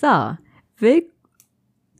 So, 0.00 0.36
will 0.78 1.08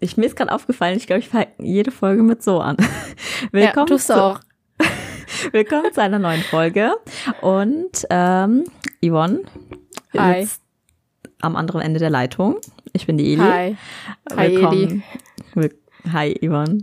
ich 0.01 0.17
mir 0.17 0.27
ist 0.27 0.35
gerade 0.35 0.51
aufgefallen, 0.51 0.97
ich 0.97 1.07
glaube, 1.07 1.21
ich 1.21 1.29
fange 1.29 1.47
jede 1.59 1.93
Folge 1.93 2.25
mit 2.25 2.43
so 2.43 2.59
an. 2.59 2.77
Willkommen 3.53 3.87
ja, 3.89 3.97
du 3.97 4.21
auch. 4.21 4.41
Willkommen 5.53 5.93
zu 5.93 6.03
einer 6.03 6.19
neuen 6.19 6.43
Folge. 6.43 6.97
Und 7.41 8.05
ähm, 8.11 8.65
Yvonne 9.01 9.43
Hi. 10.13 10.43
ist 10.43 10.61
am 11.41 11.55
anderen 11.55 11.83
Ende 11.83 12.01
der 12.01 12.11
Leitung. 12.11 12.57
Ich 12.93 13.07
bin 13.07 13.17
die 13.17 13.33
Eli. 13.33 13.43
Hi. 13.43 13.77
Hi, 14.37 14.51
Willkommen. 14.51 15.05
Eli. 15.55 15.71
Hi, 16.13 16.35
Yvonne. 16.45 16.79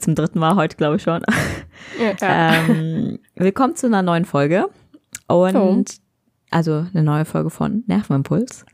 Zum 0.00 0.16
dritten 0.16 0.40
Mal 0.40 0.56
heute, 0.56 0.76
glaube 0.76 0.96
ich 0.96 1.02
schon. 1.02 1.22
Ja. 2.00 2.14
Ähm, 2.20 3.20
willkommen 3.36 3.76
zu 3.76 3.86
einer 3.86 4.02
neuen 4.02 4.24
Folge. 4.24 4.68
Und 5.28 5.54
oh. 5.54 5.84
Also 6.54 6.86
eine 6.94 7.02
neue 7.02 7.24
Folge 7.24 7.50
von 7.50 7.82
Nervenimpuls. 7.86 8.64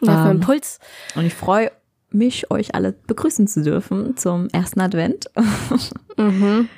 Nervenimpuls. 0.00 0.78
Ähm, 1.14 1.20
und 1.20 1.26
ich 1.26 1.34
freue 1.34 1.70
mich, 2.10 2.50
euch 2.50 2.74
alle 2.74 2.92
begrüßen 2.92 3.48
zu 3.48 3.62
dürfen 3.62 4.16
zum 4.16 4.48
ersten 4.50 4.80
Advent. 4.80 5.30
Mhm. 6.16 6.68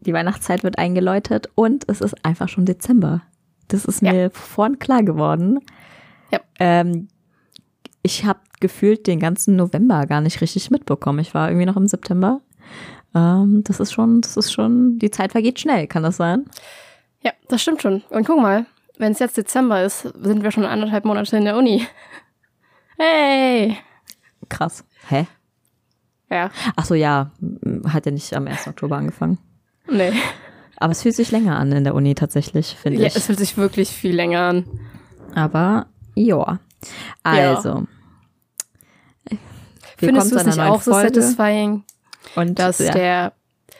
Die 0.00 0.12
Weihnachtszeit 0.12 0.62
wird 0.62 0.76
eingeläutet 0.76 1.48
und 1.54 1.88
es 1.88 2.02
ist 2.02 2.26
einfach 2.26 2.50
schon 2.50 2.66
Dezember. 2.66 3.22
Das 3.68 3.86
ist 3.86 4.02
mir 4.02 4.14
ja. 4.14 4.28
vorhin 4.30 4.78
klar 4.78 5.02
geworden. 5.02 5.60
Ja. 6.30 6.40
Ähm, 6.58 7.08
ich 8.02 8.26
habe 8.26 8.40
gefühlt 8.60 9.06
den 9.06 9.18
ganzen 9.18 9.56
November 9.56 10.04
gar 10.04 10.20
nicht 10.20 10.42
richtig 10.42 10.70
mitbekommen. 10.70 11.20
Ich 11.20 11.32
war 11.32 11.48
irgendwie 11.48 11.64
noch 11.64 11.78
im 11.78 11.86
September. 11.86 12.42
Ähm, 13.14 13.62
das 13.64 13.80
ist 13.80 13.94
schon, 13.94 14.20
das 14.20 14.36
ist 14.36 14.52
schon, 14.52 14.98
die 14.98 15.10
Zeit 15.10 15.32
vergeht 15.32 15.58
schnell, 15.58 15.86
kann 15.86 16.02
das 16.02 16.18
sein? 16.18 16.44
Ja, 17.22 17.32
das 17.48 17.62
stimmt 17.62 17.80
schon. 17.80 18.02
Und 18.10 18.26
guck 18.26 18.42
mal, 18.42 18.66
wenn 18.98 19.12
es 19.12 19.18
jetzt 19.18 19.36
Dezember 19.36 19.82
ist, 19.82 20.02
sind 20.02 20.42
wir 20.42 20.50
schon 20.50 20.64
anderthalb 20.64 21.04
Monate 21.04 21.36
in 21.36 21.44
der 21.44 21.56
Uni. 21.56 21.86
Hey! 22.98 23.76
Krass. 24.48 24.84
Hä? 25.08 25.26
Ja. 26.30 26.50
Ach 26.76 26.84
so, 26.84 26.94
ja. 26.94 27.30
Hat 27.88 28.06
ja 28.06 28.12
nicht 28.12 28.32
am 28.34 28.46
1. 28.46 28.66
Oktober 28.68 28.96
angefangen. 28.96 29.38
Nee. 29.88 30.12
Aber 30.76 30.92
es 30.92 31.02
fühlt 31.02 31.14
sich 31.14 31.30
länger 31.30 31.58
an 31.58 31.72
in 31.72 31.84
der 31.84 31.94
Uni 31.94 32.14
tatsächlich, 32.14 32.76
finde 32.80 33.00
ja, 33.00 33.06
ich. 33.06 33.14
Ja, 33.14 33.18
es 33.18 33.26
fühlt 33.26 33.38
sich 33.38 33.56
wirklich 33.56 33.90
viel 33.90 34.14
länger 34.14 34.40
an. 34.40 34.64
Aber, 35.34 35.86
ja. 36.14 36.58
Also. 37.22 37.86
Ja. 39.30 39.38
Findest 39.98 40.32
du 40.32 40.36
es 40.36 40.44
nicht 40.44 40.60
auch 40.60 40.82
so 40.82 40.92
Folge? 40.92 41.14
satisfying, 41.14 41.84
Und, 42.34 42.58
dass, 42.58 42.78
ja. 42.78 42.92
der, 42.92 43.32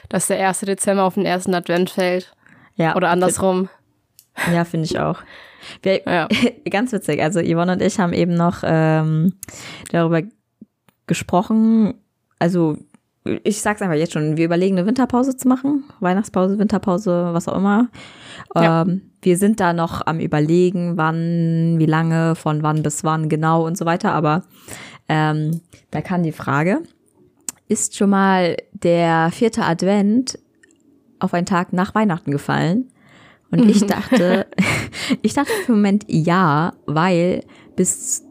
dass 0.09 0.27
der 0.27 0.47
1. 0.47 0.61
Dezember 0.61 1.03
auf 1.03 1.13
den 1.13 1.25
ersten 1.25 1.53
Advent 1.53 1.89
fällt? 1.89 2.33
Ja. 2.75 2.95
Oder 2.95 3.09
andersrum? 3.09 3.69
Ja, 4.51 4.63
finde 4.63 4.85
ich 4.85 4.99
auch. 4.99 5.21
Wir, 5.81 6.03
ja. 6.05 6.27
Ganz 6.69 6.91
witzig. 6.91 7.21
Also 7.21 7.41
Yvonne 7.41 7.73
und 7.73 7.81
ich 7.81 7.99
haben 7.99 8.13
eben 8.13 8.33
noch 8.33 8.59
ähm, 8.63 9.33
darüber 9.91 10.21
gesprochen. 11.07 11.95
Also 12.39 12.77
ich 13.43 13.61
sag's 13.61 13.81
einfach 13.81 13.95
jetzt 13.95 14.13
schon, 14.13 14.37
wir 14.37 14.45
überlegen 14.45 14.77
eine 14.77 14.87
Winterpause 14.87 15.35
zu 15.35 15.47
machen, 15.47 15.83
Weihnachtspause, 15.99 16.59
Winterpause, 16.59 17.29
was 17.33 17.47
auch 17.47 17.57
immer. 17.57 17.89
Ja. 18.55 18.83
Ähm, 18.83 19.01
wir 19.21 19.37
sind 19.37 19.59
da 19.59 19.73
noch 19.73 20.05
am 20.05 20.19
überlegen, 20.19 20.97
wann, 20.97 21.75
wie 21.77 21.85
lange, 21.85 22.35
von 22.35 22.63
wann 22.63 22.83
bis 22.83 23.03
wann 23.03 23.29
genau 23.29 23.65
und 23.65 23.77
so 23.77 23.85
weiter. 23.85 24.13
Aber 24.13 24.43
ähm, 25.09 25.61
da 25.91 26.01
kann 26.01 26.23
die 26.23 26.31
Frage, 26.31 26.83
ist 27.67 27.95
schon 27.97 28.11
mal 28.11 28.55
der 28.71 29.29
vierte 29.31 29.63
Advent 29.63 30.39
auf 31.19 31.33
einen 31.33 31.45
Tag 31.45 31.73
nach 31.73 31.95
Weihnachten 31.95 32.31
gefallen? 32.31 32.89
Und 33.51 33.69
ich 33.69 33.85
dachte, 33.85 34.47
ich 35.21 35.33
dachte 35.33 35.51
für 35.51 35.71
den 35.71 35.75
Moment 35.75 36.05
ja, 36.07 36.73
weil 36.85 37.43
bis 37.75 38.23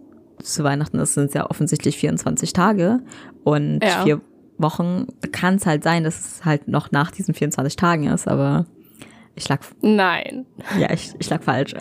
zu 0.42 0.64
Weihnachten 0.64 0.98
ist, 0.98 1.14
sind 1.14 1.28
es 1.28 1.34
ja 1.34 1.48
offensichtlich 1.48 1.96
24 1.96 2.52
Tage 2.52 3.00
und 3.44 3.80
ja. 3.82 4.02
vier 4.02 4.20
Wochen 4.58 5.06
kann 5.32 5.56
es 5.56 5.66
halt 5.66 5.82
sein, 5.82 6.04
dass 6.04 6.18
es 6.18 6.44
halt 6.44 6.68
noch 6.68 6.92
nach 6.92 7.10
diesen 7.10 7.34
24 7.34 7.76
Tagen 7.76 8.06
ist, 8.08 8.28
aber 8.28 8.66
ich 9.34 9.48
lag. 9.48 9.60
Nein. 9.82 10.46
Ja, 10.78 10.92
ich, 10.92 11.12
ich 11.18 11.28
lag 11.28 11.42
falsch. 11.42 11.74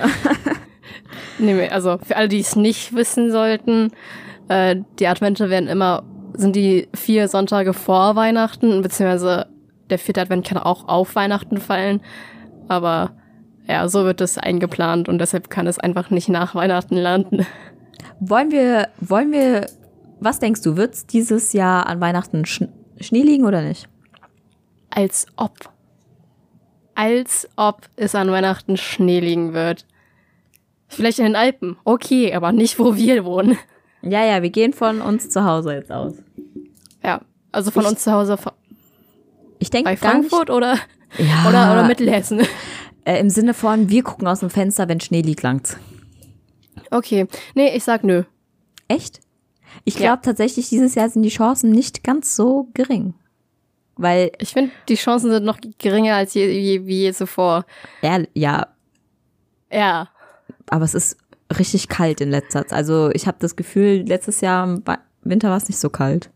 nee, 1.40 1.68
also 1.70 1.98
für 2.04 2.16
alle, 2.18 2.28
die 2.28 2.40
es 2.40 2.56
nicht 2.56 2.94
wissen 2.94 3.32
sollten, 3.32 3.92
äh, 4.50 4.78
die 5.00 5.08
Advente 5.08 5.50
werden 5.50 5.68
immer, 5.70 6.04
sind 6.34 6.56
die 6.56 6.88
vier 6.94 7.28
Sonntage 7.28 7.74
vor 7.74 8.16
Weihnachten, 8.16 8.82
beziehungsweise 8.82 9.48
der 9.90 10.00
vierte 10.00 10.22
Advent 10.22 10.46
kann 10.46 10.58
auch 10.58 10.88
auf 10.88 11.16
Weihnachten 11.16 11.58
fallen, 11.58 12.02
aber 12.68 13.12
ja, 13.68 13.88
so 13.88 14.04
wird 14.06 14.22
es 14.22 14.38
eingeplant 14.38 15.10
und 15.10 15.20
deshalb 15.20 15.50
kann 15.50 15.68
es 15.68 15.80
einfach 15.80 16.10
nicht 16.10 16.30
nach 16.30 16.56
Weihnachten 16.56 16.96
landen. 16.96 17.46
Wollen 18.20 18.52
wir, 18.52 18.90
wollen 19.00 19.32
wir, 19.32 19.68
was 20.20 20.40
denkst 20.40 20.62
du, 20.62 20.78
wird 20.78 20.94
es 20.94 21.06
dieses 21.08 21.54
Jahr 21.54 21.88
an 21.88 22.00
Weihnachten 22.00 22.46
Sch 22.46 22.64
Schnee 23.00 23.24
liegen 23.24 23.46
oder 23.46 23.62
nicht? 23.62 23.90
Als 24.90 25.26
ob. 25.36 25.70
Als 26.94 27.50
ob 27.58 27.82
es 27.98 28.16
an 28.16 28.32
Weihnachten 28.32 28.78
Schnee 28.78 29.20
liegen 29.20 29.54
wird. 29.54 29.86
Vielleicht 30.88 31.20
in 31.20 31.26
den 31.26 31.36
Alpen, 31.36 31.78
okay, 31.84 32.34
aber 32.34 32.52
nicht, 32.54 32.80
wo 32.80 32.96
wir 32.96 33.26
wohnen. 33.26 33.58
Ja, 34.02 34.24
ja, 34.24 34.44
wir 34.44 34.52
gehen 34.52 34.72
von 34.72 35.02
uns 35.02 35.30
zu 35.30 35.44
Hause 35.44 35.74
jetzt 35.74 35.92
aus. 35.92 36.14
Ja, 37.04 37.22
also 37.52 37.72
von 37.72 37.84
ich, 37.84 37.90
uns 37.90 38.04
zu 38.04 38.12
Hause. 38.12 38.38
Ich 39.60 39.72
denke 39.72 39.90
bei 39.90 39.98
Frankfurt 39.98 40.50
oder, 40.50 40.78
ja, 41.18 41.50
oder, 41.50 41.74
oder 41.74 41.84
Mittelhessen. 41.86 42.42
Äh, 43.06 43.20
Im 43.20 43.30
Sinne 43.30 43.54
von, 43.54 43.90
wir 43.90 44.04
gucken 44.04 44.28
aus 44.28 44.42
dem 44.42 44.50
Fenster, 44.50 44.90
wenn 44.90 45.00
Schnee 45.00 45.22
liegt, 45.22 45.44
langt's. 45.44 45.78
Okay. 46.92 47.28
Nee, 47.54 47.76
ich 47.76 47.84
sag 47.84 48.04
nö. 48.04 48.24
Echt? 48.88 49.22
Ich 49.84 49.96
glaube 49.96 50.18
ja. 50.18 50.18
tatsächlich, 50.18 50.70
dieses 50.70 50.96
Jahr 50.96 51.10
sind 51.10 51.24
die 51.24 51.30
Chancen 51.30 51.72
nicht 51.72 52.04
ganz 52.04 52.36
so 52.36 52.70
gering. 52.74 53.14
Weil. 53.96 54.32
Ich 54.40 54.54
finde, 54.54 54.72
die 54.90 54.96
Chancen 54.96 55.32
sind 55.32 55.46
noch 55.46 55.60
geringer 55.78 56.16
als 56.16 56.34
je, 56.34 56.50
je, 56.50 56.86
wie 56.86 57.02
je 57.02 57.14
zuvor. 57.14 57.66
Ja, 58.02 58.20
ja. 58.34 58.68
Ja. 59.72 60.10
Aber 60.70 60.86
es 60.86 60.96
ist 60.96 61.18
richtig 61.60 61.88
kalt 61.88 62.22
in 62.22 62.32
letzter 62.32 62.68
Zeit. 62.68 62.74
Also 62.74 63.12
ich 63.12 63.28
habe 63.28 63.38
das 63.40 63.56
Gefühl, 63.56 64.04
letztes 64.08 64.42
Jahr 64.42 64.66
im 64.66 64.84
Winter 65.22 65.50
war 65.50 65.58
es 65.58 65.68
nicht 65.68 65.80
so 65.80 65.90
kalt. 65.90 66.32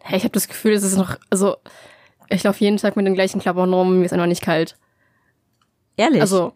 Hey, 0.00 0.18
ich 0.18 0.24
habe 0.24 0.32
das 0.32 0.46
Gefühl, 0.46 0.72
es 0.72 0.84
ist 0.84 0.96
noch, 0.96 1.16
also 1.30 1.56
ich 2.28 2.44
laufe 2.44 2.60
jeden 2.60 2.76
Tag 2.76 2.96
mit 2.96 3.06
den 3.06 3.14
gleichen 3.14 3.40
Klamotten 3.40 3.72
rum, 3.72 3.98
mir 3.98 4.04
ist 4.04 4.12
einfach 4.12 4.26
nicht 4.26 4.42
kalt. 4.42 4.76
Ehrlich? 5.96 6.20
Also 6.20 6.52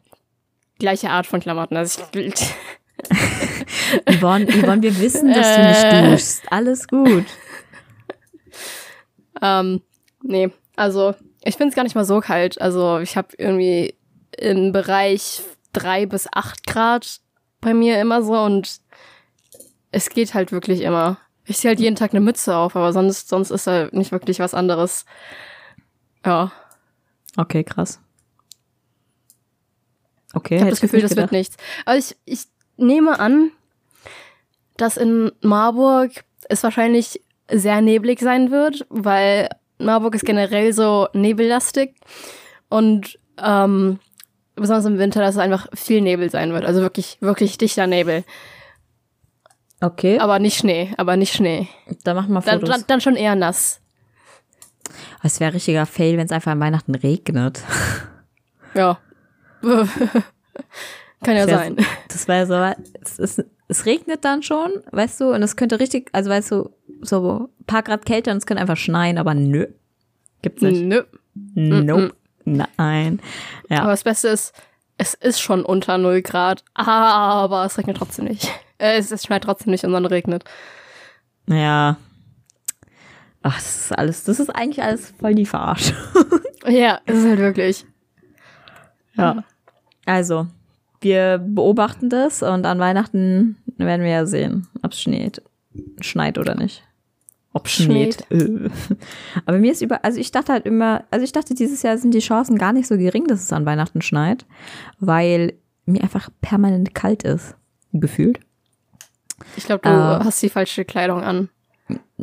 gleiche 0.79 1.11
Art 1.11 1.27
von 1.27 1.41
Klamotten. 1.41 1.77
Also 1.77 2.03
ich, 2.15 2.35
Yvonne, 4.07 4.47
Yvonne, 4.47 4.83
wir 4.83 4.99
wissen, 4.99 5.33
dass 5.33 5.57
du 5.57 5.63
nicht 5.63 5.85
äh. 5.85 6.11
duschst. 6.11 6.43
Alles 6.51 6.89
gut. 6.89 7.27
Ähm, 9.43 9.81
nee, 10.23 10.51
also 10.77 11.15
ich 11.43 11.57
finde 11.57 11.71
es 11.71 11.75
gar 11.75 11.85
nicht 11.85 11.95
mal 11.95 12.05
so 12.05 12.21
kalt. 12.21 12.61
Also 12.61 12.99
ich 12.99 13.17
habe 13.17 13.29
irgendwie 13.39 13.95
im 14.37 14.73
Bereich 14.73 15.43
drei 15.73 16.07
bis 16.07 16.29
acht 16.33 16.67
Grad 16.67 17.21
bei 17.61 17.75
mir 17.75 18.01
immer 18.01 18.23
so 18.23 18.39
und 18.39 18.81
es 19.93 20.11
geht 20.11 20.35
halt 20.35 20.53
wirklich 20.53 20.83
immer. 20.83 21.19
Ich 21.45 21.59
ziehe 21.59 21.71
halt 21.71 21.81
jeden 21.81 21.97
Tag 21.97 22.11
eine 22.13 22.21
Mütze 22.21 22.55
auf, 22.55 22.77
aber 22.77 22.93
sonst, 22.93 23.29
sonst 23.29 23.51
ist 23.51 23.67
halt 23.67 23.93
nicht 23.93 24.13
wirklich 24.13 24.39
was 24.39 24.55
anderes. 24.55 25.05
Ja. 26.25 26.53
Okay, 27.37 27.65
krass. 27.65 28.01
Okay. 30.35 30.57
Ich 30.57 30.61
habe 30.61 30.71
das 30.71 30.81
Gefühl, 30.81 31.03
das 31.03 31.17
wird 31.17 31.33
nichts. 31.33 31.57
Aber 31.85 31.97
ich, 31.97 32.17
ich 32.25 32.45
nehme 32.77 33.19
an, 33.19 33.51
dass 34.77 34.97
in 34.97 35.33
Marburg 35.43 36.13
es 36.49 36.63
wahrscheinlich 36.63 37.23
sehr 37.51 37.81
neblig 37.81 38.21
sein 38.21 38.51
wird, 38.51 38.87
weil 38.89 39.49
Marburg 39.79 40.15
ist 40.15 40.25
generell 40.25 40.73
so 40.73 41.09
nebellastig 41.13 41.95
und 42.69 43.19
ähm, 43.43 43.99
besonders 44.55 44.85
im 44.85 44.99
Winter, 44.99 45.21
dass 45.21 45.35
es 45.35 45.41
einfach 45.41 45.67
viel 45.75 46.01
Nebel 46.01 46.31
sein 46.31 46.53
wird. 46.53 46.65
Also 46.65 46.81
wirklich, 46.81 47.19
wirklich 47.21 47.59
dichter 47.59 47.87
Nebel. 47.87 48.25
Okay. 49.81 50.19
Aber 50.19 50.39
nicht 50.39 50.59
Schnee, 50.59 50.93
aber 50.99 51.17
nicht 51.17 51.35
Schnee. 51.35 51.69
Dann 52.05 52.17
machen 52.17 52.33
wir 52.33 52.43
Fotos. 52.43 52.61
Dann, 52.61 52.71
dann, 52.71 52.85
dann 52.87 53.01
schon 53.01 53.17
eher 53.17 53.35
nass. 53.35 53.81
Es 55.23 55.41
wäre 55.41 55.55
richtiger 55.55 55.87
Fail, 55.87 56.17
wenn 56.17 56.27
es 56.27 56.33
einfach 56.33 56.53
an 56.53 56.61
Weihnachten 56.61 56.95
regnet. 56.95 57.63
Ja. 58.75 58.99
Kann 61.23 61.37
ja 61.37 61.47
sein. 61.47 61.77
Das 62.09 62.29
wäre 62.29 62.47
so, 62.47 62.83
es, 63.03 63.19
ist, 63.19 63.45
es 63.69 63.87
regnet 63.87 64.25
dann 64.25 64.43
schon, 64.43 64.71
weißt 64.91 65.21
du, 65.21 65.35
und 65.35 65.43
es 65.43 65.57
könnte 65.57 65.79
richtig, 65.79 66.09
also 66.13 66.31
weißt 66.31 66.51
du, 66.51 66.71
so 67.03 67.49
ein 67.61 67.65
paar 67.67 67.83
Grad 67.83 68.07
kälter 68.07 68.33
und 68.33 68.39
es 68.39 68.47
könnte 68.47 68.63
einfach 68.63 68.77
schneien, 68.77 69.19
aber 69.19 69.35
nö. 69.35 69.67
Gibt's 70.43 70.63
nicht. 70.63 70.83
Nö. 70.83 71.05
Nope. 71.55 72.15
Nein. 72.45 73.21
Ja. 73.69 73.83
Aber 73.83 73.91
das 73.91 74.05
Beste 74.05 74.29
ist, 74.29 74.55
es 74.97 75.15
ist 75.15 75.41
schon 75.41 75.65
unter 75.65 75.99
0 75.99 76.23
Grad, 76.23 76.65
aber 76.75 77.65
es 77.65 77.79
regnet 77.79 77.99
trotzdem 77.99 78.27
nicht. 78.27 78.49
Äh, 78.79 78.97
es, 78.99 79.11
es 79.11 79.25
schneit 79.25 79.45
trotzdem 79.45 79.71
nicht 79.71 79.85
und 79.85 79.93
dann 79.93 80.07
regnet. 80.07 80.45
Ja. 81.47 81.97
Ach, 83.43 83.55
das 83.55 83.85
ist 83.85 83.99
alles, 83.99 84.25
das 84.25 84.41
ist 84.41 84.51
eigentlich 84.51 84.83
alles 84.83 85.13
voll 85.19 85.35
die 85.35 85.47
Verarschung. 85.47 85.97
ja, 86.67 87.01
es 87.07 87.19
ist 87.19 87.27
halt 87.27 87.39
wirklich. 87.39 87.87
Ja. 89.15 89.45
Also, 90.11 90.49
wir 91.01 91.39
beobachten 91.39 92.11
das 92.11 92.43
und 92.43 92.67
an 92.67 92.81
Weihnachten 92.81 93.57
werden 93.79 94.03
wir 94.03 94.11
ja 94.11 94.27
sehen, 94.27 94.67
ob 94.83 94.93
es 94.93 95.01
schneit. 95.01 95.41
schneit 96.01 96.37
oder 96.37 96.57
nicht. 96.57 96.83
Ob 97.53 97.69
schneit. 97.69 98.27
Aber 99.47 99.59
mir 99.59 99.71
ist 99.71 99.83
über, 99.83 100.05
also 100.05 100.19
ich 100.19 100.33
dachte 100.33 100.53
halt 100.53 100.67
immer, 100.67 101.05
also 101.13 101.25
ich 101.25 101.31
dachte, 101.31 101.55
dieses 101.55 101.83
Jahr 101.83 101.97
sind 101.97 102.13
die 102.13 102.19
Chancen 102.19 102.59
gar 102.59 102.73
nicht 102.73 102.89
so 102.89 102.97
gering, 102.97 103.27
dass 103.27 103.43
es 103.43 103.53
an 103.53 103.67
Weihnachten 103.67 104.03
schneit, 104.03 104.47
weil 104.99 105.55
mir 105.87 106.03
einfach 106.03 106.29
permanent 106.41 106.93
kalt 106.95 107.23
ist, 107.23 107.55
gefühlt. 107.93 108.41
Ich 109.57 109.65
glaube, 109.65 109.83
du 109.83 109.91
äh, 109.91 110.25
hast 110.25 110.43
die 110.43 110.49
falsche 110.49 110.85
Kleidung 110.85 111.23
an. 111.23 111.49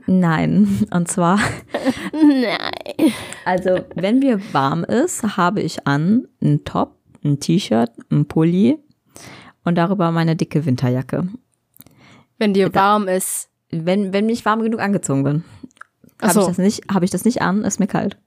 Nein, 0.05 0.87
und 0.91 1.07
zwar. 1.07 1.39
Nein. 2.13 3.13
Also, 3.45 3.85
wenn 3.95 4.19
mir 4.19 4.41
warm 4.53 4.83
ist, 4.83 5.37
habe 5.37 5.61
ich 5.61 5.87
an 5.87 6.27
einen 6.41 6.65
Top, 6.65 6.96
ein 7.27 7.39
T-Shirt, 7.39 7.91
ein 8.11 8.25
Pulli 8.27 8.77
und 9.63 9.75
darüber 9.75 10.11
meine 10.11 10.35
dicke 10.35 10.65
Winterjacke. 10.65 11.27
Wenn 12.37 12.53
dir 12.53 12.73
warm 12.73 13.07
ist. 13.07 13.49
Wenn, 13.69 14.13
wenn 14.13 14.29
ich 14.29 14.45
warm 14.45 14.61
genug 14.61 14.79
angezogen 14.79 15.23
bin. 15.23 15.43
Habe 16.21 16.33
so. 16.33 16.41
ich, 16.41 16.47
das 16.47 16.57
nicht, 16.57 16.83
hab 16.93 17.03
ich 17.03 17.11
das 17.11 17.25
nicht 17.25 17.41
an, 17.41 17.63
ist 17.63 17.79
mir 17.79 17.87
kalt. 17.87 18.17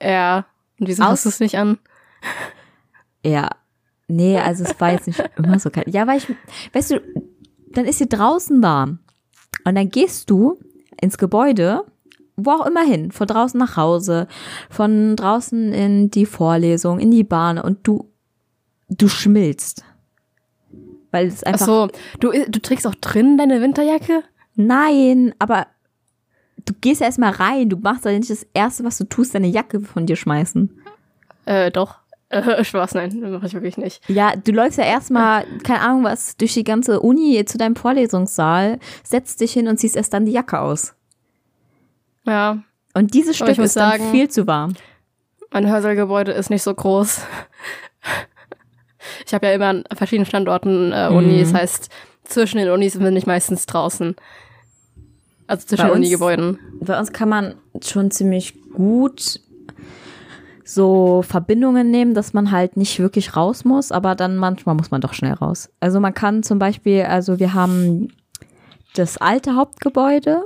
Ja. 0.00 0.46
Und 0.78 0.88
wieso 0.88 1.02
Aus 1.02 1.10
hast 1.10 1.24
du 1.24 1.28
es 1.28 1.40
nicht 1.40 1.58
an? 1.58 1.78
Ja. 3.24 3.50
Nee, 4.08 4.38
also 4.38 4.64
es 4.64 4.78
war 4.80 4.92
jetzt 4.92 5.06
nicht 5.06 5.22
immer 5.36 5.58
so 5.58 5.70
kalt. 5.70 5.88
Ja, 5.88 6.06
weil 6.06 6.18
ich, 6.18 6.26
weißt 6.72 6.90
du, 6.92 7.00
dann 7.70 7.84
ist 7.84 7.98
sie 7.98 8.08
draußen 8.08 8.62
warm. 8.62 8.98
Und 9.64 9.76
dann 9.76 9.88
gehst 9.88 10.28
du 10.28 10.58
ins 11.00 11.18
Gebäude, 11.18 11.84
wo 12.36 12.50
auch 12.52 12.66
immer 12.66 12.82
hin, 12.82 13.12
von 13.12 13.26
draußen 13.26 13.58
nach 13.58 13.76
Hause, 13.76 14.26
von 14.70 15.16
draußen 15.16 15.72
in 15.72 16.10
die 16.10 16.26
Vorlesung, 16.26 16.98
in 16.98 17.10
die 17.10 17.24
Bahn 17.24 17.58
und 17.58 17.86
du, 17.86 18.10
du 18.88 19.08
schmilzt. 19.08 19.84
Weil 21.10 21.26
es 21.26 21.44
einfach. 21.44 21.60
Ach 21.62 21.66
so, 21.66 21.88
du, 22.20 22.32
du 22.48 22.60
trägst 22.60 22.86
auch 22.86 22.94
drin 22.94 23.36
deine 23.36 23.60
Winterjacke? 23.60 24.22
Nein, 24.54 25.34
aber 25.38 25.66
du 26.64 26.72
gehst 26.80 27.00
ja 27.00 27.06
erstmal 27.06 27.32
rein. 27.32 27.68
Du 27.68 27.76
machst 27.76 28.04
ja 28.04 28.12
nicht 28.12 28.30
das 28.30 28.46
Erste, 28.54 28.84
was 28.84 28.98
du 28.98 29.04
tust, 29.04 29.34
deine 29.34 29.48
Jacke 29.48 29.80
von 29.80 30.06
dir 30.06 30.16
schmeißen. 30.16 30.70
Äh, 31.44 31.70
doch. 31.70 31.96
Äh, 32.28 32.64
Spaß, 32.64 32.94
nein, 32.94 33.20
mache 33.20 33.46
ich 33.46 33.52
wirklich 33.52 33.76
nicht. 33.76 34.02
Ja, 34.08 34.34
du 34.36 34.52
läufst 34.52 34.78
ja 34.78 34.84
erstmal, 34.84 35.44
keine 35.62 35.80
Ahnung 35.80 36.04
was, 36.04 36.36
durch 36.36 36.54
die 36.54 36.64
ganze 36.64 37.00
Uni 37.00 37.44
zu 37.44 37.58
deinem 37.58 37.76
Vorlesungssaal, 37.76 38.78
setzt 39.02 39.40
dich 39.40 39.52
hin 39.52 39.68
und 39.68 39.78
ziehst 39.78 39.96
erst 39.96 40.14
dann 40.14 40.24
die 40.24 40.32
Jacke 40.32 40.60
aus. 40.60 40.94
Ja. 42.26 42.62
Und 42.94 43.14
dieses 43.14 43.36
Stück 43.36 43.58
ist 43.58 43.74
sagen, 43.74 44.04
dann 44.04 44.12
viel 44.12 44.28
zu 44.28 44.46
warm. 44.46 44.74
Mein 45.50 45.68
Hörsaalgebäude 45.68 46.32
ist 46.32 46.50
nicht 46.50 46.62
so 46.62 46.74
groß. 46.74 47.20
Ich 49.26 49.34
habe 49.34 49.46
ja 49.46 49.52
immer 49.52 49.66
an 49.66 49.84
verschiedenen 49.94 50.26
Standorten 50.26 50.92
äh, 50.92 51.08
Unis, 51.10 51.48
mhm. 51.48 51.52
das 51.52 51.54
heißt, 51.54 51.88
zwischen 52.24 52.58
den 52.58 52.70
Unis 52.70 52.98
bin 52.98 53.16
ich 53.16 53.26
meistens 53.26 53.66
draußen. 53.66 54.14
Also 55.46 55.66
zwischen 55.66 55.86
den 55.86 55.94
Unigebäuden. 55.94 56.58
Bei 56.80 56.98
uns 56.98 57.12
kann 57.12 57.28
man 57.28 57.54
schon 57.82 58.10
ziemlich 58.10 58.54
gut 58.72 59.40
so 60.64 61.22
Verbindungen 61.22 61.90
nehmen, 61.90 62.14
dass 62.14 62.32
man 62.32 62.50
halt 62.50 62.76
nicht 62.76 62.98
wirklich 63.00 63.36
raus 63.36 63.64
muss, 63.64 63.92
aber 63.92 64.14
dann 64.14 64.36
manchmal 64.36 64.74
muss 64.74 64.90
man 64.90 65.00
doch 65.00 65.14
schnell 65.14 65.34
raus. 65.34 65.68
Also 65.80 66.00
man 66.00 66.14
kann 66.14 66.42
zum 66.42 66.58
Beispiel, 66.58 67.02
also 67.02 67.38
wir 67.38 67.54
haben 67.54 68.08
das 68.94 69.18
alte 69.18 69.56
Hauptgebäude 69.56 70.44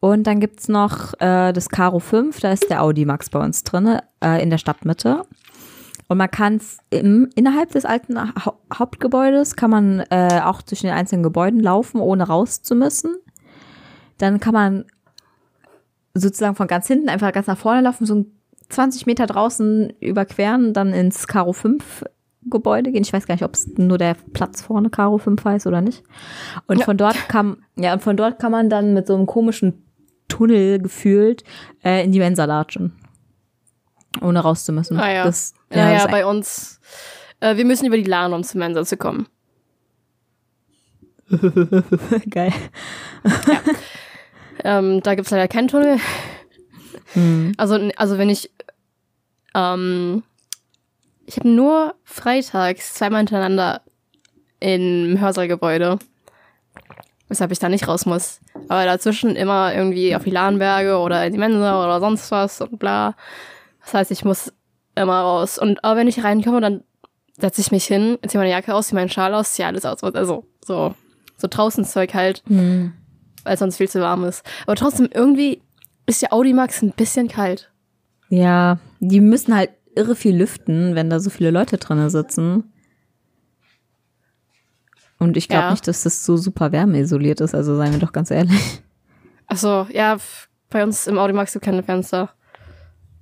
und 0.00 0.26
dann 0.26 0.40
gibt 0.40 0.60
es 0.60 0.68
noch 0.68 1.12
äh, 1.20 1.52
das 1.52 1.68
Caro 1.68 1.98
5, 1.98 2.40
da 2.40 2.52
ist 2.52 2.70
der 2.70 2.82
Audi 2.82 3.04
Max 3.04 3.28
bei 3.28 3.38
uns 3.38 3.62
drin, 3.64 3.98
äh, 4.24 4.42
in 4.42 4.48
der 4.50 4.58
Stadtmitte. 4.58 5.22
Und 6.08 6.16
man 6.16 6.30
kann 6.30 6.60
innerhalb 6.90 7.70
des 7.70 7.84
alten 7.84 8.18
ha 8.18 8.54
Hauptgebäudes 8.74 9.54
kann 9.54 9.70
man 9.70 10.00
äh, 10.10 10.40
auch 10.42 10.62
zwischen 10.62 10.86
den 10.86 10.96
einzelnen 10.96 11.22
Gebäuden 11.22 11.60
laufen, 11.60 12.00
ohne 12.00 12.24
raus 12.24 12.62
zu 12.62 12.74
müssen. 12.74 13.14
Dann 14.18 14.40
kann 14.40 14.54
man 14.54 14.84
sozusagen 16.14 16.56
von 16.56 16.66
ganz 16.66 16.88
hinten 16.88 17.08
einfach 17.08 17.30
ganz 17.32 17.46
nach 17.46 17.58
vorne 17.58 17.82
laufen, 17.82 18.06
so 18.06 18.26
20 18.70 19.06
Meter 19.06 19.26
draußen 19.26 19.92
überqueren, 20.00 20.72
dann 20.72 20.92
ins 20.92 21.28
Karo 21.28 21.52
5 21.52 22.04
Gebäude 22.42 22.90
gehen. 22.90 23.02
Ich 23.02 23.12
weiß 23.12 23.26
gar 23.26 23.34
nicht, 23.34 23.44
ob 23.44 23.54
es 23.54 23.68
nur 23.76 23.98
der 23.98 24.16
Platz 24.32 24.62
vorne 24.62 24.90
Karo 24.90 25.18
5 25.18 25.44
heißt 25.44 25.66
oder 25.66 25.80
nicht. 25.80 26.02
Und 26.66 26.78
ja. 26.78 26.84
von 26.86 26.96
dort 26.96 27.28
kann, 27.28 27.58
ja, 27.76 27.92
und 27.92 28.02
von 28.02 28.16
dort 28.16 28.38
kann 28.38 28.50
man 28.50 28.70
dann 28.70 28.94
mit 28.94 29.06
so 29.06 29.14
einem 29.14 29.26
komischen 29.26 29.84
Tunnel 30.30 30.78
gefühlt 30.78 31.44
äh, 31.84 32.02
in 32.04 32.12
die 32.12 32.18
Mensa 32.18 32.46
latschen 32.46 32.94
ohne 34.20 34.40
raus 34.40 34.64
zu 34.64 34.72
müssen. 34.72 34.98
Ah, 34.98 35.12
ja. 35.12 35.24
Das, 35.24 35.54
ja, 35.72 35.90
ja, 35.90 35.98
ja 35.98 36.06
bei 36.06 36.26
uns. 36.26 36.80
Äh, 37.40 37.56
wir 37.56 37.64
müssen 37.64 37.86
über 37.86 37.96
die 37.96 38.04
Lahn, 38.04 38.32
um 38.32 38.42
zur 38.42 38.58
Mensa 38.58 38.84
zu 38.84 38.96
kommen. 38.96 39.28
Geil. 42.30 42.52
Ja. 43.24 44.78
ähm, 44.78 45.00
da 45.02 45.14
gibt 45.14 45.26
es 45.26 45.30
leider 45.30 45.46
keinen 45.48 45.68
Tunnel. 45.68 45.98
Mhm. 47.14 47.52
Also, 47.56 47.78
also 47.96 48.18
wenn 48.18 48.28
ich 48.28 48.50
ähm, 49.54 50.24
ich 51.24 51.36
habe 51.36 51.48
nur 51.48 51.94
freitags 52.04 52.94
zweimal 52.94 53.20
hintereinander 53.20 53.82
im 54.58 55.20
Hörsaalgebäude. 55.20 55.98
Weshalb 57.30 57.52
ich 57.52 57.58
da 57.58 57.70
nicht 57.70 57.88
raus 57.88 58.04
muss. 58.04 58.40
Aber 58.68 58.84
dazwischen 58.84 59.36
immer 59.36 59.72
irgendwie 59.74 60.14
auf 60.14 60.24
die 60.24 60.30
Lahnberge 60.30 60.98
oder 60.98 61.24
in 61.24 61.32
die 61.32 61.38
Mensa 61.38 61.82
oder 61.82 62.00
sonst 62.00 62.30
was 62.30 62.60
und 62.60 62.78
bla. 62.78 63.14
Das 63.80 63.94
heißt, 63.94 64.10
ich 64.10 64.24
muss 64.24 64.52
immer 64.96 65.20
raus. 65.20 65.56
Und 65.56 65.82
aber 65.82 66.00
wenn 66.00 66.08
ich 66.08 66.22
reinkomme, 66.22 66.60
dann 66.60 66.82
setze 67.38 67.60
ich 67.60 67.70
mich 67.70 67.84
hin, 67.84 68.18
ziehe 68.26 68.38
meine 68.38 68.50
Jacke 68.50 68.74
aus, 68.74 68.88
ziehe 68.88 68.98
meinen 68.98 69.08
Schal 69.08 69.32
aus, 69.32 69.52
ziehe 69.52 69.66
alles 69.66 69.86
aus. 69.86 70.02
Also 70.02 70.44
so, 70.64 70.94
so 71.36 71.48
draußen 71.48 71.84
Zeug 71.84 72.14
halt, 72.14 72.42
mhm. 72.48 72.92
weil 73.44 73.56
sonst 73.56 73.76
viel 73.76 73.88
zu 73.88 74.00
warm 74.00 74.24
ist. 74.24 74.44
Aber 74.66 74.76
trotzdem, 74.76 75.08
irgendwie 75.12 75.62
ist 76.06 76.22
der 76.22 76.32
Audimax 76.32 76.82
ein 76.82 76.92
bisschen 76.92 77.28
kalt. 77.28 77.70
Ja, 78.28 78.78
die 78.98 79.20
müssen 79.20 79.54
halt 79.54 79.70
irre 79.94 80.14
viel 80.14 80.36
lüften, 80.36 80.94
wenn 80.94 81.10
da 81.10 81.20
so 81.20 81.30
viele 81.30 81.50
Leute 81.50 81.78
drinnen 81.78 82.10
sitzen. 82.10 82.72
Und 85.20 85.36
ich 85.36 85.48
glaube 85.48 85.64
ja. 85.64 85.70
nicht, 85.70 85.86
dass 85.86 86.02
das 86.02 86.24
so 86.24 86.36
super 86.36 86.72
wärmeisoliert 86.72 87.40
ist, 87.40 87.54
also 87.54 87.76
seien 87.76 87.92
wir 87.92 88.00
doch 88.00 88.12
ganz 88.12 88.30
ehrlich. 88.30 88.82
Achso, 89.46 89.86
ja, 89.92 90.16
bei 90.70 90.82
uns 90.82 91.06
im 91.06 91.18
Audimax 91.18 91.52
gibt 91.52 91.64
keine 91.64 91.82
Fenster. 91.82 92.30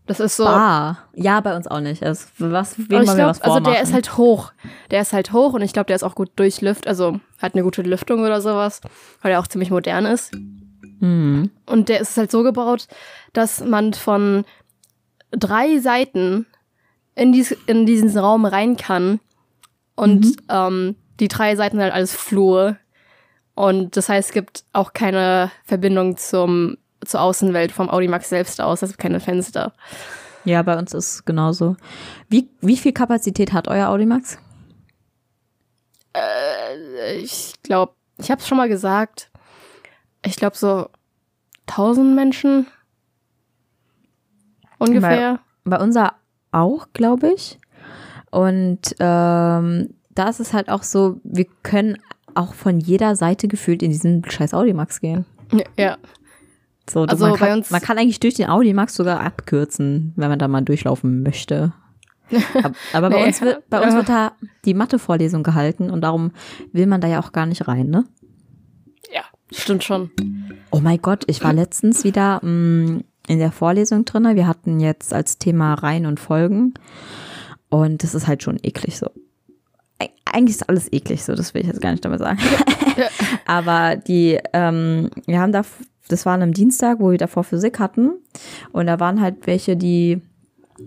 Das 0.06 0.20
ist 0.20 0.36
so. 0.36 0.46
Ah, 0.46 0.96
ja, 1.14 1.40
bei 1.40 1.54
uns 1.54 1.66
auch 1.66 1.80
nicht. 1.80 2.02
Also, 2.02 2.26
was, 2.38 2.78
wem 2.78 3.02
ich 3.02 3.14
glaub, 3.14 3.36
Also 3.44 3.60
der 3.60 3.82
ist 3.82 3.92
halt 3.92 4.16
hoch. 4.16 4.52
Der 4.90 5.02
ist 5.02 5.12
halt 5.12 5.32
hoch 5.32 5.52
und 5.52 5.60
ich 5.60 5.74
glaube, 5.74 5.86
der 5.86 5.96
ist 5.96 6.02
auch 6.02 6.14
gut 6.14 6.30
durchlüft, 6.36 6.86
also 6.86 7.20
hat 7.38 7.54
eine 7.54 7.62
gute 7.62 7.82
Lüftung 7.82 8.20
oder 8.20 8.40
sowas, 8.40 8.80
weil 9.20 9.32
er 9.32 9.40
auch 9.40 9.46
ziemlich 9.48 9.70
modern 9.70 10.06
ist. 10.06 10.32
Mhm. 11.00 11.50
Und 11.66 11.88
der 11.88 12.00
ist 12.00 12.16
halt 12.16 12.30
so 12.30 12.42
gebaut, 12.42 12.88
dass 13.34 13.62
man 13.62 13.92
von 13.92 14.44
drei 15.30 15.78
Seiten 15.78 16.46
in, 17.14 17.32
dies, 17.32 17.54
in 17.66 17.84
diesen 17.84 18.16
Raum 18.16 18.44
rein 18.46 18.76
kann 18.76 19.20
und 19.94 20.24
mhm. 20.24 20.36
ähm, 20.48 20.96
die 21.20 21.28
drei 21.28 21.56
Seiten 21.56 21.80
halt 21.80 21.92
alles 21.92 22.14
Flur. 22.14 22.76
Und 23.54 23.96
das 23.96 24.08
heißt, 24.08 24.28
es 24.28 24.34
gibt 24.34 24.64
auch 24.72 24.92
keine 24.92 25.50
Verbindung 25.64 26.16
zum 26.16 26.78
zur 27.04 27.20
Außenwelt 27.20 27.72
vom 27.72 27.88
Audimax 27.88 28.28
selbst 28.28 28.60
aus, 28.60 28.82
also 28.82 28.94
keine 28.98 29.20
Fenster. 29.20 29.72
Ja, 30.44 30.62
bei 30.62 30.76
uns 30.78 30.94
ist 30.94 31.14
es 31.14 31.24
genauso. 31.24 31.76
Wie, 32.28 32.48
wie 32.60 32.76
viel 32.76 32.92
Kapazität 32.92 33.52
hat 33.52 33.68
euer 33.68 33.88
Audimax? 33.88 34.38
Äh, 36.14 37.18
ich 37.18 37.54
glaube, 37.62 37.92
ich 38.18 38.30
habe 38.30 38.40
es 38.40 38.48
schon 38.48 38.58
mal 38.58 38.68
gesagt. 38.68 39.30
Ich 40.24 40.36
glaube 40.36 40.56
so 40.56 40.88
1000 41.68 42.14
Menschen 42.14 42.66
ungefähr. 44.78 45.40
Bei, 45.64 45.76
bei 45.76 45.82
unser 45.82 46.14
auch, 46.50 46.88
glaube 46.92 47.32
ich. 47.32 47.58
Und 48.30 48.96
ähm, 48.98 49.94
da 50.18 50.28
ist 50.28 50.40
es 50.40 50.52
halt 50.52 50.68
auch 50.68 50.82
so, 50.82 51.20
wir 51.22 51.46
können 51.62 51.98
auch 52.34 52.54
von 52.54 52.80
jeder 52.80 53.16
Seite 53.16 53.48
gefühlt 53.48 53.82
in 53.82 53.90
diesen 53.90 54.28
scheiß 54.28 54.52
Audimax 54.52 55.00
gehen. 55.00 55.24
Ja. 55.76 55.96
So, 56.90 57.02
also 57.02 57.26
man, 57.26 57.36
kann, 57.36 57.64
man 57.70 57.80
kann 57.80 57.98
eigentlich 57.98 58.20
durch 58.20 58.34
den 58.34 58.48
Audimax 58.48 58.94
sogar 58.94 59.20
abkürzen, 59.20 60.12
wenn 60.16 60.28
man 60.28 60.38
da 60.38 60.48
mal 60.48 60.62
durchlaufen 60.62 61.22
möchte. 61.22 61.72
Aber, 62.92 63.10
bei, 63.10 63.20
nee. 63.20 63.26
uns 63.26 63.40
wird, 63.40 63.68
bei 63.70 63.80
uns 63.80 63.94
wird 63.94 64.08
da 64.08 64.32
die 64.64 64.74
Mathe-Vorlesung 64.74 65.42
gehalten 65.42 65.90
und 65.90 66.02
darum 66.02 66.32
will 66.72 66.86
man 66.86 67.00
da 67.00 67.08
ja 67.08 67.20
auch 67.20 67.32
gar 67.32 67.46
nicht 67.46 67.68
rein, 67.68 67.88
ne? 67.88 68.04
Ja, 69.12 69.22
stimmt 69.52 69.84
schon. 69.84 70.10
Oh 70.70 70.80
mein 70.80 71.00
Gott, 71.00 71.24
ich 71.26 71.42
war 71.42 71.52
letztens 71.52 72.04
wieder 72.04 72.40
mh, 72.42 72.50
mm, 72.50 73.04
in 73.28 73.38
der 73.38 73.52
Vorlesung 73.52 74.04
drin. 74.04 74.34
Wir 74.34 74.46
hatten 74.46 74.80
jetzt 74.80 75.14
als 75.14 75.38
Thema 75.38 75.74
Reihen 75.74 76.06
und 76.06 76.20
Folgen 76.20 76.74
und 77.70 78.02
das 78.02 78.14
ist 78.14 78.26
halt 78.26 78.42
schon 78.42 78.58
eklig 78.62 78.98
so. 78.98 79.10
Eigentlich 80.24 80.56
ist 80.56 80.68
alles 80.68 80.92
eklig 80.92 81.24
so, 81.24 81.34
das 81.34 81.54
will 81.54 81.62
ich 81.62 81.66
jetzt 81.66 81.80
gar 81.80 81.90
nicht 81.90 82.04
damit 82.04 82.20
sagen. 82.20 82.38
Aber 83.46 83.96
die, 83.96 84.38
ähm, 84.52 85.10
wir 85.26 85.40
haben 85.40 85.52
da 85.52 85.64
das 86.08 86.26
war 86.26 86.34
an 86.34 86.42
einem 86.42 86.54
Dienstag, 86.54 87.00
wo 87.00 87.10
wir 87.10 87.18
davor 87.18 87.44
Physik 87.44 87.78
hatten. 87.78 88.12
Und 88.72 88.86
da 88.86 88.98
waren 88.98 89.20
halt 89.20 89.46
welche, 89.46 89.76
die, 89.76 90.20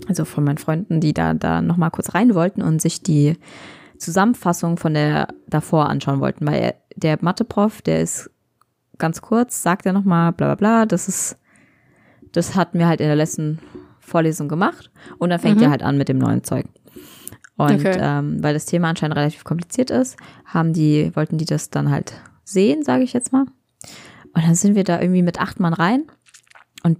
also 0.08 0.26
von 0.26 0.44
meinen 0.44 0.58
Freunden, 0.58 1.00
die 1.00 1.14
da, 1.14 1.34
da 1.34 1.62
nochmal 1.62 1.92
kurz 1.92 2.14
rein 2.14 2.36
wollten 2.36 2.62
und 2.62 2.82
sich 2.82 3.02
die 3.02 3.38
Zusammenfassung 3.98 4.78
von 4.78 4.94
der 4.96 5.28
davor 5.48 5.90
anschauen 5.90 6.20
wollten, 6.20 6.48
weil 6.48 6.74
der 6.96 7.18
Mathe-Prof, 7.22 7.82
der 7.84 8.02
ist 8.02 8.32
ganz 8.98 9.22
kurz, 9.22 9.62
sagt 9.62 9.86
er 9.86 9.94
nochmal, 9.94 10.32
bla 10.32 10.48
bla 10.48 10.56
bla, 10.56 10.86
das 10.86 11.08
ist, 11.08 11.38
das 12.32 12.56
hatten 12.56 12.80
wir 12.80 12.88
halt 12.88 13.00
in 13.00 13.08
der 13.08 13.16
letzten 13.16 13.60
Vorlesung 14.00 14.48
gemacht 14.48 14.90
und 15.20 15.30
dann 15.30 15.40
fängt 15.40 15.58
mhm. 15.58 15.64
er 15.64 15.70
halt 15.70 15.84
an 15.84 15.98
mit 15.98 16.10
dem 16.10 16.18
neuen 16.18 16.44
Zeug. 16.44 16.66
Und 17.58 17.74
okay. 17.74 17.98
ähm, 18.00 18.44
weil 18.44 18.54
das 18.54 18.66
Thema 18.66 18.90
anscheinend 18.90 19.18
relativ 19.18 19.44
kompliziert 19.44 19.92
ist, 19.92 20.18
haben 20.46 20.74
die, 20.74 21.16
wollten 21.16 21.38
die 21.38 21.46
das 21.46 21.70
dann 21.70 21.92
halt 21.92 22.14
sehen, 22.44 22.84
sage 22.84 23.04
ich 23.04 23.14
jetzt 23.14 23.32
mal. 23.32 23.46
Und 24.34 24.46
dann 24.46 24.56
sind 24.56 24.76
wir 24.76 24.84
da 24.84 25.02
irgendwie 25.02 25.22
mit 25.22 25.40
acht 25.40 25.60
Mann 25.60 25.74
rein 25.74 26.04
und 26.84 26.98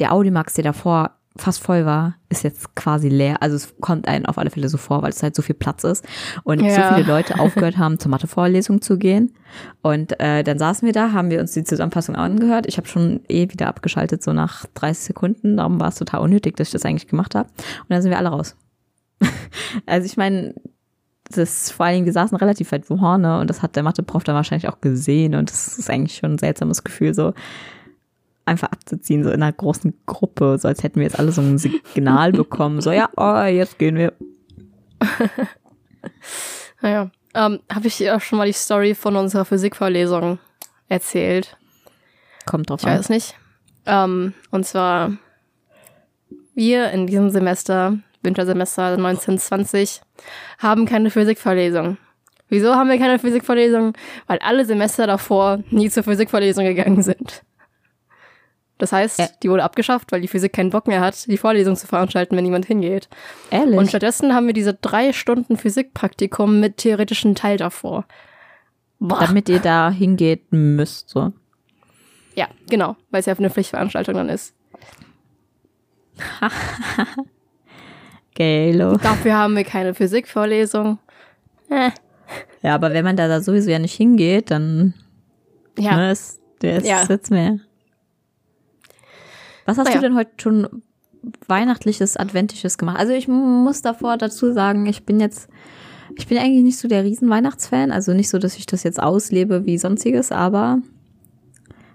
der 0.00 0.12
Audimax, 0.12 0.54
der 0.54 0.64
davor 0.64 1.12
fast 1.36 1.60
voll 1.60 1.84
war, 1.84 2.14
ist 2.28 2.44
jetzt 2.44 2.76
quasi 2.76 3.08
leer. 3.08 3.42
Also 3.42 3.56
es 3.56 3.74
kommt 3.80 4.06
einem 4.06 4.26
auf 4.26 4.38
alle 4.38 4.50
Fälle 4.50 4.68
so 4.68 4.76
vor, 4.76 5.02
weil 5.02 5.10
es 5.10 5.22
halt 5.22 5.34
so 5.34 5.42
viel 5.42 5.56
Platz 5.56 5.82
ist 5.82 6.06
und 6.44 6.62
ja. 6.62 6.90
so 6.90 6.94
viele 6.94 7.06
Leute 7.08 7.38
aufgehört 7.40 7.76
haben, 7.76 7.98
zur 7.98 8.10
Mathevorlesung 8.10 8.80
zu 8.80 8.98
gehen. 8.98 9.34
Und 9.82 10.18
äh, 10.20 10.44
dann 10.44 10.58
saßen 10.58 10.86
wir 10.86 10.92
da, 10.92 11.12
haben 11.12 11.30
wir 11.30 11.40
uns 11.40 11.52
die 11.52 11.64
Zusammenfassung 11.64 12.14
angehört. 12.14 12.66
Ich 12.68 12.76
habe 12.76 12.86
schon 12.86 13.20
eh 13.28 13.50
wieder 13.50 13.66
abgeschaltet, 13.66 14.22
so 14.22 14.32
nach 14.32 14.66
30 14.74 15.04
Sekunden. 15.04 15.56
Darum 15.56 15.80
war 15.80 15.88
es 15.88 15.96
total 15.96 16.20
unnötig, 16.20 16.56
dass 16.56 16.68
ich 16.68 16.72
das 16.72 16.84
eigentlich 16.84 17.08
gemacht 17.08 17.34
habe. 17.34 17.48
Und 17.48 17.90
dann 17.90 18.00
sind 18.00 18.12
wir 18.12 18.18
alle 18.18 18.28
raus. 18.28 18.56
also 19.86 20.06
ich 20.06 20.16
meine, 20.16 20.54
das 21.30 21.70
vor 21.70 21.86
allen 21.86 21.94
Dingen, 21.96 22.06
wir 22.06 22.12
saßen 22.12 22.36
relativ 22.36 22.70
weit 22.72 22.86
vorne 22.86 23.40
und 23.40 23.48
das 23.48 23.62
hat 23.62 23.76
der 23.76 23.82
Mathe-Prof 23.82 24.24
dann 24.24 24.34
wahrscheinlich 24.34 24.68
auch 24.68 24.80
gesehen 24.80 25.34
und 25.34 25.50
das 25.50 25.78
ist 25.78 25.90
eigentlich 25.90 26.18
schon 26.18 26.32
ein 26.32 26.38
seltsames 26.38 26.84
Gefühl, 26.84 27.14
so 27.14 27.32
einfach 28.44 28.68
abzuziehen, 28.70 29.24
so 29.24 29.30
in 29.30 29.42
einer 29.42 29.52
großen 29.52 29.94
Gruppe, 30.06 30.58
so 30.58 30.68
als 30.68 30.82
hätten 30.82 30.96
wir 30.96 31.04
jetzt 31.04 31.18
alle 31.18 31.32
so 31.32 31.40
ein 31.40 31.58
Signal 31.58 32.32
bekommen, 32.32 32.80
so 32.80 32.92
ja, 32.92 33.08
oh, 33.16 33.44
jetzt 33.44 33.78
gehen 33.78 33.96
wir. 33.96 34.12
naja, 36.82 37.10
ähm, 37.34 37.60
habe 37.72 37.86
ich 37.86 37.96
dir 37.96 38.16
auch 38.16 38.20
schon 38.20 38.38
mal 38.38 38.46
die 38.46 38.52
Story 38.52 38.94
von 38.94 39.16
unserer 39.16 39.44
Physikvorlesung 39.44 40.38
erzählt? 40.88 41.56
Kommt 42.46 42.70
drauf 42.70 42.80
ich 42.80 42.86
an. 42.86 42.92
Ich 42.92 42.98
weiß 42.98 43.08
nicht. 43.08 43.34
Ähm, 43.86 44.34
und 44.50 44.64
zwar, 44.64 45.12
wir 46.54 46.90
in 46.90 47.06
diesem 47.06 47.30
Semester, 47.30 47.98
Wintersemester 48.24 48.84
1920, 48.94 50.00
haben 50.58 50.86
keine 50.86 51.10
Physikvorlesung. 51.10 51.98
Wieso 52.48 52.74
haben 52.74 52.88
wir 52.88 52.98
keine 52.98 53.18
Physikvorlesung? 53.18 53.94
Weil 54.26 54.38
alle 54.38 54.64
Semester 54.64 55.06
davor 55.06 55.60
nie 55.70 55.90
zur 55.90 56.02
Physikvorlesung 56.02 56.64
gegangen 56.64 57.02
sind. 57.02 57.42
Das 58.78 58.92
heißt, 58.92 59.20
Ä 59.20 59.28
die 59.42 59.50
wurde 59.50 59.62
abgeschafft, 59.62 60.10
weil 60.12 60.20
die 60.20 60.28
Physik 60.28 60.52
keinen 60.52 60.70
Bock 60.70 60.86
mehr 60.86 61.00
hat, 61.00 61.26
die 61.28 61.36
Vorlesung 61.36 61.76
zu 61.76 61.86
veranstalten, 61.86 62.36
wenn 62.36 62.44
niemand 62.44 62.66
hingeht. 62.66 63.08
Ehrlich? 63.50 63.78
Und 63.78 63.88
stattdessen 63.88 64.34
haben 64.34 64.46
wir 64.46 64.52
diese 64.52 64.74
drei 64.74 65.12
Stunden 65.12 65.56
Physikpraktikum 65.56 66.60
mit 66.60 66.78
theoretischen 66.78 67.34
Teil 67.34 67.56
davor. 67.56 68.04
Boah. 68.98 69.20
Damit 69.20 69.48
ihr 69.48 69.60
da 69.60 69.90
hingeht 69.90 70.52
müsst, 70.52 71.08
so. 71.08 71.32
Ja, 72.34 72.48
genau, 72.68 72.96
weil 73.10 73.20
es 73.20 73.26
ja 73.26 73.34
eine 73.34 73.50
Pflichtveranstaltung 73.50 74.14
dann 74.14 74.28
ist. 74.28 74.54
Gelo. 78.34 78.96
Dafür 78.96 79.36
haben 79.36 79.56
wir 79.56 79.64
keine 79.64 79.94
Physikvorlesung. 79.94 80.98
Äh. 81.70 81.90
Ja, 82.62 82.74
aber 82.74 82.92
wenn 82.92 83.04
man 83.04 83.16
da, 83.16 83.28
da 83.28 83.40
sowieso 83.40 83.70
ja 83.70 83.78
nicht 83.78 83.94
hingeht, 83.94 84.50
dann 84.50 84.94
ja. 85.78 85.96
Ne, 85.96 86.10
ist, 86.12 86.40
der 86.62 86.78
ist 86.78 86.86
ja. 86.86 87.04
jetzt 87.08 87.30
mehr. 87.30 87.58
Was 89.66 89.78
hast 89.78 89.86
naja. 89.86 89.96
du 89.96 90.02
denn 90.02 90.16
heute 90.16 90.30
schon 90.38 90.82
weihnachtliches, 91.46 92.16
adventisches 92.16 92.78
gemacht? 92.78 92.98
Also 92.98 93.12
ich 93.12 93.28
muss 93.28 93.82
davor 93.82 94.16
dazu 94.16 94.52
sagen, 94.52 94.86
ich 94.86 95.04
bin 95.04 95.20
jetzt, 95.20 95.48
ich 96.16 96.26
bin 96.26 96.38
eigentlich 96.38 96.64
nicht 96.64 96.78
so 96.78 96.88
der 96.88 97.04
Riesen-Weihnachtsfan. 97.04 97.92
Also 97.92 98.12
nicht 98.12 98.28
so, 98.28 98.38
dass 98.38 98.56
ich 98.56 98.66
das 98.66 98.82
jetzt 98.82 99.02
auslebe 99.02 99.64
wie 99.64 99.78
sonstiges, 99.78 100.32
aber 100.32 100.78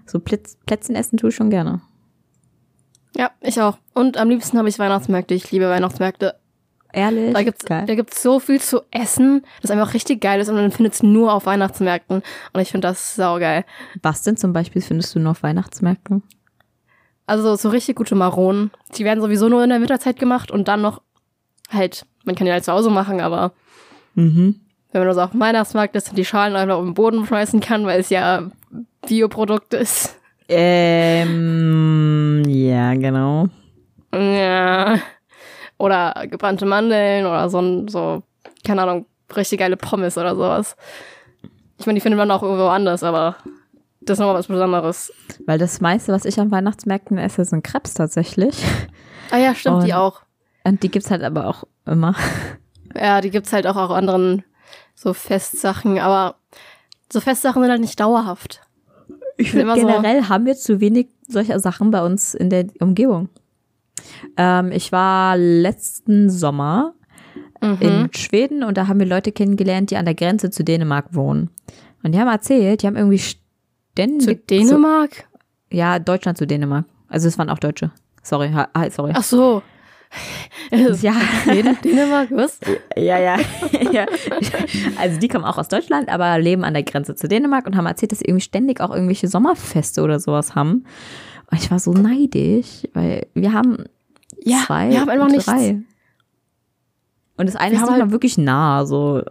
so 0.06 0.18
Plätz, 0.18 0.56
Plätzchen 0.66 0.96
essen 0.96 1.16
tue 1.16 1.30
ich 1.30 1.36
schon 1.36 1.50
gerne. 1.50 1.80
Ja, 3.16 3.30
ich 3.40 3.60
auch. 3.60 3.78
Und 3.94 4.16
am 4.16 4.28
liebsten 4.30 4.58
habe 4.58 4.68
ich 4.68 4.78
Weihnachtsmärkte. 4.78 5.34
Ich 5.34 5.50
liebe 5.50 5.68
Weihnachtsmärkte. 5.68 6.36
Ehrlich? 6.92 7.34
Da 7.34 7.42
gibt's, 7.42 7.64
da 7.64 7.94
gibt's 7.94 8.22
so 8.22 8.40
viel 8.40 8.60
zu 8.60 8.82
essen, 8.90 9.44
das 9.62 9.70
einfach 9.70 9.94
richtig 9.94 10.20
geil 10.20 10.40
ist 10.40 10.48
und 10.48 10.56
man 10.56 10.72
findet 10.72 10.94
es 10.94 11.02
nur 11.02 11.32
auf 11.32 11.46
Weihnachtsmärkten. 11.46 12.22
Und 12.52 12.60
ich 12.60 12.70
finde 12.70 12.88
das 12.88 13.14
saugeil. 13.14 13.64
Was 14.02 14.22
denn 14.22 14.36
zum 14.36 14.52
Beispiel 14.52 14.82
findest 14.82 15.14
du 15.14 15.20
nur 15.20 15.32
auf 15.32 15.42
Weihnachtsmärkten? 15.42 16.22
Also 17.26 17.54
so 17.54 17.68
richtig 17.68 17.94
gute 17.94 18.16
Maronen. 18.16 18.72
Die 18.96 19.04
werden 19.04 19.20
sowieso 19.20 19.48
nur 19.48 19.62
in 19.62 19.70
der 19.70 19.80
Winterzeit 19.80 20.18
gemacht 20.18 20.50
und 20.50 20.66
dann 20.66 20.80
noch 20.80 21.00
halt, 21.70 22.06
man 22.24 22.34
kann 22.34 22.46
die 22.46 22.52
halt 22.52 22.64
zu 22.64 22.72
Hause 22.72 22.90
machen, 22.90 23.20
aber 23.20 23.52
mhm. 24.14 24.60
wenn 24.90 25.00
man 25.00 25.08
das 25.08 25.18
auf 25.18 25.30
dem 25.30 25.40
Weihnachtsmarkt 25.40 25.94
ist 25.94 26.10
und 26.10 26.18
die 26.18 26.24
Schalen 26.24 26.56
einfach 26.56 26.76
auf 26.76 26.84
den 26.84 26.94
Boden 26.94 27.24
schmeißen 27.24 27.60
kann, 27.60 27.86
weil 27.86 28.00
es 28.00 28.10
ja 28.10 28.50
Bioprodukt 29.06 29.74
ist. 29.74 30.19
Ähm, 30.52 32.42
ja, 32.46 32.94
genau. 32.94 33.46
Ja. 34.12 34.98
Oder 35.78 36.26
gebrannte 36.28 36.66
Mandeln 36.66 37.24
oder 37.24 37.48
so, 37.48 37.86
so, 37.88 38.24
keine 38.64 38.82
Ahnung, 38.82 39.06
richtig 39.34 39.60
geile 39.60 39.76
Pommes 39.76 40.18
oder 40.18 40.34
sowas. 40.34 40.76
Ich 41.78 41.86
meine, 41.86 41.98
die 41.98 42.02
findet 42.02 42.18
man 42.18 42.30
auch 42.30 42.42
irgendwo 42.42 42.66
anders, 42.66 43.02
aber 43.02 43.36
das 44.00 44.14
ist 44.14 44.20
nochmal 44.20 44.34
was 44.34 44.48
Besonderes. 44.48 45.12
Weil 45.46 45.58
das 45.58 45.80
meiste, 45.80 46.12
was 46.12 46.24
ich 46.24 46.40
an 46.40 46.50
Weihnachtsmärkten 46.50 47.16
esse, 47.16 47.44
sind 47.44 47.62
Krebs 47.62 47.94
tatsächlich. 47.94 48.62
Ah 49.30 49.38
ja, 49.38 49.54
stimmt, 49.54 49.76
und, 49.76 49.86
die 49.86 49.94
auch. 49.94 50.22
Und 50.64 50.82
die 50.82 50.90
gibt's 50.90 51.10
halt 51.10 51.22
aber 51.22 51.46
auch 51.46 51.64
immer. 51.86 52.16
Ja, 52.94 53.20
die 53.20 53.30
gibt's 53.30 53.52
halt 53.52 53.68
auch 53.68 53.76
auf 53.76 53.90
anderen 53.92 54.42
so 54.96 55.14
Festsachen, 55.14 56.00
aber 56.00 56.34
so 57.12 57.20
Festsachen 57.20 57.62
sind 57.62 57.70
halt 57.70 57.80
nicht 57.80 58.00
dauerhaft. 58.00 58.62
Ich 59.40 59.50
finde 59.52 59.74
generell 59.74 60.22
so 60.22 60.28
haben 60.28 60.46
wir 60.46 60.54
zu 60.54 60.80
wenig 60.80 61.08
solcher 61.26 61.58
Sachen 61.60 61.90
bei 61.90 62.04
uns 62.04 62.34
in 62.34 62.50
der 62.50 62.66
Umgebung. 62.80 63.28
Ähm, 64.36 64.72
ich 64.72 64.92
war 64.92 65.36
letzten 65.36 66.30
Sommer 66.30 66.94
mhm. 67.62 67.78
in 67.80 68.08
Schweden 68.14 68.62
und 68.62 68.76
da 68.76 68.86
haben 68.86 69.00
wir 69.00 69.06
Leute 69.06 69.32
kennengelernt, 69.32 69.90
die 69.90 69.96
an 69.96 70.04
der 70.04 70.14
Grenze 70.14 70.50
zu 70.50 70.64
Dänemark 70.64 71.14
wohnen. 71.14 71.50
Und 72.02 72.12
die 72.12 72.18
haben 72.18 72.28
erzählt, 72.28 72.82
die 72.82 72.86
haben 72.86 72.96
irgendwie 72.96 73.18
ständig. 73.18 74.26
Zu 74.26 74.36
Dänemark? 74.36 75.10
So, 75.14 75.76
ja, 75.76 75.98
Deutschland 75.98 76.38
zu 76.38 76.46
Dänemark. 76.46 76.84
Also 77.08 77.28
es 77.28 77.38
waren 77.38 77.50
auch 77.50 77.58
Deutsche. 77.58 77.90
Sorry, 78.22 78.52
sorry. 78.90 79.12
Ach 79.14 79.22
so. 79.22 79.62
Ja. 80.70 81.14
Dänemark, 81.84 82.30
was? 82.30 82.58
Ja, 82.96 83.18
ja, 83.18 83.36
ja. 83.92 84.06
Also 84.98 85.18
die 85.18 85.28
kommen 85.28 85.44
auch 85.44 85.58
aus 85.58 85.68
Deutschland, 85.68 86.08
aber 86.08 86.38
leben 86.38 86.64
an 86.64 86.74
der 86.74 86.82
Grenze 86.82 87.14
zu 87.14 87.28
Dänemark 87.28 87.66
und 87.66 87.76
haben 87.76 87.86
erzählt, 87.86 88.12
dass 88.12 88.20
sie 88.20 88.26
irgendwie 88.26 88.42
ständig 88.42 88.80
auch 88.80 88.90
irgendwelche 88.90 89.28
Sommerfeste 89.28 90.02
oder 90.02 90.20
sowas 90.20 90.54
haben. 90.54 90.84
Und 91.50 91.60
ich 91.60 91.70
war 91.70 91.78
so 91.78 91.92
neidisch, 91.92 92.86
weil 92.92 93.26
wir 93.34 93.52
haben 93.52 93.84
ja, 94.42 94.62
zwei, 94.66 94.90
wir 94.90 95.00
haben 95.00 95.08
einfach 95.08 95.44
drei. 95.44 95.72
Nichts. 95.72 95.90
Und 97.36 97.46
das 97.46 97.56
eine 97.56 97.72
wir 97.72 97.76
ist 97.76 97.82
nicht 97.82 97.90
halt 97.90 98.04
mal 98.04 98.12
wirklich 98.12 98.38
nah, 98.38 98.84
so. 98.84 99.22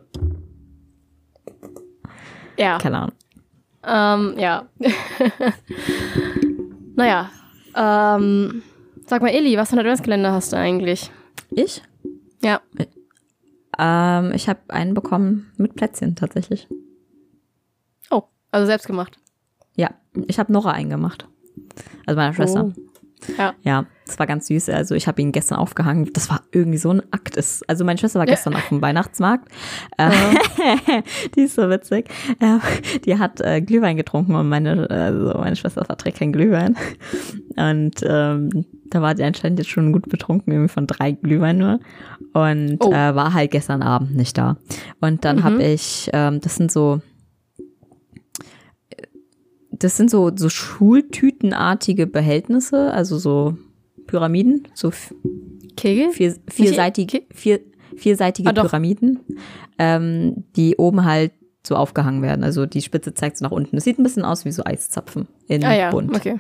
Ja. 2.58 2.78
Keine 2.78 2.98
Ahnung. 2.98 3.14
Ähm, 3.86 4.40
ja. 4.40 4.66
naja. 6.96 7.30
Ähm, 7.76 8.64
sag 9.10 9.22
mal, 9.22 9.30
Eli, 9.30 9.58
was 9.58 9.70
für 9.70 9.76
ein 9.76 9.80
Adventskalender 9.80 10.32
hast 10.32 10.54
du 10.54 10.58
eigentlich? 10.58 11.12
Ich? 11.50 11.82
Ja. 12.44 12.62
Ähm, 13.78 14.32
ich 14.34 14.48
habe 14.48 14.60
einen 14.68 14.94
bekommen 14.94 15.52
mit 15.58 15.76
Plätzchen 15.76 16.16
tatsächlich. 16.16 16.68
Oh, 18.12 18.24
also 18.52 18.68
selbst 18.68 18.88
gemacht. 18.88 19.18
Ja, 19.76 19.92
ich 20.28 20.38
habe 20.38 20.54
Nora 20.54 20.72
einen 20.72 20.90
gemacht. 20.90 21.28
Also 22.06 22.18
meiner 22.18 22.34
Schwester. 22.34 22.72
Oh. 22.76 22.89
Ja. 23.38 23.54
Ja, 23.64 23.86
das 24.06 24.18
war 24.18 24.26
ganz 24.26 24.48
süß. 24.48 24.70
Also 24.70 24.96
ich 24.96 25.08
habe 25.08 25.22
ihn 25.22 25.32
gestern 25.32 25.58
aufgehangen. 25.58 26.10
Das 26.14 26.30
war 26.30 26.42
irgendwie 26.52 26.78
so 26.78 26.92
ein 26.92 27.02
Akt. 27.12 27.38
Also 27.68 27.86
meine 27.86 27.98
Schwester 27.98 28.20
war 28.20 28.26
gestern 28.26 28.56
auf 28.56 28.68
dem 28.70 28.82
Weihnachtsmarkt. 28.82 29.50
Ja. 29.98 30.12
die 31.36 31.42
ist 31.42 31.56
so 31.56 31.70
witzig. 31.70 32.10
Die 33.06 33.18
hat 33.18 33.42
äh, 33.42 33.62
Glühwein 33.62 33.98
getrunken 33.98 34.36
und 34.36 34.50
meine, 34.50 34.90
also 34.90 35.38
meine 35.38 35.56
Schwester 35.56 35.86
verträgt 35.86 36.20
kein 36.20 36.34
Glühwein. 36.34 36.76
Und 37.56 37.96
ähm, 38.04 38.66
da 38.90 39.02
war 39.02 39.14
die 39.14 39.24
anscheinend 39.24 39.60
jetzt 39.60 39.70
schon 39.70 39.92
gut 39.92 40.10
betrunken, 40.10 40.54
irgendwie 40.54 40.74
von 40.74 40.88
drei 40.88 41.12
Glühwein 41.12 41.58
nur. 41.58 41.80
Und 42.34 42.78
oh. 42.80 42.92
äh, 42.92 43.16
war 43.16 43.34
halt 43.34 43.52
gestern 43.52 43.82
Abend 43.82 44.16
nicht 44.16 44.38
da. 44.38 44.58
Und 45.02 45.26
dann 45.26 45.38
mhm. 45.38 45.44
habe 45.44 45.64
ich, 45.64 46.10
ähm, 46.14 46.40
das 46.42 46.56
sind 46.56 46.72
so 46.72 47.02
das 49.80 49.98
sind 49.98 50.10
so, 50.10 50.32
so 50.36 50.50
Schultütenartige 50.50 52.08
Behältnisse, 52.08 52.92
also 52.92 53.18
so 53.18 53.58
Pyramiden, 54.08 54.68
so 54.74 54.92
Kegel? 55.76 56.12
Vier, 56.12 56.36
vierseitige, 56.50 57.24
vier, 57.34 57.62
vierseitige 57.96 58.50
ah, 58.50 58.54
Pyramiden, 58.54 59.20
ähm, 59.78 60.46
die 60.56 60.76
oben 60.78 61.06
halt 61.06 61.32
so 61.66 61.76
aufgehangen 61.76 62.22
werden. 62.22 62.44
Also 62.44 62.66
die 62.66 62.82
Spitze 62.82 63.14
zeigt 63.14 63.38
so 63.38 63.46
nach 63.46 63.52
unten. 63.52 63.76
Das 63.76 63.84
sieht 63.84 64.00
ein 64.00 64.04
bisschen 64.04 64.26
aus 64.26 64.46
wie 64.46 64.52
so 64.52 64.64
Eiszapfen 64.66 65.28
in 65.48 65.64
ah, 65.64 65.76
ja. 65.76 65.92
bunt. 65.92 66.16
Okay. 66.16 66.38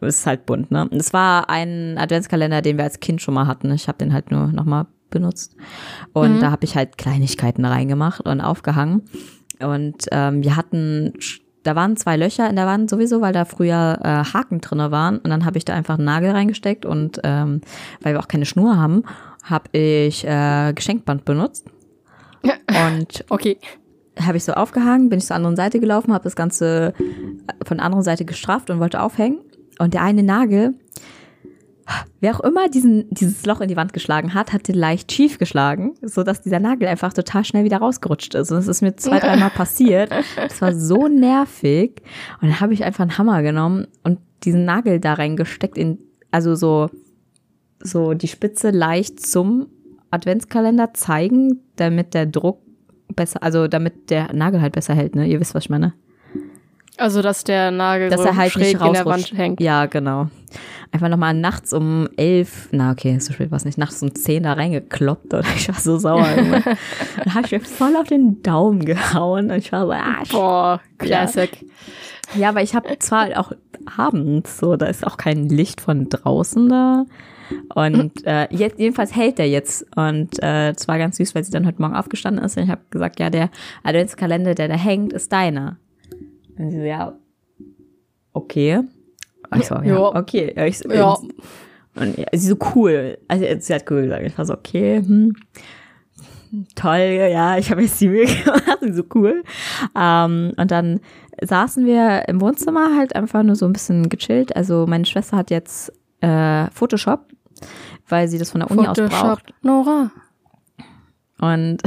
Es 0.00 0.20
ist 0.20 0.26
halt 0.26 0.46
bunt, 0.46 0.70
ne? 0.70 0.88
Es 0.92 1.12
war 1.12 1.50
ein 1.50 1.98
Adventskalender, 1.98 2.62
den 2.62 2.76
wir 2.76 2.84
als 2.84 3.00
Kind 3.00 3.20
schon 3.20 3.34
mal 3.34 3.46
hatten. 3.46 3.72
Ich 3.72 3.88
habe 3.88 3.98
den 3.98 4.12
halt 4.12 4.30
nur 4.30 4.48
noch 4.48 4.64
mal 4.64 4.86
benutzt. 5.10 5.56
Und 6.12 6.36
mhm. 6.36 6.40
da 6.40 6.50
habe 6.52 6.64
ich 6.64 6.76
halt 6.76 6.96
Kleinigkeiten 6.96 7.64
reingemacht 7.64 8.20
und 8.20 8.40
aufgehangen. 8.40 9.02
Und 9.58 10.06
ähm, 10.12 10.42
wir 10.44 10.56
hatten, 10.56 11.14
da 11.62 11.76
waren 11.76 11.96
zwei 11.96 12.16
Löcher 12.16 12.48
in 12.48 12.56
der 12.56 12.66
Wand 12.66 12.88
sowieso, 12.88 13.20
weil 13.20 13.32
da 13.32 13.44
früher 13.44 13.98
äh, 14.02 14.32
Haken 14.32 14.60
drinne 14.60 14.90
waren. 14.90 15.18
Und 15.18 15.30
dann 15.30 15.44
habe 15.44 15.58
ich 15.58 15.64
da 15.64 15.74
einfach 15.74 15.96
einen 15.96 16.06
Nagel 16.06 16.30
reingesteckt 16.30 16.86
und 16.86 17.20
ähm, 17.22 17.60
weil 18.00 18.14
wir 18.14 18.20
auch 18.20 18.28
keine 18.28 18.46
Schnur 18.46 18.76
haben, 18.76 19.04
habe 19.44 19.76
ich 19.76 20.26
äh, 20.26 20.72
Geschenkband 20.74 21.24
benutzt. 21.24 21.66
Und 22.88 23.24
okay. 23.28 23.58
habe 24.18 24.38
ich 24.38 24.44
so 24.44 24.52
aufgehangen, 24.52 25.10
bin 25.10 25.18
ich 25.18 25.26
zur 25.26 25.36
anderen 25.36 25.56
Seite 25.56 25.78
gelaufen, 25.78 26.14
habe 26.14 26.24
das 26.24 26.36
Ganze 26.36 26.94
von 27.66 27.76
der 27.76 27.84
anderen 27.84 28.02
Seite 28.02 28.24
gestrafft 28.24 28.70
und 28.70 28.80
wollte 28.80 29.02
aufhängen. 29.02 29.40
Und 29.78 29.92
der 29.92 30.02
eine 30.02 30.22
Nagel, 30.22 30.72
wer 32.20 32.34
auch 32.34 32.40
immer 32.40 32.68
diesen, 32.68 33.08
dieses 33.10 33.44
Loch 33.46 33.60
in 33.60 33.68
die 33.68 33.76
Wand 33.76 33.92
geschlagen 33.92 34.34
hat, 34.34 34.52
hat 34.52 34.68
den 34.68 34.74
leicht 34.74 35.12
schief 35.12 35.38
geschlagen, 35.38 35.94
sodass 36.02 36.42
dieser 36.42 36.60
Nagel 36.60 36.88
einfach 36.88 37.12
total 37.12 37.44
schnell 37.44 37.64
wieder 37.64 37.78
rausgerutscht 37.78 38.34
ist. 38.34 38.50
Und 38.50 38.58
das 38.58 38.68
ist 38.68 38.82
mir 38.82 38.96
zwei, 38.96 39.18
dreimal 39.20 39.50
passiert. 39.50 40.10
Das 40.36 40.60
war 40.60 40.74
so 40.74 41.08
nervig. 41.08 42.02
Und 42.40 42.48
dann 42.48 42.60
habe 42.60 42.74
ich 42.74 42.84
einfach 42.84 43.02
einen 43.02 43.18
Hammer 43.18 43.42
genommen 43.42 43.86
und 44.04 44.18
diesen 44.44 44.64
Nagel 44.64 45.00
da 45.00 45.14
reingesteckt 45.14 45.76
in, 45.76 45.98
also 46.30 46.54
so, 46.54 46.88
so 47.82 48.14
die 48.14 48.28
Spitze 48.28 48.70
leicht 48.70 49.20
zum 49.20 49.68
Adventskalender 50.10 50.94
zeigen, 50.94 51.60
damit 51.76 52.14
der 52.14 52.26
Druck 52.26 52.60
besser, 53.14 53.42
also 53.42 53.68
damit 53.68 54.10
der 54.10 54.32
Nagel 54.32 54.60
halt 54.60 54.72
besser 54.72 54.94
hält, 54.94 55.14
ne? 55.14 55.26
Ihr 55.26 55.40
wisst, 55.40 55.54
was 55.54 55.64
ich 55.64 55.70
meine. 55.70 55.94
Also, 57.00 57.22
dass 57.22 57.44
der 57.44 57.70
Nagel 57.70 58.10
dass 58.10 58.24
er 58.24 58.36
halt 58.36 58.52
schräg 58.52 58.74
nicht 58.74 58.86
in 58.86 58.92
der 58.92 59.06
Wand 59.06 59.32
hängt. 59.34 59.60
Ja, 59.60 59.86
genau. 59.86 60.28
Einfach 60.92 61.08
nochmal 61.08 61.32
nachts 61.32 61.72
um 61.72 62.08
elf, 62.16 62.68
na 62.72 62.90
okay, 62.90 63.18
so 63.20 63.32
spät 63.32 63.50
war 63.50 63.56
es 63.56 63.64
nicht, 63.64 63.78
nachts 63.78 64.02
um 64.02 64.14
zehn 64.14 64.42
da 64.42 64.52
reingekloppt 64.52 65.32
und 65.32 65.46
ich 65.56 65.68
war 65.68 65.76
so 65.76 65.98
sauer. 65.98 66.26
dann 66.36 67.34
habe 67.34 67.46
ich 67.46 67.52
mir 67.52 67.60
voll 67.60 67.96
auf 67.96 68.08
den 68.08 68.42
Daumen 68.42 68.84
gehauen 68.84 69.50
und 69.50 69.56
ich 69.56 69.72
war 69.72 69.86
so, 69.86 69.92
ah, 69.92 70.22
Boah, 70.30 70.80
Classic. 70.98 71.50
Ja, 72.34 72.40
ja 72.40 72.54
weil 72.54 72.64
ich 72.64 72.74
habe 72.74 72.98
zwar 72.98 73.28
auch 73.38 73.52
abends 73.96 74.58
so, 74.58 74.76
da 74.76 74.86
ist 74.86 75.06
auch 75.06 75.16
kein 75.16 75.48
Licht 75.48 75.80
von 75.80 76.08
draußen 76.08 76.68
da. 76.68 77.06
Und 77.74 78.26
äh, 78.26 78.46
jetzt, 78.50 78.78
jedenfalls 78.78 79.14
hält 79.14 79.38
der 79.38 79.48
jetzt. 79.48 79.86
Und 79.96 80.42
äh, 80.42 80.70
es 80.70 80.86
war 80.86 80.98
ganz 80.98 81.16
süß, 81.16 81.34
weil 81.34 81.44
sie 81.44 81.50
dann 81.50 81.66
heute 81.66 81.80
Morgen 81.80 81.96
aufgestanden 81.96 82.44
ist. 82.44 82.56
Und 82.56 82.64
ich 82.64 82.70
habe 82.70 82.82
gesagt, 82.90 83.18
ja, 83.20 83.30
der 83.30 83.50
Adventskalender, 83.82 84.54
der 84.54 84.68
da 84.68 84.74
hängt, 84.74 85.12
ist 85.12 85.32
deiner. 85.32 85.78
Und 86.60 86.70
sie 86.70 86.76
so, 86.76 86.84
ja, 86.84 87.18
okay. 88.34 88.80
Ich 89.56 89.66
so, 89.66 89.76
ja, 89.76 89.82
ja. 89.84 89.98
okay. 89.98 90.52
Ja, 90.54 90.66
ich 90.66 90.78
so, 90.78 90.90
ja. 90.90 91.16
Und 91.94 92.18
ja, 92.18 92.26
sie 92.32 92.48
so 92.48 92.56
cool. 92.74 93.18
Also 93.28 93.46
sie 93.58 93.74
hat 93.74 93.90
cool 93.90 94.02
gesagt. 94.02 94.26
Ich 94.26 94.36
war 94.36 94.44
so, 94.44 94.52
okay, 94.52 94.98
hm. 94.98 95.34
Toll, 96.74 97.30
ja, 97.32 97.56
ich 97.56 97.70
habe 97.70 97.82
jetzt 97.82 98.00
die 98.00 98.08
Mühe 98.08 98.26
gemacht, 98.26 98.78
sie 98.80 98.92
so 98.92 99.04
cool. 99.14 99.42
Ähm, 99.96 100.52
und 100.56 100.70
dann 100.70 101.00
saßen 101.40 101.86
wir 101.86 102.28
im 102.28 102.40
Wohnzimmer 102.40 102.96
halt 102.96 103.16
einfach 103.16 103.42
nur 103.42 103.56
so 103.56 103.64
ein 103.66 103.72
bisschen 103.72 104.08
gechillt. 104.08 104.54
Also 104.54 104.86
meine 104.86 105.06
Schwester 105.06 105.36
hat 105.38 105.50
jetzt 105.50 105.92
äh, 106.20 106.68
Photoshop, 106.72 107.26
weil 108.08 108.28
sie 108.28 108.38
das 108.38 108.50
von 108.50 108.60
der 108.60 108.70
Uni 108.70 108.84
Photoshop 108.84 109.12
aus 109.12 109.20
braucht. 109.20 109.54
Nora. 109.62 110.10
Und 111.40 111.78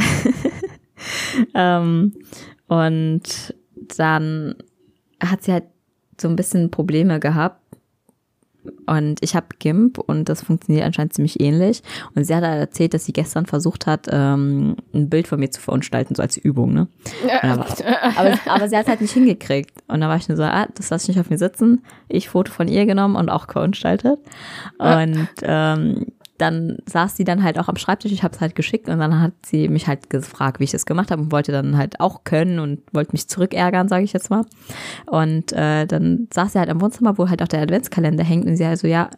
ähm, 1.53 2.13
und 2.68 3.53
dann 4.00 4.55
hat 5.21 5.43
sie 5.43 5.53
halt 5.53 5.65
so 6.19 6.27
ein 6.27 6.35
bisschen 6.35 6.71
Probleme 6.71 7.19
gehabt. 7.19 7.59
Und 8.85 9.17
ich 9.21 9.35
habe 9.35 9.47
GIMP 9.59 9.97
und 9.97 10.29
das 10.29 10.41
funktioniert 10.41 10.85
anscheinend 10.85 11.13
ziemlich 11.13 11.41
ähnlich. 11.41 11.83
Und 12.15 12.23
sie 12.23 12.33
hat 12.33 12.43
halt 12.45 12.62
erzählt, 12.62 12.93
dass 12.93 13.03
sie 13.03 13.12
gestern 13.12 13.45
versucht 13.45 13.88
hat, 13.88 14.07
ähm, 14.09 14.77
ein 14.93 15.09
Bild 15.09 15.27
von 15.27 15.38
mir 15.38 15.51
zu 15.51 15.59
verunstalten, 15.59 16.15
so 16.15 16.21
als 16.21 16.38
Übung, 16.38 16.73
ne? 16.73 16.88
Aber, 17.41 17.65
aber, 18.15 18.39
aber, 18.45 18.69
sie 18.69 18.77
hat 18.77 18.83
es 18.83 18.89
halt 18.89 19.01
nicht 19.01 19.12
hingekriegt. 19.12 19.73
Und 19.89 20.00
da 20.00 20.07
war 20.07 20.15
ich 20.15 20.29
nur 20.29 20.38
so, 20.38 20.43
ah, 20.43 20.67
das 20.75 20.89
lasse 20.89 21.03
ich 21.03 21.17
nicht 21.17 21.25
auf 21.25 21.29
mir 21.29 21.38
sitzen. 21.38 21.84
Ich 22.08 22.29
Foto 22.29 22.53
von 22.53 22.69
ihr 22.69 22.86
genommen 22.86 23.17
und 23.17 23.29
auch 23.29 23.51
verunstaltet. 23.51 24.19
Und 24.77 25.27
ähm, 25.41 26.06
dann 26.38 26.78
saß 26.86 27.15
sie 27.15 27.24
dann 27.24 27.43
halt 27.43 27.60
auch 27.60 27.67
am 27.67 27.76
Schreibtisch, 27.76 28.12
ich 28.12 28.24
habe 28.24 28.34
es 28.34 28.41
halt 28.41 28.56
geschickt 28.56 28.89
und 28.89 29.00
dann 29.00 29.19
hat 29.19 29.34
sie 29.46 29.69
mich 29.69 29.88
halt 29.88 30.10
gefragt, 30.10 30.60
wie 30.60 30.63
ich 30.63 30.72
das 30.72 30.86
gemacht 30.86 31.12
habe 31.12 31.22
und 31.22 31.32
wollte 31.32 31.52
dann 31.52 31.78
halt 31.78 32.00
auch 32.00 32.24
können 32.24 32.60
und 32.60 32.82
wollte 32.91 33.12
mich 33.12 33.28
zurückärgern, 33.28 33.88
sage 33.88 34.04
ich 34.04 34.13
jetzt 34.13 34.30
mal. 34.30 34.46
Und 35.06 35.54
äh, 35.54 35.86
dann 35.86 36.28
saß 36.34 36.54
sie 36.54 36.60
halt 36.60 36.69
am 36.69 36.82
Wohnzimmer, 36.82 37.17
wo 37.17 37.30
halt 37.30 37.41
auch 37.41 37.48
der 37.48 37.62
Adventskalender 37.62 38.24
hängt 38.24 38.46
und 38.46 38.56
sie 38.56 38.65
halt 38.65 38.80
so, 38.80 38.88
ja, 38.88 39.10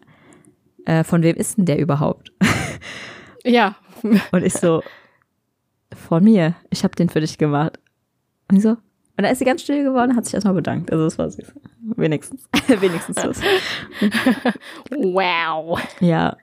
äh, 0.86 1.04
von 1.04 1.24
wem 1.24 1.36
ist 1.36 1.58
denn 1.58 1.66
der 1.66 1.80
überhaupt? 1.80 2.32
Ja. 3.48 3.76
Und 4.32 4.44
ich 4.44 4.54
so, 4.54 4.82
von 5.96 6.24
mir, 6.24 6.56
ich 6.72 6.84
habe 6.84 6.96
den 6.96 7.10
für 7.10 7.22
dich 7.22 7.38
gemacht. 7.38 7.80
Und 8.50 8.58
ich 8.58 8.64
so, 8.64 8.78
und 9.18 9.24
da 9.24 9.30
ist 9.30 9.40
sie 9.40 9.46
ganz 9.46 9.62
still 9.62 9.84
geworden, 9.84 10.16
hat 10.16 10.26
sich 10.26 10.34
erstmal 10.34 10.56
bedankt. 10.56 10.92
Also 10.92 11.06
das 11.06 11.18
war 11.18 11.30
süß. 11.30 11.54
Wenigstens. 11.96 12.50
Wenigstens 12.68 13.16
das. 13.16 13.42
wow. 14.90 15.80
Ja, 16.02 16.36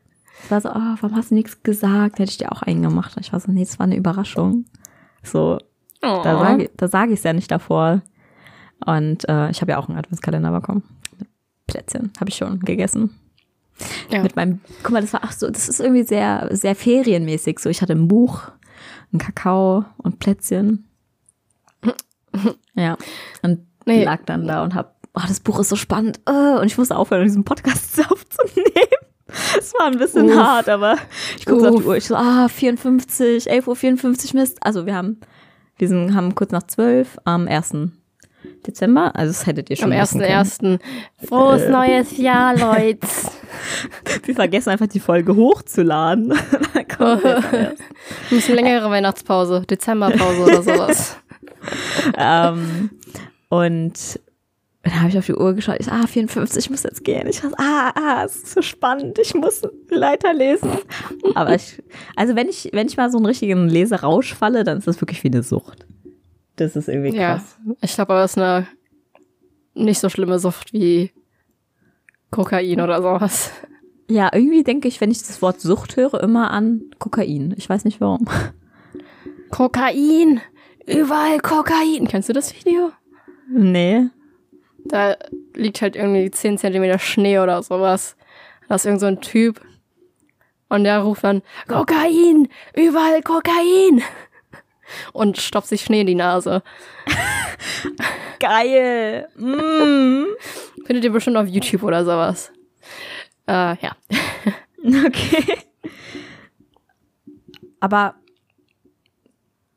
ich 0.45 0.51
war 0.51 0.61
so, 0.61 0.71
oh, 0.71 0.97
warum 1.01 1.17
hast 1.17 1.31
du 1.31 1.35
nichts 1.35 1.63
gesagt? 1.63 2.19
Hätte 2.19 2.31
ich 2.31 2.39
dir 2.39 2.53
auch 2.53 2.63
einen 2.63 2.83
gemacht. 2.83 3.17
Ich 3.21 3.33
war 3.33 3.41
so, 3.41 3.51
nee, 3.51 3.65
das 3.65 3.79
war 3.79 3.85
eine 3.85 3.97
Überraschung. 3.97 4.65
So, 5.23 5.59
oh. 6.03 6.21
da 6.25 6.39
sage 6.39 6.71
da 6.77 6.89
sag 6.89 7.09
ich 7.11 7.19
es 7.19 7.23
ja 7.23 7.33
nicht 7.33 7.51
davor. 7.51 8.03
Und 8.85 9.29
äh, 9.29 9.51
ich 9.51 9.61
habe 9.61 9.73
ja 9.73 9.79
auch 9.79 9.89
einen 9.89 9.99
Adventskalender 9.99 10.51
bekommen. 10.51 10.83
Mit 11.19 11.29
Plätzchen 11.67 12.13
habe 12.19 12.31
ich 12.31 12.37
schon 12.37 12.61
gegessen. 12.61 13.19
Ja. 14.11 14.23
Mit 14.23 14.37
meinem, 14.37 14.61
guck 14.83 14.93
mal, 14.93 15.01
das 15.01 15.13
war 15.13 15.25
auch 15.25 15.33
so, 15.33 15.49
das 15.49 15.69
ist 15.69 15.81
irgendwie 15.81 16.05
sehr, 16.05 16.49
sehr 16.51 16.75
ferienmäßig. 16.75 17.59
So, 17.59 17.69
ich 17.69 17.83
hatte 17.83 17.93
ein 17.93 18.09
Buch, 18.09 18.51
ein 19.13 19.19
Kakao 19.19 19.85
und 19.99 20.19
Plätzchen. 20.19 20.89
ja. 22.75 22.97
Und 23.43 23.67
nee. 23.87 24.05
lag 24.05 24.25
dann 24.27 24.47
da 24.47 24.63
und 24.63 24.75
hab, 24.75 24.97
oh, 25.15 25.23
das 25.27 25.41
Buch 25.41 25.61
ist 25.61 25.69
so 25.69 25.77
spannend. 25.77 26.21
Uh, 26.29 26.59
und 26.61 26.67
ich 26.67 26.79
musste 26.79 26.97
aufhören, 26.97 27.25
diesen 27.25 27.45
Podcast 27.45 28.01
aufzunehmen. 28.11 29.12
Es 29.59 29.73
war 29.79 29.87
ein 29.87 29.99
bisschen 29.99 30.31
Uff. 30.31 30.37
hart, 30.37 30.69
aber 30.69 30.97
ich 31.39 31.47
gucke 31.47 31.69
auf 31.69 31.77
die 31.77 31.87
Uhr. 31.87 31.97
Ich 31.97 32.07
so, 32.07 32.17
ah, 32.17 32.49
54, 32.49 33.51
11.54 33.51 34.35
Uhr 34.35 34.41
Mist. 34.41 34.59
Also 34.61 34.87
wir 34.87 34.95
haben, 34.95 35.21
wir 35.79 35.89
sind, 35.89 36.15
haben 36.15 36.35
kurz 36.35 36.51
nach 36.53 36.65
12 36.65 37.19
am 37.25 37.49
1. 37.49 37.75
Dezember. 38.67 39.15
Also 39.15 39.33
das 39.33 39.47
hättet 39.47 39.71
ihr 39.71 39.77
schon 39.77 39.93
Am 39.93 39.99
1.1. 39.99 40.79
Frohes 41.27 41.63
äh. 41.63 41.71
neues 41.71 42.17
Jahr, 42.17 42.57
Leute. 42.57 43.07
wir 44.25 44.35
vergessen 44.35 44.71
einfach 44.71 44.87
die 44.87 45.01
Folge 45.01 45.35
hochzuladen. 45.35 46.33
Ein 46.99 47.77
bisschen 48.31 48.55
längere 48.55 48.91
Weihnachtspause, 48.91 49.63
Dezemberpause 49.69 50.43
oder 50.43 50.63
sowas. 50.63 51.17
ähm, 52.17 52.91
und 53.49 54.21
dann 54.83 55.01
habe 55.01 55.11
ich 55.11 55.19
auf 55.19 55.27
die 55.27 55.35
Uhr 55.35 55.55
geschaut. 55.55 55.77
Ich 55.79 55.87
so, 55.87 55.93
ah, 55.93 56.07
54, 56.07 56.65
ich 56.65 56.71
muss 56.71 56.83
jetzt 56.83 57.05
gehen. 57.05 57.29
Ich 57.29 57.41
dachte, 57.41 57.55
ah, 57.59 57.93
ah, 57.95 58.25
es 58.25 58.37
ist 58.37 58.53
so 58.53 58.63
spannend. 58.63 59.19
Ich 59.21 59.33
muss 59.35 59.63
Leiter 59.89 60.35
lesen. 60.35 60.71
Aber 61.35 61.55
ich, 61.55 61.81
also 62.17 62.35
wenn 62.35 62.49
ich, 62.49 62.71
wenn 62.73 62.89
ich 62.89 62.97
mal 62.97 63.11
so 63.11 63.19
einen 63.19 63.27
richtigen 63.27 63.69
Leserausch 63.69 64.35
falle, 64.35 64.65
dann 64.65 64.79
ist 64.79 64.89
das 64.89 65.01
wirklich 65.01 65.23
wie 65.23 65.29
eine 65.29 65.45
Sucht. 65.45 65.87
Das 66.57 66.75
ist 66.75 66.89
irgendwie 66.89 67.17
krass. 67.17 67.59
Ja, 67.65 67.75
ich 67.81 67.95
glaube, 67.95 68.13
aber 68.13 68.25
es 68.25 68.33
ist 68.33 68.39
eine 68.39 68.67
nicht 69.75 70.01
so 70.01 70.09
schlimme 70.09 70.39
Sucht 70.41 70.73
wie 70.73 71.13
Kokain 72.31 72.81
oder 72.81 73.01
sowas. 73.01 73.53
Ja, 74.09 74.31
irgendwie 74.33 74.65
denke 74.65 74.89
ich, 74.89 75.01
wenn 75.01 75.13
ich 75.13 75.19
das 75.19 75.41
Wort 75.43 75.61
Sucht 75.61 75.97
höre, 75.97 76.21
immer 76.23 76.51
an 76.51 76.83
Kokain. 76.99 77.55
Ich 77.57 77.69
weiß 77.69 77.85
nicht 77.85 78.01
warum. 78.01 78.29
Kokain! 79.51 80.41
Überall 80.87 81.39
Kokain! 81.39 82.09
Kennst 82.09 82.29
du 82.29 82.33
das 82.33 82.55
Video? 82.55 82.91
Nee. 83.49 84.09
Da 84.93 85.17
liegt 85.55 85.81
halt 85.81 85.97
irgendwie 85.97 86.31
10 86.31 86.59
Zentimeter 86.59 86.99
Schnee 86.99 87.39
oder 87.39 87.63
sowas. 87.63 88.15
Da 88.69 88.75
ist 88.75 88.85
irgend 88.85 89.01
so 89.01 89.07
ein 89.07 89.23
Typ. 89.23 89.63
Und 90.69 90.85
der 90.85 90.99
ruft 90.99 91.25
dann, 91.25 91.41
Kokain! 91.67 92.49
Überall 92.77 93.23
Kokain! 93.23 94.03
Und 95.15 95.39
stopft 95.39 95.69
sich 95.69 95.81
Schnee 95.81 96.03
in 96.03 96.09
die 96.09 96.15
Nase. 96.15 96.63
Geil! 98.39 99.29
Mm. 99.35 100.27
Findet 100.85 101.05
ihr 101.05 101.13
bestimmt 101.13 101.39
auf 101.39 101.47
YouTube 101.47 101.85
oder 101.85 102.05
sowas. 102.05 102.53
Äh, 103.47 103.77
ja. 103.79 103.97
okay. 105.07 105.57
Aber 107.81 108.17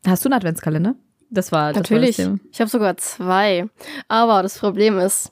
hast 0.05 0.25
du 0.25 0.27
einen 0.27 0.33
Adventskalender? 0.33 0.95
Das 1.29 1.51
war 1.51 1.73
das 1.73 1.77
Natürlich. 1.77 2.19
War 2.19 2.25
das 2.25 2.39
ich 2.51 2.59
habe 2.61 2.69
sogar 2.69 2.97
zwei. 2.97 3.67
Aber 4.07 4.43
das 4.43 4.59
Problem 4.59 4.99
ist, 4.99 5.31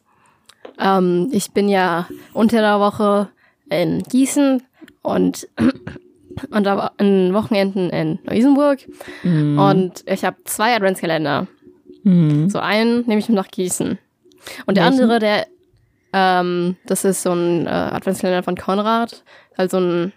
ähm, 0.79 1.29
ich 1.32 1.51
bin 1.51 1.69
ja 1.69 2.08
unter 2.34 2.62
der 2.62 2.79
Woche 2.79 3.29
in 3.69 4.03
Gießen 4.03 4.63
und 5.01 5.47
und 6.49 6.67
an 6.67 7.34
Wochenenden 7.34 7.89
in 7.89 8.19
Neu-Isenburg. 8.23 8.79
Mhm. 9.23 9.60
Und 9.60 10.03
ich 10.08 10.25
habe 10.25 10.38
zwei 10.45 10.75
Adventskalender. 10.75 11.47
Mhm. 12.03 12.49
So 12.49 12.60
einen 12.60 13.06
nehme 13.08 13.19
ich 13.19 13.29
nach 13.29 13.47
Gießen. 13.49 13.97
Und 14.65 14.77
der 14.77 14.86
Welchen? 14.86 15.01
andere, 15.01 15.19
der, 15.19 15.47
ähm, 16.12 16.75
das 16.86 17.06
ist 17.06 17.23
so 17.23 17.32
ein 17.32 17.65
äh, 17.67 17.69
Adventskalender 17.69 18.43
von 18.43 18.56
Konrad. 18.56 19.23
Also 19.56 19.77
ein 19.77 20.13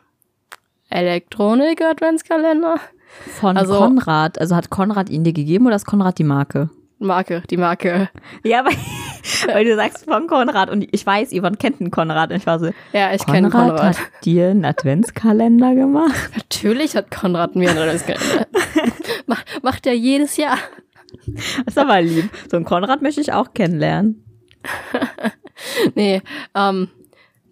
Elektronik-Adventskalender. 0.91 2.81
Von 3.39 3.57
also, 3.57 3.79
Konrad. 3.79 4.41
Also 4.41 4.57
hat 4.57 4.71
Konrad 4.71 5.11
ihn 5.11 5.25
dir 5.25 5.33
gegeben 5.33 5.67
oder 5.67 5.77
ist 5.77 5.87
Konrad 5.87 6.19
die 6.19 6.25
Marke? 6.25 6.71
Marke, 6.99 7.43
die 7.51 7.57
Marke. 7.57 8.09
Ja, 8.43 8.65
weil, 8.65 8.73
weil 9.55 9.65
du 9.65 9.77
sagst 9.77 10.05
von 10.07 10.27
Konrad 10.27 10.71
und 10.71 10.87
ich 10.93 11.05
weiß, 11.05 11.31
Yvonne 11.31 11.57
kennt 11.57 11.81
einen 11.81 11.91
Konrad 11.91 12.31
und 12.31 12.37
ich 12.37 12.47
war 12.47 12.59
so, 12.59 12.71
ja, 12.93 13.13
ich 13.13 13.27
kenne 13.27 13.51
Konrad. 13.51 13.77
Konrad 13.77 13.99
hat 13.99 14.25
dir 14.25 14.49
einen 14.49 14.65
Adventskalender 14.65 15.75
gemacht? 15.75 16.31
Natürlich 16.35 16.97
hat 16.97 17.11
Konrad 17.11 17.55
mir 17.55 17.71
einen 17.71 17.79
Adventskalender. 17.79 18.47
macht, 19.27 19.63
macht 19.63 19.87
er 19.87 19.95
jedes 19.95 20.37
Jahr. 20.37 20.57
Das 21.27 21.75
ist 21.75 21.79
aber 21.79 22.01
lieb. 22.01 22.31
So 22.51 22.57
einen 22.57 22.65
Konrad 22.65 23.03
möchte 23.03 23.21
ich 23.21 23.33
auch 23.33 23.53
kennenlernen. 23.53 24.25
nee, 25.95 26.23
ähm, 26.55 26.89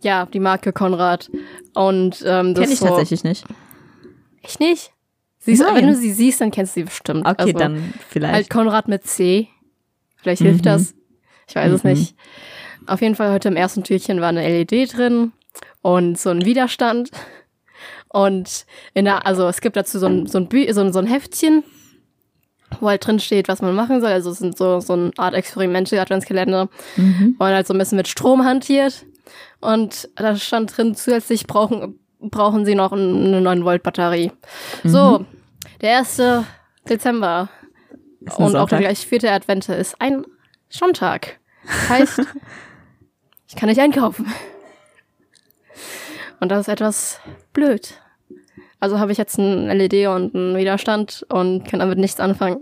ja, 0.03 0.27
die 0.27 0.40
Marke 0.40 0.72
Konrad. 0.72 1.31
Und 1.74 2.22
ähm, 2.27 2.55
das 2.55 2.64
Kenn 2.64 2.72
ich 2.72 2.79
so, 2.79 2.87
tatsächlich 2.87 3.24
nicht. 3.24 3.44
Ich 4.42 4.59
nicht? 4.59 4.93
Siehst, 5.44 5.62
wenn 5.62 5.87
du 5.87 5.94
sie 5.94 6.12
siehst, 6.12 6.40
dann 6.40 6.50
kennst 6.50 6.74
du 6.74 6.80
sie 6.80 6.85
bestimmt. 6.85 7.26
Okay, 7.26 7.35
also, 7.38 7.59
dann 7.59 7.92
vielleicht. 8.09 8.35
Halt 8.35 8.50
Konrad 8.50 8.88
mit 8.88 9.04
C. 9.07 9.48
Vielleicht 10.16 10.40
hilft 10.40 10.61
mhm. 10.61 10.68
das. 10.68 10.94
Ich 11.46 11.54
weiß 11.54 11.68
mhm. 11.68 11.74
es 11.74 11.85
nicht. 11.85 12.16
Auf 12.87 13.02
jeden 13.02 13.14
Fall 13.14 13.30
heute 13.30 13.48
im 13.48 13.57
ersten 13.57 13.85
Türchen 13.85 14.20
war 14.22 14.28
eine 14.28 14.46
LED 14.46 14.96
drin 14.96 15.33
und 15.83 16.18
so 16.18 16.30
ein 16.30 16.46
Widerstand. 16.46 17.11
Und 18.09 18.64
in 18.94 19.04
der, 19.04 19.26
also 19.26 19.46
es 19.48 19.61
gibt 19.61 19.76
dazu 19.76 19.98
so 19.98 20.07
ein, 20.07 20.26
so 20.26 20.38
ein, 20.38 20.48
Bü 20.48 20.72
so 20.72 20.80
ein, 20.80 20.92
so 20.92 20.98
ein 20.98 21.07
Heftchen, 21.07 21.62
wo 22.80 22.88
halt 22.88 23.07
drin 23.07 23.20
steht, 23.20 23.48
was 23.48 23.61
man 23.61 23.74
machen 23.74 24.00
soll. 24.00 24.12
Also 24.12 24.30
es 24.30 24.38
sind 24.38 24.57
so, 24.57 24.80
so 24.80 24.94
eine 24.94 25.11
Art 25.18 25.35
Experimente, 25.35 26.00
Adventskalender. 26.00 26.70
Mhm. 26.96 27.37
Und 27.38 27.46
halt 27.46 27.66
so 27.66 27.74
ein 27.74 27.78
bisschen 27.78 27.96
mit 27.96 28.09
Strom 28.09 28.44
hantiert. 28.44 29.04
Und 29.61 30.09
da 30.16 30.37
stand 30.37 30.76
drin, 30.76 30.94
zusätzlich 30.94 31.46
brauchen, 31.46 31.98
brauchen 32.30 32.64
sie 32.64 32.74
noch 32.74 32.92
eine 32.92 33.40
9-Volt-Batterie. 33.40 34.32
Mhm. 34.82 34.88
So, 34.88 35.26
der 35.80 35.98
1. 35.98 36.22
Dezember 36.88 37.48
und 38.37 38.56
auch 38.56 38.68
der 38.68 38.80
gleich 38.80 39.06
vierte 39.06 39.30
Advente 39.30 39.74
ist 39.74 40.00
ein 40.00 40.24
Sonntag. 40.68 41.38
Das 41.66 41.88
heißt, 41.88 42.20
ich 43.48 43.56
kann 43.56 43.68
nicht 43.68 43.80
einkaufen. 43.80 44.26
Und 46.40 46.50
das 46.50 46.60
ist 46.60 46.68
etwas 46.68 47.20
blöd. 47.52 48.00
Also 48.80 48.98
habe 48.98 49.12
ich 49.12 49.18
jetzt 49.18 49.38
ein 49.38 49.66
LED 49.66 50.08
und 50.08 50.34
einen 50.34 50.56
Widerstand 50.56 51.24
und 51.30 51.64
kann 51.64 51.80
damit 51.80 51.98
nichts 51.98 52.20
anfangen. 52.20 52.58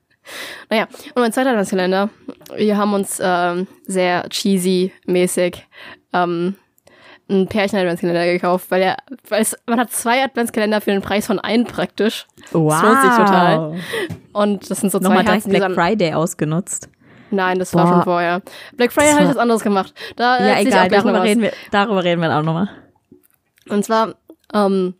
naja, 0.70 0.88
und 1.14 1.22
mein 1.22 1.32
zweiter 1.32 1.50
Adventskalender. 1.50 2.10
Wir 2.56 2.76
haben 2.76 2.94
uns 2.94 3.20
ähm, 3.22 3.68
sehr 3.86 4.28
cheesy-mäßig 4.28 5.58
ähm, 6.12 6.56
ein 7.28 7.48
Pärchen-Adventskalender 7.48 8.26
gekauft, 8.26 8.70
weil 8.70 8.82
er, 8.82 8.96
weil 9.28 9.42
es, 9.42 9.56
man 9.66 9.80
hat 9.80 9.90
zwei 9.92 10.22
Adventskalender 10.22 10.80
für 10.80 10.92
den 10.92 11.02
Preis 11.02 11.26
von 11.26 11.38
einem 11.38 11.64
praktisch. 11.64 12.26
Wow. 12.52 12.70
Das 12.70 12.82
lohnt 12.82 13.02
sich 13.02 13.10
total. 13.10 13.74
Und 14.32 14.70
das 14.70 14.80
sind 14.80 14.92
so 14.92 15.00
zwei 15.00 15.08
Nochmal 15.08 15.26
Herzen, 15.26 15.50
Black 15.50 15.72
Friday 15.72 16.14
ausgenutzt. 16.14 16.88
Nein, 17.30 17.58
das 17.58 17.72
Boah. 17.72 17.80
war 17.80 17.88
schon 17.88 18.02
vorher. 18.04 18.42
Black 18.76 18.92
Friday 18.92 19.12
habe 19.12 19.24
ich 19.24 19.30
was 19.30 19.36
anderes 19.36 19.62
gemacht. 19.62 19.92
Da 20.14 20.38
ja, 20.38 20.60
egal, 20.60 20.88
darüber 20.88 21.22
reden, 21.22 21.42
wir, 21.42 21.52
darüber 21.72 22.04
reden 22.04 22.22
wir 22.22 22.36
auch 22.36 22.42
nochmal. 22.42 22.70
Und 23.68 23.84
zwar, 23.84 24.14
ähm, 24.54 24.94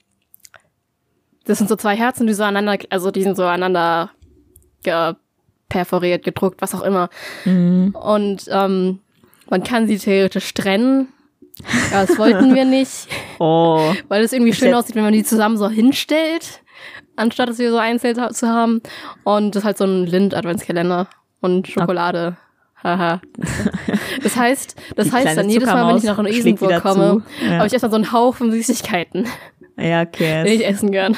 das 1.44 1.58
sind 1.58 1.68
so 1.68 1.76
zwei 1.76 1.96
Herzen, 1.96 2.26
die 2.26 2.34
so 2.34 2.42
aneinander, 2.42 2.84
also 2.90 3.12
die 3.12 3.22
sind 3.22 3.36
so 3.36 3.44
aneinander 3.44 4.10
perforiert, 5.68 6.24
gedruckt, 6.24 6.60
was 6.62 6.74
auch 6.74 6.82
immer. 6.82 7.08
Mhm. 7.44 7.94
Und 7.94 8.48
ähm, 8.50 9.00
man 9.48 9.62
kann 9.62 9.86
sie 9.86 9.98
theoretisch 9.98 10.54
trennen 10.54 11.08
ja, 11.90 12.04
das 12.06 12.18
wollten 12.18 12.54
wir 12.54 12.64
nicht. 12.64 13.08
Oh. 13.38 13.92
Weil 14.08 14.24
es 14.24 14.32
irgendwie 14.32 14.54
schön 14.54 14.72
aussieht, 14.72 14.94
wenn 14.94 15.02
man 15.02 15.12
die 15.12 15.22
zusammen 15.22 15.58
so 15.58 15.68
hinstellt, 15.68 16.62
anstatt 17.16 17.50
es 17.50 17.58
hier 17.58 17.70
so 17.70 17.76
einzeln 17.76 18.16
zu 18.32 18.48
haben. 18.48 18.80
Und 19.24 19.54
das 19.54 19.60
ist 19.60 19.66
halt 19.66 19.76
so 19.76 19.84
ein 19.84 20.06
Lind-Adventskalender 20.06 21.06
und 21.42 21.68
Schokolade. 21.68 22.38
Haha. 22.82 23.20
das 24.22 24.36
heißt, 24.36 24.76
das 24.96 25.08
die 25.08 25.12
heißt 25.12 25.36
dann 25.36 25.50
jedes 25.50 25.68
Mal, 25.68 25.86
wenn 25.86 25.98
ich 25.98 26.04
nach 26.04 26.18
Isenburg 26.24 26.80
komme, 26.80 27.22
ja. 27.42 27.56
habe 27.56 27.66
ich 27.66 27.74
erstmal 27.74 27.90
so 27.90 27.96
einen 27.96 28.12
Haufen 28.12 28.50
Süßigkeiten. 28.52 29.26
Ja, 29.76 30.00
okay. 30.00 30.44
Den 30.44 30.60
ich 30.60 30.66
essen 30.66 30.90
gern. 30.90 31.14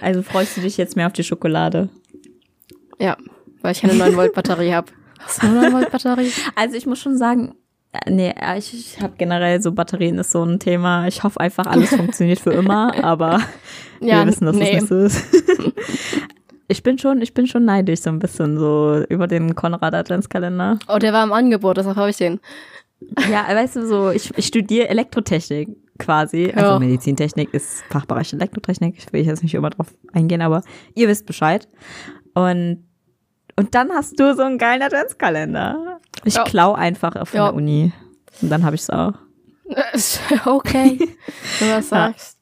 Also 0.00 0.22
freust 0.22 0.56
du 0.56 0.60
dich 0.60 0.76
jetzt 0.76 0.96
mehr 0.96 1.06
auf 1.06 1.12
die 1.12 1.24
Schokolade? 1.24 1.88
Ja, 2.98 3.16
weil 3.62 3.72
ich 3.72 3.80
keine 3.80 3.94
9 3.94 4.16
Volt 4.16 4.34
Batterie 4.34 4.72
habe. 4.72 4.88
Hast 5.20 5.42
du 5.42 5.46
eine 5.46 5.62
9 5.62 5.72
Volt 5.72 5.92
Batterie? 5.92 6.32
Also 6.56 6.76
ich 6.76 6.86
muss 6.86 6.98
schon 6.98 7.16
sagen, 7.16 7.54
Nee, 8.06 8.34
ich, 8.56 8.74
ich 8.74 9.00
habe 9.00 9.14
generell 9.16 9.60
so 9.62 9.72
Batterien 9.72 10.18
ist 10.18 10.30
so 10.30 10.42
ein 10.44 10.58
Thema. 10.58 11.06
Ich 11.06 11.22
hoffe 11.22 11.40
einfach, 11.40 11.66
alles 11.66 11.90
funktioniert 11.90 12.40
für 12.40 12.52
immer, 12.52 12.92
aber 13.04 13.40
ja, 14.00 14.20
wir 14.20 14.26
wissen, 14.26 14.46
dass 14.46 14.56
nee. 14.56 14.72
das 14.72 14.82
nicht 14.82 14.88
so 14.88 14.98
ist. 14.98 15.24
ich 16.68 16.82
bin 16.82 16.98
schon, 16.98 17.22
ich 17.22 17.34
bin 17.34 17.46
schon 17.46 17.64
neidisch 17.64 18.00
so 18.00 18.10
ein 18.10 18.18
bisschen 18.18 18.58
so 18.58 19.04
über 19.08 19.26
den 19.26 19.54
Konrad 19.54 19.94
Adventskalender. 19.94 20.78
Oh, 20.88 20.98
der 20.98 21.12
war 21.12 21.24
im 21.24 21.32
Angebot, 21.32 21.76
deshalb 21.76 21.96
habe 21.96 22.10
ich 22.10 22.16
den. 22.16 22.40
Ja, 23.30 23.46
weißt 23.48 23.76
du, 23.76 23.86
so, 23.86 24.10
ich, 24.10 24.36
ich 24.36 24.46
studiere 24.46 24.88
Elektrotechnik 24.88 25.68
quasi. 25.98 26.52
Also 26.54 26.72
ja. 26.72 26.78
Medizintechnik 26.78 27.52
ist 27.54 27.82
Fachbereich 27.90 28.32
Elektrotechnik. 28.32 28.96
Ich 28.98 29.12
will 29.12 29.24
jetzt 29.24 29.42
nicht 29.42 29.54
immer 29.54 29.70
drauf 29.70 29.88
eingehen, 30.12 30.42
aber 30.42 30.62
ihr 30.94 31.08
wisst 31.08 31.26
Bescheid. 31.26 31.68
Und, 32.34 32.84
und 33.56 33.74
dann 33.74 33.90
hast 33.90 34.18
du 34.18 34.34
so 34.34 34.42
einen 34.42 34.58
geilen 34.58 34.82
Adventskalender. 34.82 35.87
Ich 36.24 36.34
ja. 36.34 36.44
klau 36.44 36.72
einfach 36.72 37.16
auf 37.16 37.32
ja. 37.32 37.46
der 37.46 37.54
Uni. 37.54 37.92
Und 38.42 38.50
dann 38.50 38.64
habe 38.64 38.76
ich 38.76 38.82
es 38.82 38.90
auch. 38.90 39.14
okay, 40.46 40.98
du 41.60 41.70
was 41.70 41.88
sagst. 41.88 42.38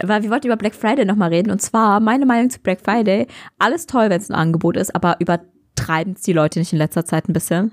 Weil 0.00 0.22
wir 0.22 0.30
wollten 0.30 0.46
über 0.46 0.56
Black 0.56 0.74
Friday 0.74 1.04
nochmal 1.04 1.30
reden. 1.30 1.50
Und 1.50 1.60
zwar 1.60 2.00
meine 2.00 2.26
Meinung 2.26 2.50
zu 2.50 2.60
Black 2.60 2.80
Friday. 2.80 3.26
Alles 3.58 3.86
toll, 3.86 4.10
wenn 4.10 4.20
es 4.20 4.30
ein 4.30 4.34
Angebot 4.34 4.76
ist, 4.76 4.94
aber 4.94 5.16
übertreiben 5.20 6.14
es 6.14 6.22
die 6.22 6.32
Leute 6.32 6.58
nicht 6.58 6.72
in 6.72 6.78
letzter 6.78 7.04
Zeit 7.04 7.28
ein 7.28 7.32
bisschen? 7.32 7.72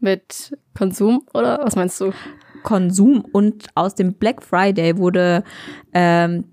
Mit 0.00 0.56
Konsum 0.76 1.26
oder 1.32 1.60
was 1.62 1.76
meinst 1.76 2.00
du? 2.00 2.12
Konsum 2.62 3.24
und 3.32 3.66
aus 3.74 3.94
dem 3.94 4.14
Black 4.14 4.42
Friday 4.42 4.96
wurde 4.98 5.44
ähm, 5.92 6.44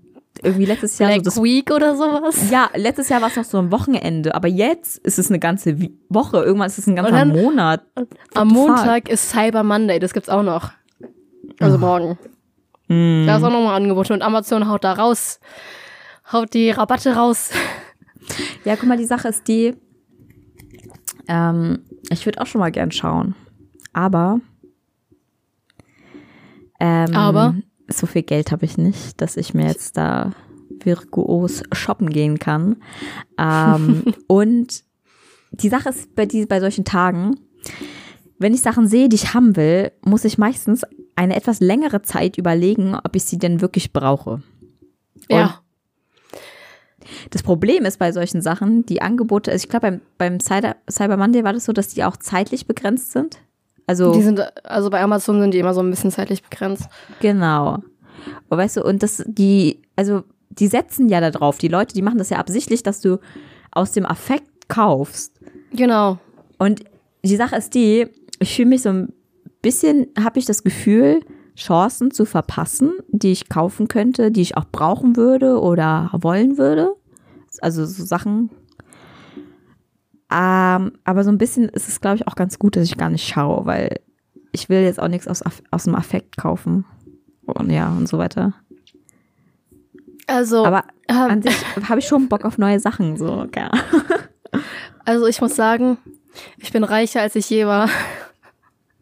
irgendwie 0.42 0.64
letztes 0.64 0.98
Jahr 0.98 1.10
Black 1.10 1.24
so 1.24 1.30
das, 1.30 1.42
Week 1.42 1.70
oder 1.70 1.96
sowas. 1.96 2.50
Ja, 2.50 2.70
letztes 2.74 3.08
Jahr 3.08 3.20
war 3.20 3.28
es 3.28 3.36
noch 3.36 3.44
so 3.44 3.58
ein 3.58 3.70
Wochenende, 3.70 4.34
aber 4.34 4.48
jetzt 4.48 4.98
ist 4.98 5.18
es 5.18 5.28
eine 5.28 5.38
ganze 5.38 5.76
Woche, 6.08 6.42
irgendwann 6.42 6.66
ist 6.66 6.78
es 6.78 6.86
ein 6.86 6.96
ganzer 6.96 7.12
dann, 7.12 7.28
Monat. 7.28 7.82
Am 8.34 8.48
Montag 8.48 9.08
ist 9.08 9.30
Cyber 9.30 9.62
Monday, 9.62 9.98
das 9.98 10.12
gibt's 10.12 10.28
auch 10.28 10.42
noch. 10.42 10.72
Also 11.60 11.76
oh. 11.76 11.80
morgen. 11.80 12.18
Mm. 12.88 13.26
Da 13.26 13.36
ist 13.36 13.42
auch 13.44 13.50
nochmal 13.50 13.76
Angebote 13.76 14.12
und 14.12 14.22
Amazon 14.22 14.68
haut 14.68 14.84
da 14.84 14.92
raus. 14.92 15.40
Haut 16.32 16.54
die 16.54 16.70
Rabatte 16.70 17.14
raus. 17.14 17.50
Ja, 18.64 18.76
guck 18.76 18.88
mal, 18.88 18.96
die 18.96 19.04
Sache 19.04 19.26
ist 19.26 19.48
die, 19.48 19.74
ähm, 21.26 21.80
ich 22.08 22.24
würde 22.24 22.40
auch 22.40 22.46
schon 22.46 22.60
mal 22.60 22.70
gern 22.70 22.92
schauen. 22.92 23.34
Aber 23.92 24.40
ähm, 26.78 27.14
aber 27.14 27.54
so 27.98 28.06
viel 28.06 28.22
Geld 28.22 28.52
habe 28.52 28.64
ich 28.64 28.78
nicht, 28.78 29.20
dass 29.20 29.36
ich 29.36 29.54
mir 29.54 29.66
jetzt 29.66 29.96
da 29.96 30.32
virtuos 30.84 31.62
shoppen 31.72 32.10
gehen 32.10 32.38
kann. 32.38 32.76
Ähm, 33.38 34.04
und 34.26 34.84
die 35.52 35.68
Sache 35.68 35.90
ist 35.90 36.14
bei, 36.14 36.26
die, 36.26 36.46
bei 36.46 36.60
solchen 36.60 36.84
Tagen, 36.84 37.38
wenn 38.38 38.54
ich 38.54 38.62
Sachen 38.62 38.88
sehe, 38.88 39.08
die 39.08 39.16
ich 39.16 39.34
haben 39.34 39.56
will, 39.56 39.92
muss 40.04 40.24
ich 40.24 40.38
meistens 40.38 40.82
eine 41.14 41.36
etwas 41.36 41.60
längere 41.60 42.02
Zeit 42.02 42.38
überlegen, 42.38 42.94
ob 42.94 43.14
ich 43.14 43.24
sie 43.24 43.38
denn 43.38 43.60
wirklich 43.60 43.92
brauche. 43.92 44.42
Ja. 45.28 45.60
das 47.30 47.42
Problem 47.42 47.84
ist 47.84 47.98
bei 47.98 48.12
solchen 48.12 48.42
Sachen, 48.42 48.84
die 48.86 49.00
Angebote, 49.02 49.52
also 49.52 49.62
ich 49.62 49.68
glaube, 49.68 49.86
beim, 49.86 50.00
beim 50.18 50.40
Cyber, 50.40 50.76
Cyber 50.90 51.16
Monday 51.16 51.44
war 51.44 51.52
das 51.52 51.64
so, 51.64 51.72
dass 51.72 51.88
die 51.88 52.02
auch 52.02 52.16
zeitlich 52.16 52.66
begrenzt 52.66 53.12
sind. 53.12 53.38
Also, 53.86 54.12
die 54.12 54.22
sind, 54.22 54.40
also 54.64 54.90
bei 54.90 55.00
Amazon 55.00 55.40
sind 55.40 55.54
die 55.54 55.58
immer 55.58 55.74
so 55.74 55.80
ein 55.80 55.90
bisschen 55.90 56.10
zeitlich 56.10 56.42
begrenzt. 56.42 56.88
Genau. 57.20 57.78
Und 58.48 58.58
weißt 58.58 58.78
du, 58.78 58.84
und 58.84 59.02
das, 59.02 59.22
die, 59.26 59.82
also, 59.96 60.22
die 60.50 60.68
setzen 60.68 61.08
ja 61.08 61.20
da 61.20 61.30
drauf. 61.30 61.58
Die 61.58 61.68
Leute, 61.68 61.94
die 61.94 62.02
machen 62.02 62.18
das 62.18 62.30
ja 62.30 62.38
absichtlich, 62.38 62.82
dass 62.82 63.00
du 63.00 63.18
aus 63.70 63.92
dem 63.92 64.06
Affekt 64.06 64.68
kaufst. 64.68 65.40
Genau. 65.72 66.18
Und 66.58 66.84
die 67.24 67.36
Sache 67.36 67.56
ist 67.56 67.74
die, 67.74 68.06
ich 68.38 68.54
fühle 68.54 68.68
mich 68.68 68.82
so 68.82 68.90
ein 68.90 69.12
bisschen, 69.62 70.08
habe 70.18 70.38
ich 70.38 70.44
das 70.44 70.62
Gefühl, 70.62 71.20
Chancen 71.56 72.10
zu 72.10 72.24
verpassen, 72.24 72.92
die 73.08 73.32
ich 73.32 73.48
kaufen 73.48 73.88
könnte, 73.88 74.30
die 74.30 74.42
ich 74.42 74.56
auch 74.56 74.64
brauchen 74.70 75.16
würde 75.16 75.60
oder 75.60 76.10
wollen 76.14 76.58
würde. 76.58 76.94
Also 77.60 77.84
so 77.84 78.04
Sachen, 78.04 78.50
ähm, 80.32 80.92
aber 81.04 81.24
so 81.24 81.30
ein 81.30 81.38
bisschen 81.38 81.68
ist 81.68 81.88
es, 81.88 82.00
glaube 82.00 82.16
ich, 82.16 82.28
auch 82.28 82.34
ganz 82.34 82.58
gut, 82.58 82.76
dass 82.76 82.84
ich 82.84 82.96
gar 82.96 83.10
nicht 83.10 83.26
schaue, 83.26 83.66
weil 83.66 84.00
ich 84.52 84.68
will 84.68 84.82
jetzt 84.82 85.00
auch 85.00 85.08
nichts 85.08 85.28
aus, 85.28 85.42
aus 85.70 85.84
dem 85.84 85.94
Affekt 85.94 86.36
kaufen. 86.36 86.84
Und 87.44 87.70
ja, 87.70 87.90
und 87.90 88.08
so 88.08 88.18
weiter. 88.18 88.54
Also. 90.26 90.64
Aber 90.64 90.84
ähm, 91.08 91.16
an 91.16 91.42
sich 91.42 91.54
habe 91.88 92.00
ich 92.00 92.06
schon 92.06 92.28
Bock 92.28 92.44
auf 92.44 92.58
neue 92.58 92.80
Sachen, 92.80 93.16
so, 93.16 93.46
ja. 93.54 93.70
Also 95.04 95.26
ich 95.26 95.40
muss 95.40 95.56
sagen, 95.56 95.98
ich 96.58 96.72
bin 96.72 96.84
reicher, 96.84 97.20
als 97.20 97.34
ich 97.34 97.50
je 97.50 97.66
war. 97.66 97.88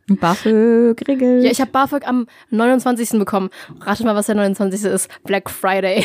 BAföG 0.08 1.06
regel. 1.06 1.44
Ja, 1.44 1.50
ich 1.50 1.60
habe 1.60 1.70
BAföG 1.70 2.06
am 2.06 2.26
29. 2.50 3.18
bekommen. 3.18 3.50
Ratet 3.80 4.06
mal, 4.06 4.14
was 4.14 4.26
der 4.26 4.34
29. 4.34 4.84
ist. 4.84 5.08
Black 5.24 5.50
Friday. 5.50 6.04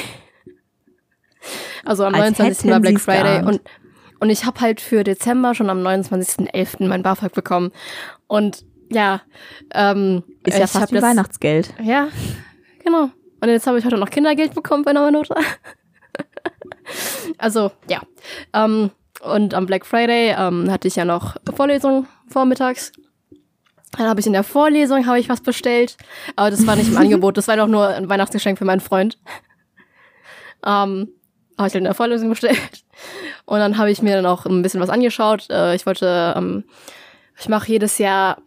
Also 1.86 2.04
am 2.04 2.14
Als 2.14 2.38
29. 2.38 2.70
war 2.72 2.80
Black 2.80 3.00
Friday. 3.00 3.42
geahnt. 3.42 3.48
Und, 3.48 3.62
und 4.20 4.30
ich 4.30 4.46
habe 4.46 4.62
halt 4.62 4.82
für 4.82 5.04
Dezember 5.04 5.56
schon 5.56 5.70
am 5.70 5.80
29.11. 5.80 6.88
mein 6.88 7.04
BAföG 7.04 7.34
bekommen. 7.34 7.72
Und 8.28 8.66
ja, 8.92 9.22
ähm, 9.74 10.24
Ist 10.44 10.58
ja 10.58 10.66
ich 10.66 10.72
fast 10.72 10.94
wie 10.94 11.02
Weihnachtsgeld. 11.02 11.74
Ja, 11.82 12.10
genau. 12.84 13.10
Und 13.42 13.50
jetzt 13.50 13.68
habe 13.68 13.78
ich 13.78 13.86
heute 13.86 13.98
noch 13.98 14.10
Kindergeld 14.10 14.54
bekommen 14.56 14.84
bei 14.84 14.92
einer 14.92 15.12
Note. 15.12 15.36
also, 17.38 17.72
ja. 17.90 18.02
Ähm, 18.54 18.92
und 19.22 19.54
am 19.54 19.66
Black 19.66 19.86
Friday 19.86 20.36
ähm, 20.38 20.72
hatte 20.72 20.88
ich 20.88 20.96
ja 20.96 21.06
noch 21.06 21.36
Vorlesung 21.56 22.08
vormittags. 22.28 22.92
Dann 23.98 24.08
habe 24.08 24.20
ich 24.20 24.28
in 24.28 24.34
der 24.34 24.44
Vorlesung 24.44 25.06
habe 25.08 25.20
ich 25.20 25.30
was 25.30 25.42
bestellt, 25.42 25.98
aber 26.36 26.52
das 26.52 26.66
war 26.68 26.76
nicht 26.76 26.90
im 26.90 26.98
Angebot. 26.98 27.38
Das 27.38 27.48
war 27.48 27.58
doch 27.58 27.68
nur 27.68 27.88
ein 27.88 28.10
Weihnachtsgeschenk 28.10 28.58
für 28.58 28.66
meinen 28.66 28.82
Freund. 28.82 29.18
Ähm, 30.66 31.10
habe 31.58 31.68
ich 31.68 31.74
halt 31.74 31.76
in 31.76 31.84
der 31.86 31.94
Vorlesung 31.94 32.30
bestellt. 32.30 32.84
Und 33.46 33.60
dann 33.60 33.78
habe 33.78 33.92
ich 33.92 34.02
mir 34.02 34.16
dann 34.16 34.26
auch 34.26 34.46
ein 34.46 34.62
bisschen 34.62 34.82
was 34.82 34.90
angeschaut. 34.90 35.48
Äh, 35.50 35.76
ich 35.76 35.86
wollte, 35.86 36.34
ähm, 36.36 36.64
ich 37.40 37.48
mache 37.50 37.72
jedes 37.72 37.98
Jahr, 37.98 38.38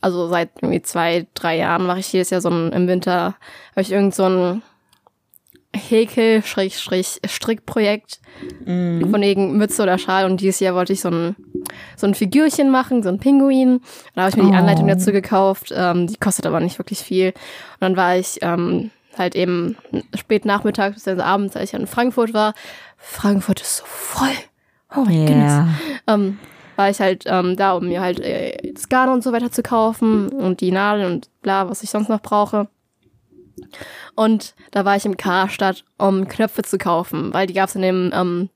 also 0.00 0.28
seit 0.28 0.50
irgendwie 0.60 0.82
zwei, 0.82 1.26
drei 1.34 1.56
Jahren 1.58 1.86
mache 1.86 2.00
ich 2.00 2.12
jedes 2.12 2.30
Jahr 2.30 2.40
so 2.40 2.50
ein, 2.50 2.72
im 2.72 2.88
Winter, 2.88 3.36
habe 3.70 3.82
ich 3.82 3.92
irgend 3.92 4.14
so 4.14 4.24
ein 4.24 4.62
Häkel-Strickprojekt 5.74 8.20
von 8.66 9.22
irgendeinem 9.22 9.58
Mütze 9.58 9.82
oder 9.82 9.98
Schal 9.98 10.26
und 10.26 10.40
dieses 10.40 10.60
Jahr 10.60 10.74
wollte 10.74 10.92
ich 10.92 11.00
so 11.00 11.08
ein, 11.10 11.36
so 11.96 12.06
ein 12.06 12.14
Figürchen 12.14 12.70
machen, 12.70 13.02
so 13.02 13.08
ein 13.08 13.18
Pinguin. 13.18 13.80
Da 14.14 14.22
habe 14.22 14.30
ich 14.30 14.36
mir 14.36 14.44
die 14.44 14.50
Oh. 14.54 14.58
Anleitung 14.58 14.88
dazu 14.88 15.12
gekauft, 15.12 15.72
ähm, 15.74 16.06
die 16.06 16.16
kostet 16.16 16.46
aber 16.46 16.60
nicht 16.60 16.78
wirklich 16.78 17.00
viel. 17.00 17.28
Und 17.28 17.80
dann 17.80 17.96
war 17.96 18.16
ich 18.16 18.38
ähm, 18.42 18.90
halt 19.18 19.34
eben 19.34 19.76
spät 20.14 20.44
Nachmittag 20.44 20.94
bis 20.94 21.06
abends, 21.06 21.56
als 21.56 21.72
ich 21.72 21.78
in 21.78 21.86
Frankfurt 21.86 22.34
war. 22.34 22.54
Frankfurt 22.96 23.60
ist 23.60 23.78
so 23.78 23.84
voll. 23.86 24.28
Oh 24.94 25.00
mein 25.00 25.26
Gott. 25.26 25.36
Ja. 25.36 25.68
Ähm, 26.06 26.38
war 26.76 26.90
ich 26.90 27.00
halt 27.00 27.24
ähm, 27.26 27.56
da, 27.56 27.72
um 27.72 27.88
mir 27.88 28.00
halt 28.00 28.20
äh, 28.20 28.72
das 28.72 28.88
Garn 28.88 29.08
und 29.08 29.22
so 29.22 29.32
weiter 29.32 29.50
zu 29.50 29.62
kaufen 29.62 30.28
und 30.28 30.60
die 30.60 30.72
Nadeln 30.72 31.12
und 31.12 31.28
bla, 31.42 31.68
was 31.68 31.82
ich 31.82 31.90
sonst 31.90 32.08
noch 32.08 32.20
brauche. 32.20 32.68
Und 34.14 34.54
da 34.70 34.84
war 34.84 34.96
ich 34.96 35.04
im 35.04 35.16
Karstadt, 35.16 35.84
um 35.98 36.26
Knöpfe 36.28 36.62
zu 36.62 36.78
kaufen, 36.78 37.32
weil 37.32 37.46
die 37.46 37.54
gab 37.54 37.68
es 37.68 37.74
in 37.74 37.82
dem 37.82 38.10
ähm, 38.14 38.48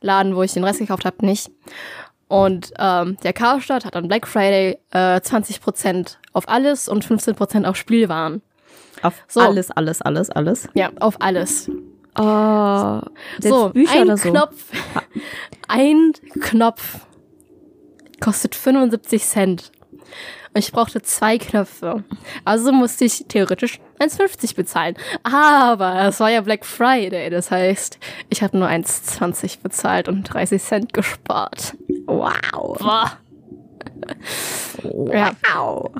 Laden, 0.00 0.36
wo 0.36 0.42
ich 0.42 0.52
den 0.52 0.64
Rest 0.64 0.80
gekauft 0.80 1.04
habe, 1.04 1.24
nicht. 1.24 1.50
Und 2.28 2.72
ähm, 2.78 3.18
der 3.22 3.32
Karstadt 3.32 3.84
hat 3.84 3.96
an 3.96 4.08
Black 4.08 4.26
Friday 4.26 4.78
äh, 4.90 5.16
20% 5.16 6.16
auf 6.32 6.48
alles 6.48 6.88
und 6.88 7.04
15% 7.04 7.64
auf 7.64 7.76
Spielwaren. 7.76 8.42
Auf 9.02 9.24
So. 9.28 9.40
alles, 9.40 9.70
alles, 9.70 10.02
alles, 10.02 10.30
alles. 10.30 10.68
Ja, 10.74 10.90
auf 11.00 11.16
alles. 11.20 11.70
Oh, 12.18 13.00
so, 13.40 13.70
Bücher 13.70 13.92
ein 14.00 14.02
oder 14.02 14.16
so. 14.16 14.30
Knopf, 14.30 14.70
ein 15.68 16.12
Knopf 16.40 17.00
kostet 18.20 18.54
75 18.54 19.24
Cent. 19.24 19.72
Und 20.54 20.58
ich 20.58 20.72
brauchte 20.72 21.00
zwei 21.00 21.38
Knöpfe. 21.38 22.04
Also 22.44 22.72
musste 22.72 23.06
ich 23.06 23.24
theoretisch 23.26 23.80
1,50 23.98 24.54
bezahlen. 24.54 24.96
Aber 25.22 26.08
es 26.08 26.20
war 26.20 26.30
ja 26.30 26.42
Black 26.42 26.66
Friday. 26.66 27.30
Das 27.30 27.50
heißt, 27.50 27.98
ich 28.28 28.42
habe 28.42 28.58
nur 28.58 28.68
1,20 28.68 29.62
bezahlt 29.62 30.08
und 30.08 30.24
30 30.24 30.62
Cent 30.62 30.92
gespart. 30.92 31.74
Wow. 32.04 32.76
Boah. 32.78 33.12
Ja. 35.10 35.32
Wow. 35.54 35.90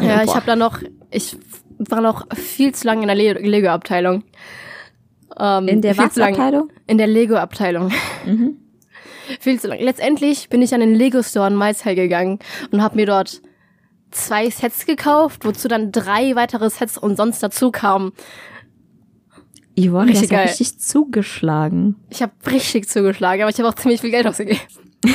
Ja. 0.00 0.06
Ja, 0.18 0.24
ich 0.24 0.34
habe 0.34 0.46
da 0.46 0.56
noch, 0.56 0.80
ich 1.10 1.36
war 1.78 2.00
noch 2.00 2.26
viel 2.34 2.74
zu 2.74 2.86
lange 2.86 3.02
in 3.02 3.06
der 3.08 3.16
Le- 3.16 3.40
Lego-Abteilung. 3.48 4.24
Ähm, 5.38 5.68
In 5.68 5.82
der 5.82 5.98
Abteilung? 5.98 6.70
In 6.86 6.98
der 6.98 7.06
Lego-Abteilung. 7.06 7.90
Viel 9.40 9.60
zu 9.60 9.68
lang. 9.68 9.78
Letztendlich 9.80 10.48
bin 10.48 10.62
ich 10.62 10.72
an 10.72 10.80
den 10.80 10.94
Lego-Store 10.94 11.48
in 11.48 11.54
Maisheil 11.54 11.94
gegangen 11.94 12.38
und 12.70 12.82
habe 12.82 12.96
mir 12.96 13.04
dort 13.04 13.42
zwei 14.10 14.48
Sets 14.48 14.86
gekauft, 14.86 15.44
wozu 15.44 15.68
dann 15.68 15.92
drei 15.92 16.34
weitere 16.34 16.70
Sets 16.70 16.96
umsonst 16.96 17.42
dazu 17.42 17.70
kamen. 17.70 18.12
Yvonne, 19.78 20.10
Richtig 20.12 20.30
ja 20.30 20.40
richtig 20.40 20.80
zugeschlagen. 20.80 21.96
Ich 22.08 22.22
habe 22.22 22.32
richtig 22.50 22.88
zugeschlagen, 22.88 23.42
aber 23.42 23.50
ich 23.50 23.58
habe 23.58 23.68
auch 23.68 23.74
ziemlich 23.74 24.00
viel 24.00 24.10
Geld 24.10 24.26
ausgegeben. 24.26 24.60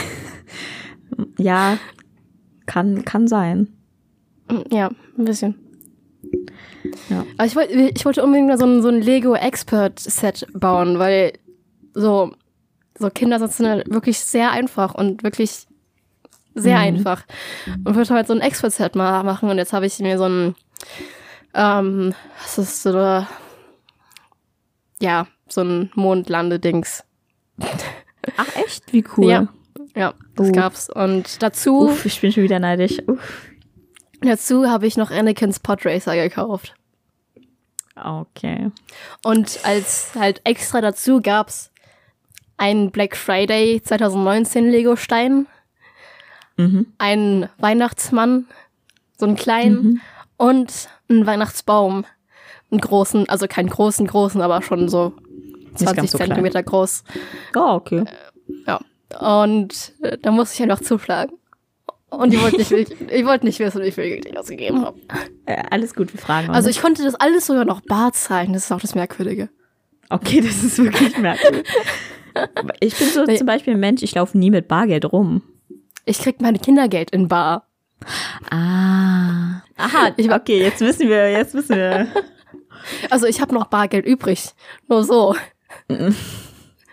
Ja, 1.38 1.78
kann, 2.66 3.06
kann 3.06 3.28
sein. 3.28 3.68
Ja, 4.72 4.90
ein 5.18 5.26
bisschen. 5.26 5.56
Ja. 7.10 7.26
Aber 7.38 7.46
ich, 7.46 7.56
wollt, 7.56 7.70
ich 7.72 8.06
wollte 8.06 8.24
unbedingt 8.24 8.48
mal 8.48 8.58
so 8.58 8.66
ein, 8.66 8.82
so 8.82 8.88
ein 8.90 9.02
Lego 9.02 9.36
Expert 9.36 10.00
Set 10.00 10.48
bauen, 10.54 11.00
weil 11.00 11.34
so, 11.94 12.32
so 12.98 13.10
Kinder 13.10 13.46
sind 13.48 13.68
halt 13.68 13.90
wirklich 13.92 14.20
sehr 14.20 14.52
einfach 14.52 14.96
und 14.96 15.24
wirklich 15.24 15.68
sehr 16.56 16.78
Mhm. 16.78 16.84
einfach. 16.84 17.24
Und 17.84 17.96
wollte 17.96 18.14
halt 18.14 18.28
so 18.28 18.34
ein 18.34 18.42
Expert 18.42 18.74
Set 18.74 18.96
mal 18.96 19.24
machen 19.24 19.50
und 19.50 19.58
jetzt 19.58 19.74
habe 19.74 19.86
ich 19.86 20.00
mir 20.00 20.18
so 20.18 20.26
ein, 20.26 20.56
ähm, 21.54 22.14
was 22.42 22.58
ist 22.58 22.84
so, 22.84 23.26
ja, 25.02 25.28
so 25.50 25.62
ein 25.62 25.92
Mondlandedings. 25.96 27.04
Ach, 28.38 28.56
echt? 28.56 28.92
Wie 28.94 29.04
cool. 29.18 29.30
Ja. 29.30 29.48
Ja, 29.96 30.14
das 30.36 30.50
Oh. 30.50 30.52
gab's. 30.52 30.90
Und 30.90 31.44
dazu, 31.44 31.82
Uff, 31.88 32.06
ich 32.06 32.20
bin 32.22 32.32
schon 32.32 32.44
wieder 32.44 32.60
neidisch. 32.60 33.00
Uff. 33.08 33.46
Dazu 34.30 34.70
habe 34.70 34.88
ich 34.88 34.98
noch 34.98 35.12
Anakins 35.12 35.60
Podracer 35.60 36.16
gekauft. 36.16 36.74
Okay. 37.96 38.72
Und 39.24 39.60
als 39.64 40.16
halt 40.16 40.42
extra 40.44 40.82
dazu 40.82 41.22
gab's 41.22 41.72
einen 42.58 42.92
Black 42.92 43.16
Friday 43.16 43.82
2019 43.84 44.70
Lego-Stein, 44.70 45.48
Mhm. 46.56 46.86
einen 47.00 47.50
Weihnachtsmann, 47.58 48.46
so 49.18 49.26
einen 49.26 49.36
kleinen, 49.36 50.02
und 50.38 50.90
einen 51.10 51.26
Weihnachtsbaum. 51.26 52.06
Einen 52.70 52.82
großen, 52.82 53.28
also 53.30 53.48
keinen 53.48 53.70
großen, 53.70 54.06
großen, 54.08 54.42
aber 54.42 54.62
schon 54.62 54.88
so 54.90 55.14
20 55.76 55.96
ganz 55.96 56.12
so 56.12 56.18
klein. 56.18 56.30
Zentimeter 56.30 56.62
groß. 56.64 57.04
Oh, 57.56 57.74
okay. 57.76 58.06
Ja. 58.68 58.80
Und 59.20 59.94
äh, 60.02 60.18
da 60.20 60.32
musste 60.32 60.56
ich 60.56 60.62
einfach 60.64 60.84
zuschlagen. 60.84 61.38
Und 62.18 62.34
ich 62.34 62.42
wollte 62.42 62.58
nicht, 62.58 62.72
ich, 62.72 62.90
ich 63.12 63.26
wollte 63.26 63.46
nicht 63.46 63.60
wissen, 63.60 63.82
wie 63.84 63.92
viel 63.92 64.06
Geld 64.06 64.26
ich 64.26 64.38
ausgegeben 64.38 64.82
habe. 64.86 65.00
Äh, 65.46 65.64
alles 65.72 65.94
gut, 65.96 66.14
wir 66.14 66.20
fragen 66.20 66.50
Also 66.50 66.70
ich 66.70 66.82
konnte 66.82 67.04
das 67.04 67.16
alles 67.16 67.46
sogar 67.48 67.66
noch 67.66 67.82
bar 67.82 68.14
zahlen. 68.14 68.54
Das 68.54 68.66
ist 68.66 68.72
auch 68.72 68.82
das 68.82 68.96
Merkwürdige. 68.96 69.50
Okay, 70.10 70.42
das 70.42 70.64
ist 70.64 70.78
wirklich 70.78 71.18
merkwürdig. 71.18 71.66
ich 72.80 72.96
bin 72.98 73.08
so 73.10 73.24
Nee. 73.26 73.38
zum 73.38 73.48
Beispiel 73.48 73.74
ein 73.74 73.80
Mensch, 73.80 74.04
ich 74.04 74.14
laufe 74.16 74.38
nie 74.38 74.52
mit 74.52 74.68
Bargeld 74.68 75.12
rum. 75.12 75.42
Ich 76.06 76.20
krieg 76.20 76.42
mein 76.42 76.60
Kindergeld 76.62 77.12
in 77.12 77.28
bar. 77.28 77.68
Ah. 78.52 79.62
Aha, 79.78 80.12
ich, 80.18 80.32
okay, 80.32 80.60
jetzt 80.62 80.82
wissen 80.82 81.10
wir, 81.10 81.32
jetzt 81.32 81.54
wissen 81.54 81.76
wir. 81.78 82.08
Also 83.10 83.26
ich 83.28 83.40
habe 83.42 83.54
noch 83.54 83.68
Bargeld 83.68 84.06
übrig. 84.06 84.50
Nur 84.88 85.04
so. 85.04 85.36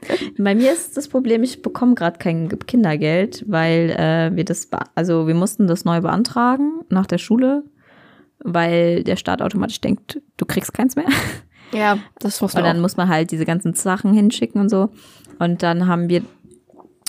Bei 0.38 0.54
mir 0.54 0.72
ist 0.72 0.96
das 0.96 1.08
Problem, 1.08 1.42
ich 1.42 1.62
bekomme 1.62 1.94
gerade 1.94 2.18
kein 2.18 2.48
Kindergeld, 2.66 3.44
weil 3.48 3.90
äh, 3.90 4.34
wir 4.34 4.44
das, 4.44 4.68
also 4.94 5.26
wir 5.26 5.34
mussten 5.34 5.66
das 5.66 5.84
neu 5.84 6.00
beantragen 6.00 6.80
nach 6.88 7.06
der 7.06 7.18
Schule, 7.18 7.64
weil 8.38 9.04
der 9.04 9.16
Staat 9.16 9.42
automatisch 9.42 9.80
denkt, 9.80 10.20
du 10.36 10.46
kriegst 10.46 10.74
keins 10.74 10.96
mehr. 10.96 11.08
Ja, 11.72 11.98
das 12.18 12.40
muss 12.40 12.56
Und 12.56 12.64
dann 12.64 12.78
auch. 12.78 12.80
muss 12.80 12.96
man 12.96 13.08
halt 13.08 13.30
diese 13.30 13.44
ganzen 13.44 13.74
Sachen 13.74 14.12
hinschicken 14.12 14.60
und 14.60 14.68
so. 14.68 14.90
Und 15.38 15.62
dann 15.62 15.86
haben 15.86 16.08
wir, 16.08 16.22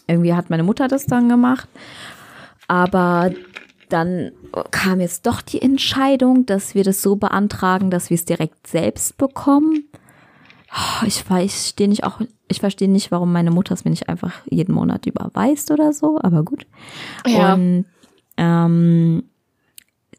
irgendwie 0.05 0.35
hat 0.35 0.51
meine 0.51 0.61
Mutter 0.61 0.87
das 0.87 1.07
dann 1.07 1.29
gemacht. 1.29 1.67
Aber 2.67 3.31
dann 3.89 4.31
kam 4.71 5.01
jetzt 5.01 5.25
doch 5.25 5.41
die 5.41 5.61
Entscheidung, 5.61 6.45
dass 6.45 6.75
wir 6.75 6.83
das 6.83 7.01
so 7.01 7.15
beantragen, 7.15 7.89
dass 7.89 8.09
wir 8.09 8.15
es 8.15 8.25
direkt 8.25 8.67
selbst 8.67 9.17
bekommen. 9.17 9.89
Oh, 10.73 11.05
Ich 11.05 11.23
verstehe 11.23 11.89
nicht 11.89 12.03
auch, 12.03 12.21
ich 12.47 12.59
verstehe 12.59 12.89
nicht, 12.89 13.11
warum 13.11 13.33
meine 13.33 13.51
Mutter 13.51 13.73
es 13.73 13.83
mir 13.83 13.91
nicht 13.91 14.09
einfach 14.09 14.33
jeden 14.45 14.73
Monat 14.73 15.05
überweist 15.05 15.71
oder 15.71 15.91
so, 15.91 16.19
aber 16.21 16.43
gut. 16.43 16.65
Ja. 17.27 17.53
Und 17.53 17.85
ähm, 18.37 19.23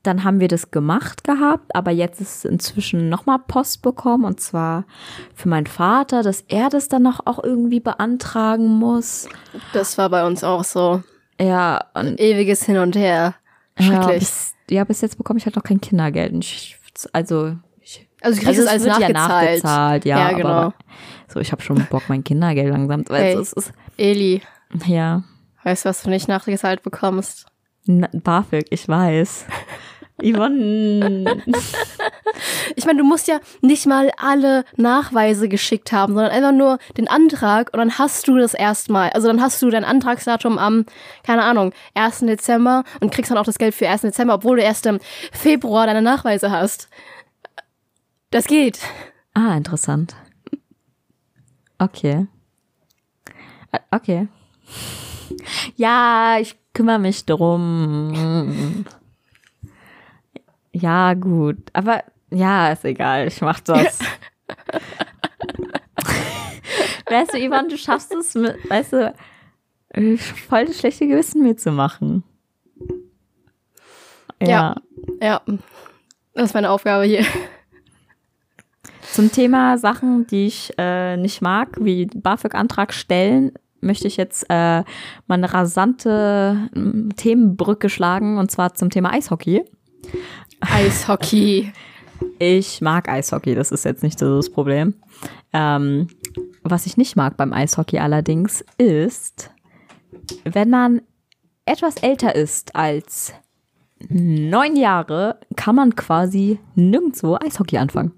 dann 0.02 0.24
haben 0.24 0.40
wir 0.40 0.48
das 0.48 0.70
gemacht 0.70 1.24
gehabt, 1.24 1.74
aber 1.74 1.90
jetzt 1.90 2.20
ist 2.20 2.44
inzwischen 2.44 3.08
nochmal 3.08 3.38
Post 3.38 3.82
bekommen 3.82 4.24
und 4.24 4.40
zwar 4.40 4.84
für 5.34 5.48
meinen 5.48 5.66
Vater, 5.66 6.22
dass 6.22 6.42
er 6.48 6.68
das 6.68 6.88
dann 6.88 7.02
noch 7.02 7.26
auch 7.26 7.42
irgendwie 7.42 7.80
beantragen 7.80 8.66
muss. 8.66 9.28
Das 9.72 9.96
war 9.98 10.10
bei 10.10 10.26
uns 10.26 10.42
auch 10.44 10.64
so. 10.64 11.02
Ja, 11.40 11.86
und 11.94 12.20
Ewiges 12.20 12.64
Hin 12.64 12.78
und 12.78 12.96
Her. 12.96 13.34
ja 13.78 13.84
Schrecklich. 13.84 14.18
bis, 14.18 14.54
ja, 14.70 14.84
bis 14.84 15.00
jetzt 15.00 15.18
bekomme 15.18 15.38
ich 15.38 15.46
halt 15.46 15.56
noch 15.56 15.64
kein 15.64 15.80
Kindergeld. 15.80 16.32
Ich, 16.44 16.76
also, 17.12 17.56
also 18.22 18.38
du 18.40 18.46
kriegst 18.46 18.60
also 18.60 18.62
es 18.62 18.68
als 18.68 18.84
wird 18.84 18.98
ja 19.00 19.08
nachgezahlt. 19.08 19.64
nachgezahlt, 19.64 20.04
ja, 20.04 20.18
Ja, 20.30 20.36
genau. 20.36 20.48
aber 20.48 20.74
so, 21.28 21.40
ich 21.40 21.52
habe 21.52 21.62
schon 21.62 21.86
Bock, 21.90 22.02
mein 22.08 22.24
Kindergeld 22.24 22.70
langsam. 22.70 23.04
Weil 23.08 23.22
Ey. 23.24 23.34
es 23.34 23.52
ist, 23.52 23.72
Eli, 23.96 24.42
ja, 24.86 25.22
Weißt 25.64 25.84
du, 25.84 25.88
was 25.90 26.02
du 26.02 26.10
nicht 26.10 26.28
nachgezahlt 26.28 26.82
bekommst? 26.82 27.46
Na, 27.86 28.08
BAföG, 28.12 28.66
ich 28.70 28.88
weiß. 28.88 29.46
Yvonne. 30.22 31.42
ich 32.76 32.84
meine, 32.84 32.98
du 32.98 33.04
musst 33.04 33.28
ja 33.28 33.38
nicht 33.60 33.86
mal 33.86 34.10
alle 34.18 34.64
Nachweise 34.76 35.48
geschickt 35.48 35.90
haben, 35.92 36.14
sondern 36.14 36.32
einfach 36.32 36.52
nur 36.52 36.78
den 36.96 37.08
Antrag 37.08 37.70
und 37.72 37.78
dann 37.78 37.98
hast 37.98 38.28
du 38.28 38.36
das 38.36 38.54
erstmal. 38.54 39.10
Also 39.10 39.28
dann 39.28 39.40
hast 39.40 39.60
du 39.62 39.70
dein 39.70 39.84
Antragsdatum 39.84 40.58
am, 40.58 40.84
keine 41.24 41.42
Ahnung, 41.42 41.72
1. 41.94 42.20
Dezember 42.20 42.84
und 43.00 43.12
kriegst 43.12 43.30
dann 43.30 43.38
auch 43.38 43.44
das 43.44 43.58
Geld 43.58 43.74
für 43.74 43.88
1. 43.88 44.02
Dezember, 44.02 44.34
obwohl 44.34 44.56
du 44.56 44.62
erst 44.62 44.86
im 44.86 44.98
Februar 45.32 45.86
deine 45.86 46.02
Nachweise 46.02 46.50
hast. 46.50 46.88
Das 48.32 48.46
geht. 48.46 48.80
Ah, 49.34 49.54
interessant. 49.58 50.16
Okay. 51.78 52.26
Okay. 53.90 54.26
Ja, 55.76 56.38
ich 56.40 56.56
kümmere 56.72 56.98
mich 56.98 57.26
drum. 57.26 58.86
Ja, 60.72 61.12
gut. 61.12 61.58
Aber 61.74 62.04
ja, 62.30 62.72
ist 62.72 62.86
egal. 62.86 63.28
Ich 63.28 63.42
mach 63.42 63.60
das. 63.60 63.98
weißt 67.10 67.34
du, 67.34 67.38
Ivan, 67.38 67.68
du 67.68 67.76
schaffst 67.76 68.14
es 68.14 68.34
mit, 68.34 68.56
weißt 68.70 68.94
du, 68.94 69.14
voll 70.48 70.64
das 70.64 70.78
schlechte 70.78 71.06
Gewissen 71.06 71.42
mir 71.42 71.58
zu 71.58 71.70
machen. 71.70 72.24
Ja. 74.40 74.76
Ja. 75.20 75.42
Das 76.32 76.46
ist 76.46 76.54
meine 76.54 76.70
Aufgabe 76.70 77.04
hier. 77.04 77.26
Zum 79.12 79.30
Thema 79.30 79.76
Sachen, 79.76 80.26
die 80.26 80.46
ich 80.46 80.72
äh, 80.78 81.18
nicht 81.18 81.42
mag, 81.42 81.76
wie 81.78 82.06
BAföG-Antrag 82.06 82.94
stellen, 82.94 83.52
möchte 83.82 84.08
ich 84.08 84.16
jetzt 84.16 84.44
äh, 84.48 84.84
mal 84.84 84.84
eine 85.28 85.52
rasante 85.52 86.70
äh, 86.74 87.14
Themenbrücke 87.14 87.90
schlagen 87.90 88.38
und 88.38 88.50
zwar 88.50 88.72
zum 88.74 88.88
Thema 88.88 89.12
Eishockey. 89.12 89.64
Eishockey. 90.60 91.72
Ich 92.38 92.80
mag 92.80 93.08
Eishockey, 93.08 93.56
das 93.56 93.72
ist 93.72 93.84
jetzt 93.84 94.04
nicht 94.04 94.16
so 94.16 94.36
das 94.36 94.48
Problem. 94.48 94.94
Ähm, 95.52 96.06
was 96.62 96.86
ich 96.86 96.96
nicht 96.96 97.16
mag 97.16 97.36
beim 97.36 97.52
Eishockey 97.52 97.98
allerdings 97.98 98.64
ist, 98.78 99.50
wenn 100.44 100.70
man 100.70 101.02
etwas 101.66 101.96
älter 101.96 102.36
ist 102.36 102.76
als 102.76 103.34
neun 104.08 104.76
Jahre, 104.76 105.40
kann 105.56 105.74
man 105.74 105.96
quasi 105.96 106.60
nirgendwo 106.76 107.38
Eishockey 107.40 107.78
anfangen. 107.78 108.12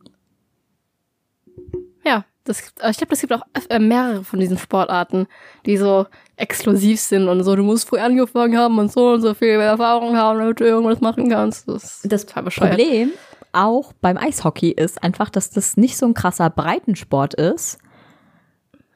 Das, 2.44 2.60
ich 2.60 2.98
glaube, 2.98 3.14
es 3.14 3.20
gibt 3.20 3.32
auch 3.32 3.42
äh, 3.70 3.78
mehrere 3.78 4.22
von 4.22 4.38
diesen 4.38 4.58
Sportarten, 4.58 5.26
die 5.64 5.78
so 5.78 6.06
exklusiv 6.36 7.00
sind 7.00 7.28
und 7.28 7.42
so, 7.42 7.56
du 7.56 7.62
musst 7.62 7.88
früh 7.88 7.98
angefangen 7.98 8.58
haben 8.58 8.78
und 8.78 8.92
so 8.92 9.12
und 9.12 9.22
so 9.22 9.32
viel 9.34 9.48
Erfahrung 9.48 10.16
haben, 10.16 10.38
damit 10.38 10.60
du 10.60 10.64
irgendwas 10.64 11.00
machen 11.00 11.30
kannst. 11.30 11.66
Das, 11.68 12.00
das 12.04 12.26
Problem 12.26 13.12
auch 13.54 13.92
beim 13.94 14.18
Eishockey 14.18 14.70
ist 14.70 15.02
einfach, 15.02 15.30
dass 15.30 15.50
das 15.50 15.76
nicht 15.76 15.96
so 15.96 16.06
ein 16.06 16.14
krasser 16.14 16.50
Breitensport 16.50 17.34
ist, 17.34 17.78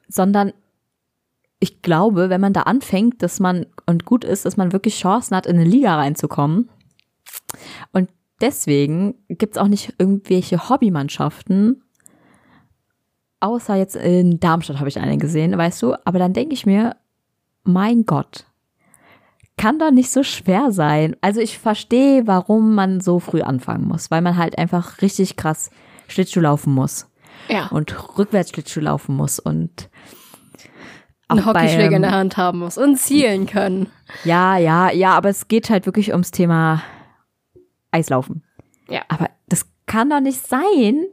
sondern 0.09 0.53
ich 1.61 1.83
glaube, 1.83 2.31
wenn 2.31 2.41
man 2.41 2.53
da 2.53 2.63
anfängt, 2.63 3.23
dass 3.23 3.41
man 3.41 3.67
und 3.87 4.05
gut 4.05 4.25
ist, 4.25 4.45
dass 4.45 4.57
man 4.57 4.73
wirklich 4.73 4.99
Chancen 4.99 5.37
hat, 5.37 5.47
in 5.47 5.57
eine 5.57 5.69
Liga 5.69 5.97
reinzukommen. 5.97 6.71
Und 7.93 8.11
deswegen 8.41 9.15
gibt 9.29 9.57
es 9.57 9.63
auch 9.63 9.69
nicht 9.69 9.95
irgendwelche 9.99 10.69
Hobbymannschaften, 10.69 11.83
außer 13.41 13.77
jetzt 13.77 13.97
in 13.97 14.41
Darmstadt 14.41 14.79
habe 14.79 14.89
ich 14.89 14.99
eine 14.99 15.19
gesehen, 15.19 15.57
weißt 15.57 15.83
du, 15.83 15.95
aber 16.05 16.19
dann 16.19 16.33
denke 16.33 16.55
ich 16.55 16.67
mir, 16.67 16.97
mein 17.65 18.05
Gott, 18.05 18.47
kann 19.57 19.79
doch 19.79 19.91
nicht 19.91 20.11
so 20.11 20.23
schwer 20.23 20.73
sein. 20.73 21.17
Also 21.21 21.41
ich 21.41 21.59
verstehe, 21.59 22.27
warum 22.27 22.75
man 22.75 23.01
so 23.01 23.19
früh 23.19 23.43
anfangen 23.43 23.87
muss, 23.87 24.11
weil 24.11 24.23
man 24.23 24.37
halt 24.37 24.57
einfach 24.57 25.03
richtig 25.03 25.37
krass 25.37 25.71
Schlittschuh 26.07 26.41
laufen 26.41 26.73
muss. 26.73 27.07
Ja. 27.49 27.67
Und 27.69 28.19
rückwärts 28.19 28.51
Schlittschuh 28.51 28.81
laufen 28.81 29.17
muss 29.17 29.39
und 29.39 29.91
einen 31.29 31.45
Hockeyschläger 31.45 31.97
in 31.97 32.03
der 32.03 32.13
Hand 32.13 32.37
haben 32.37 32.61
muss 32.61 32.79
und 32.79 32.97
zielen 32.97 33.47
können. 33.47 33.89
Ja, 34.25 34.57
ja, 34.57 34.91
ja, 34.91 35.11
aber 35.15 35.29
es 35.29 35.49
geht 35.49 35.69
halt 35.69 35.87
wirklich 35.87 36.13
ums 36.13 36.31
Thema 36.31 36.83
Eislaufen. 37.91 38.43
Ja. 38.89 39.03
Aber 39.09 39.29
das 39.49 39.67
kann 39.87 40.09
doch 40.09 40.21
nicht 40.21 40.47
sein, 40.47 41.05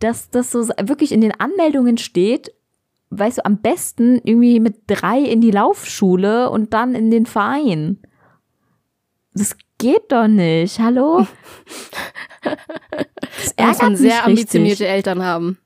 dass 0.00 0.30
das 0.30 0.50
so 0.50 0.68
wirklich 0.82 1.12
in 1.12 1.20
den 1.20 1.38
Anmeldungen 1.38 1.98
steht, 1.98 2.52
weißt 3.10 3.38
du, 3.38 3.44
am 3.44 3.58
besten 3.58 4.20
irgendwie 4.24 4.60
mit 4.60 4.82
drei 4.86 5.20
in 5.20 5.40
die 5.40 5.50
Laufschule 5.50 6.50
und 6.50 6.72
dann 6.72 6.94
in 6.94 7.10
den 7.10 7.26
Verein. 7.26 7.98
Das 9.34 9.56
geht 9.78 10.10
doch 10.10 10.26
nicht. 10.26 10.78
Hallo? 10.78 11.26
Das 13.56 13.78
muss 13.78 13.82
man 13.82 13.96
sehr 13.96 14.24
ambitionierte 14.24 14.86
Eltern 14.86 15.22
haben. 15.22 15.58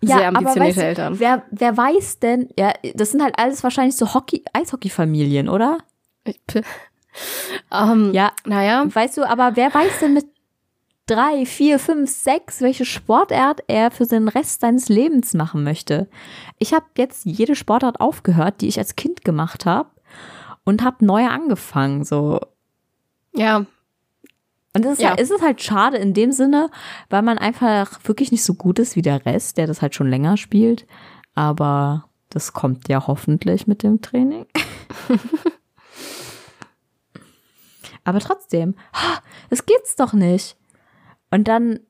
Sehr 0.00 0.20
ja, 0.20 0.28
ambitionierte 0.28 0.60
aber 0.60 0.66
weißt 0.68 0.76
du, 0.76 0.82
Eltern. 0.82 1.20
Wer, 1.20 1.42
wer 1.50 1.76
weiß 1.76 2.18
denn, 2.20 2.48
ja, 2.58 2.72
das 2.94 3.10
sind 3.10 3.22
halt 3.22 3.38
alles 3.38 3.62
wahrscheinlich 3.62 3.96
so 3.96 4.14
Hockey, 4.14 4.44
Eishockey-Familien, 4.52 5.48
oder? 5.48 5.78
Um, 6.26 6.62
ähm, 7.72 8.14
ja, 8.14 8.32
naja. 8.44 8.84
Weißt 8.92 9.16
du, 9.16 9.28
aber 9.28 9.56
wer 9.56 9.74
weiß 9.74 10.00
denn 10.00 10.14
mit 10.14 10.26
drei, 11.06 11.44
vier, 11.46 11.78
fünf, 11.78 12.10
sechs, 12.10 12.60
welche 12.60 12.84
Sportart 12.84 13.62
er 13.66 13.90
für 13.90 14.06
den 14.06 14.28
Rest 14.28 14.60
seines 14.60 14.88
Lebens 14.88 15.34
machen 15.34 15.64
möchte. 15.64 16.08
Ich 16.58 16.72
habe 16.72 16.86
jetzt 16.96 17.24
jede 17.24 17.56
Sportart 17.56 18.00
aufgehört, 18.00 18.60
die 18.60 18.68
ich 18.68 18.78
als 18.78 18.96
Kind 18.96 19.24
gemacht 19.24 19.66
habe 19.66 19.90
und 20.64 20.82
habe 20.82 21.04
neu 21.04 21.26
angefangen. 21.26 22.04
So. 22.04 22.40
Ja. 23.34 23.66
Und 24.74 24.86
es 24.86 24.92
ist, 24.92 25.02
ja. 25.02 25.10
halt, 25.10 25.20
es 25.20 25.30
ist 25.30 25.42
halt 25.42 25.60
schade 25.62 25.98
in 25.98 26.14
dem 26.14 26.32
Sinne, 26.32 26.70
weil 27.10 27.22
man 27.22 27.36
einfach 27.36 28.00
wirklich 28.04 28.32
nicht 28.32 28.44
so 28.44 28.54
gut 28.54 28.78
ist 28.78 28.96
wie 28.96 29.02
der 29.02 29.26
Rest, 29.26 29.58
der 29.58 29.66
das 29.66 29.82
halt 29.82 29.94
schon 29.94 30.08
länger 30.08 30.36
spielt. 30.36 30.86
Aber 31.34 32.08
das 32.30 32.52
kommt 32.52 32.88
ja 32.88 33.06
hoffentlich 33.06 33.66
mit 33.66 33.82
dem 33.82 34.00
Training. 34.00 34.46
Aber 38.04 38.18
trotzdem, 38.20 38.74
das 39.50 39.66
geht's 39.66 39.94
doch 39.96 40.12
nicht. 40.12 40.56
Und 41.32 41.48
dann, 41.48 41.80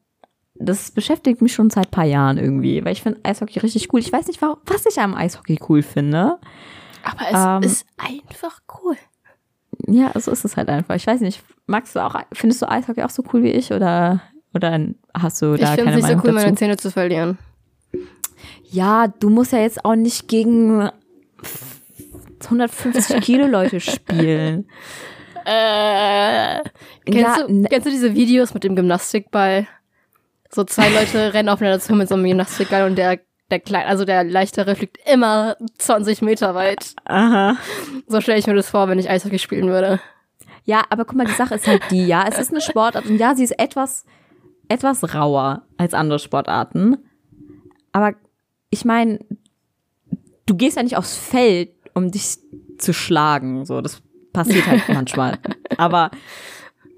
das 0.55 0.93
beschäftigt 0.93 1.43
mich 1.43 1.53
schon 1.53 1.69
seit 1.69 1.91
paar 1.91 2.05
Jahren 2.05 2.39
irgendwie, 2.39 2.83
weil 2.85 2.93
ich 2.93 3.03
finde 3.03 3.21
Eishockey 3.25 3.59
richtig 3.59 3.93
cool. 3.93 4.01
Ich 4.01 4.13
weiß 4.13 4.29
nicht, 4.29 4.41
was 4.41 4.87
ich 4.87 4.99
am 5.01 5.15
Eishockey 5.15 5.59
cool 5.69 5.83
finde. 5.83 6.39
Aber 7.03 7.59
es 7.61 7.65
ähm, 7.65 7.71
ist 7.71 7.87
einfach 7.99 8.61
cool. 8.83 8.97
Ja, 9.89 10.13
so 10.19 10.31
ist 10.31 10.45
es 10.45 10.57
halt 10.57 10.69
einfach. 10.69 10.95
Ich 10.95 11.07
weiß 11.07 11.21
nicht, 11.21 11.43
magst 11.67 11.97
du 11.97 12.01
auch, 12.01 12.15
findest 12.33 12.63
du 12.63 12.71
Eishockey 12.71 13.03
auch 13.03 13.11
so 13.11 13.25
cool 13.33 13.43
wie 13.43 13.51
ich 13.51 13.73
oder, 13.73 14.23
oder 14.55 14.79
hast 15.13 15.43
du 15.43 15.57
da 15.57 15.75
ich 15.75 15.85
keine 15.85 15.85
Meinung 15.85 15.85
Ich 15.85 15.85
finde 15.85 15.91
es 15.91 15.97
nicht 15.97 16.07
so 16.07 16.13
cool, 16.13 16.35
dazu? 16.35 16.47
meine 16.47 16.57
Zähne 16.57 16.77
zu 16.77 16.91
verlieren. 16.93 17.39
Ja, 18.71 19.09
du 19.09 19.29
musst 19.29 19.53
ja 19.53 19.59
jetzt 19.59 19.85
auch 19.85 19.97
nicht 19.97 20.29
gegen 20.29 20.89
150 22.45 23.21
Kilo 23.21 23.49
Leute 23.49 23.81
spielen. 23.81 24.69
Äh, 25.45 26.63
kennst, 27.05 27.39
ja, 27.39 27.47
du, 27.47 27.63
kennst 27.65 27.87
du 27.87 27.91
diese 27.91 28.15
Videos 28.15 28.55
mit 28.55 28.65
dem 28.65 28.77
Gymnastikball? 28.77 29.67
So 30.51 30.65
zwei 30.65 30.89
Leute 30.95 31.35
rennen 31.35 31.49
aufeinander 31.49 31.81
zu 31.81 31.95
mit 31.95 32.09
so 32.09 32.15
einem 32.15 32.25
Gymnastikball 32.25 32.87
und 32.87 32.97
der 32.97 33.19
der 33.53 33.61
kleine, 33.61 33.87
also 33.87 34.05
der 34.05 34.25
leichtere 34.25 34.75
fliegt 34.75 34.99
immer 35.07 35.57
20 35.79 36.23
Meter 36.23 36.55
weit. 36.55 36.95
Aha. 37.05 37.57
So 38.09 38.21
stelle 38.21 38.39
ich 38.39 38.47
mir 38.47 38.55
das 38.55 38.71
vor, 38.71 38.89
wenn 38.89 38.99
ich 38.99 39.11
Eishockey 39.11 39.39
spielen 39.39 39.69
würde. 39.69 40.01
Ja, 40.65 40.85
aber 40.89 41.05
guck 41.05 41.17
mal, 41.17 41.27
die 41.27 41.33
Sache 41.33 41.57
ist 41.57 41.67
halt 41.67 41.83
die, 41.91 42.07
ja, 42.07 42.25
es 42.27 42.39
ist 42.39 42.51
eine 42.51 42.63
Sportart 42.63 43.07
und 43.07 43.19
ja, 43.19 43.35
sie 43.35 43.45
ist 43.45 43.59
etwas, 43.59 44.07
etwas 44.69 45.15
rauer 45.15 45.67
als 45.77 45.93
andere 45.93 46.19
Sportarten. 46.19 46.97
Aber 47.93 48.15
ich 48.71 48.87
meine, 48.87 49.19
du 50.47 50.55
gehst 50.55 50.77
ja 50.77 50.83
nicht 50.83 50.97
aufs 50.97 51.17
Feld, 51.17 51.71
um 51.95 52.11
dich 52.11 52.39
zu 52.79 52.95
schlagen. 52.95 53.67
So, 53.67 53.83
das 53.83 54.03
passiert 54.33 54.67
halt 54.67 54.89
manchmal. 54.89 55.39
Aber 55.77 56.11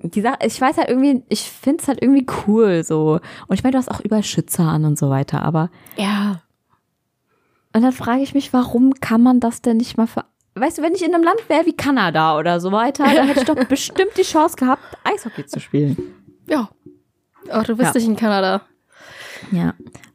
die 0.03 0.20
Sache, 0.20 0.38
ich 0.44 0.61
weiß 0.61 0.77
halt 0.77 0.88
irgendwie, 0.88 1.23
ich 1.29 1.51
finde 1.51 1.83
es 1.83 1.88
halt 1.88 2.03
irgendwie 2.03 2.27
cool 2.47 2.85
so. 2.85 3.20
Und 3.47 3.55
ich 3.55 3.62
meine, 3.62 3.72
du 3.72 3.78
hast 3.78 3.91
auch 3.91 4.01
überall 4.01 4.22
Schützer 4.22 4.64
an 4.64 4.85
und 4.85 4.99
so 4.99 5.09
weiter, 5.11 5.43
aber. 5.43 5.70
Ja. 5.97 6.43
Und 7.72 7.82
dann 7.82 7.93
frage 7.93 8.22
ich 8.22 8.35
mich, 8.35 8.53
warum 8.53 8.95
kann 9.01 9.22
man 9.22 9.41
das 9.41 9.62
denn 9.62 9.78
nicht 9.78 9.97
mal 9.97 10.07
für. 10.07 10.24
Weißt 10.57 10.78
du, 10.78 10.82
wenn 10.82 10.95
ich 10.95 11.05
in 11.05 11.14
einem 11.14 11.24
Land 11.24 11.49
wäre 11.49 11.66
wie 11.66 11.72
Kanada 11.72 12.39
oder 12.39 12.61
so 12.61 12.70
weiter, 12.70 13.05
dann 13.05 13.26
hätte 13.26 13.41
ich 13.41 13.47
doch 13.47 13.64
bestimmt 13.68 14.12
die 14.16 14.22
Chance 14.22 14.57
gehabt, 14.57 14.82
Eishockey 15.03 15.47
zu 15.47 15.59
spielen. 15.59 15.97
Ja. 16.47 16.68
Aber 17.51 17.64
du 17.64 17.76
bist 17.76 17.95
ja. 17.95 18.01
nicht 18.01 18.09
in 18.09 18.16
Kanada. 18.16 18.62
Ja. 19.51 19.74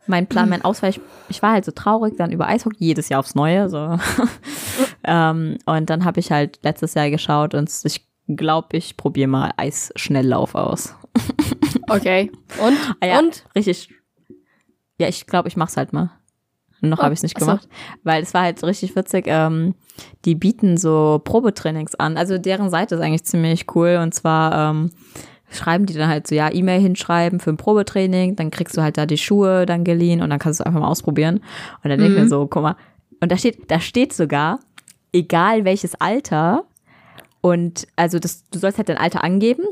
Mein 0.10 0.26
Plan, 0.26 0.49
mein 0.49 0.66
Ausweich, 0.66 0.99
ich 1.30 1.41
war 1.43 1.51
halt 1.51 1.66
so 1.66 1.72
traurig, 1.72 2.16
dann 2.18 2.32
über 2.32 2.47
Eishockey 2.47 2.84
jedes 2.84 3.10
Jahr 3.10 3.20
aufs 3.20 3.36
Neue. 3.36 3.70
So. 3.70 3.97
ähm, 5.03 5.60
und 5.66 5.89
dann 5.89 6.03
habe 6.03 6.20
ich 6.20 6.32
halt 6.32 6.60
letztes 6.64 6.95
Jahr 6.95 7.12
geschaut 7.12 7.53
und 7.53 7.72
ich 7.84 8.07
glaube, 8.28 8.76
ich 8.78 8.97
probiere 8.97 9.28
mal 9.28 9.51
Eisschnelllauf 9.55 10.55
aus. 10.55 10.95
okay. 11.89 12.32
Und? 12.60 12.78
Ah 12.99 13.05
ja, 13.05 13.20
und? 13.20 13.45
Richtig. 13.55 13.93
Ja, 14.99 15.07
ich 15.07 15.28
glaube, 15.28 15.47
ich 15.47 15.55
mach's 15.55 15.78
halt 15.78 15.93
mal. 15.93 16.12
Noch 16.82 16.99
oh, 16.99 17.03
habe 17.03 17.14
ich 17.14 17.20
es 17.20 17.24
nicht 17.24 17.36
gemacht, 17.36 17.64
so. 17.64 17.70
weil 18.03 18.24
es 18.24 18.34
war 18.34 18.43
halt 18.43 18.64
richtig 18.64 18.95
witzig. 18.95 19.26
Ähm, 19.28 19.76
die 20.26 20.34
bieten 20.34 20.78
so 20.78 21.22
Probetrainings 21.24 21.93
an. 21.95 22.18
Also 22.18 22.38
deren 22.38 22.70
Seite 22.70 22.95
ist 22.95 23.01
eigentlich 23.01 23.26
ziemlich 23.26 23.66
cool. 23.76 23.99
Und 24.01 24.14
zwar 24.14 24.72
ähm, 24.72 24.91
schreiben 25.51 25.85
die 25.85 25.93
dann 25.93 26.09
halt 26.09 26.27
so, 26.27 26.35
ja, 26.35 26.51
E-Mail 26.51 26.79
hinschreiben 26.81 27.39
für 27.39 27.49
ein 27.49 27.57
Probetraining. 27.57 28.35
Dann 28.35 28.51
kriegst 28.51 28.77
du 28.77 28.81
halt 28.81 28.97
da 28.97 29.05
die 29.05 29.17
Schuhe 29.17 29.65
dann 29.65 29.83
geliehen 29.83 30.21
und 30.21 30.29
dann 30.29 30.39
kannst 30.39 30.59
du 30.59 30.63
es 30.63 30.67
einfach 30.67 30.81
mal 30.81 30.87
ausprobieren. 30.87 31.37
Und 31.83 31.89
dann 31.89 31.99
mhm. 31.99 32.03
denke 32.03 32.17
ich 32.17 32.23
mir 32.23 32.29
so, 32.29 32.47
guck 32.47 32.63
mal. 32.63 32.75
Und 33.21 33.31
da 33.31 33.37
steht, 33.37 33.69
da 33.69 33.79
steht 33.79 34.13
sogar, 34.13 34.59
egal 35.11 35.65
welches 35.65 35.95
Alter. 35.95 36.65
Und 37.41 37.87
also 37.95 38.19
das, 38.19 38.43
du 38.49 38.59
sollst 38.59 38.77
halt 38.77 38.89
dein 38.89 38.97
Alter 38.97 39.23
angeben. 39.23 39.63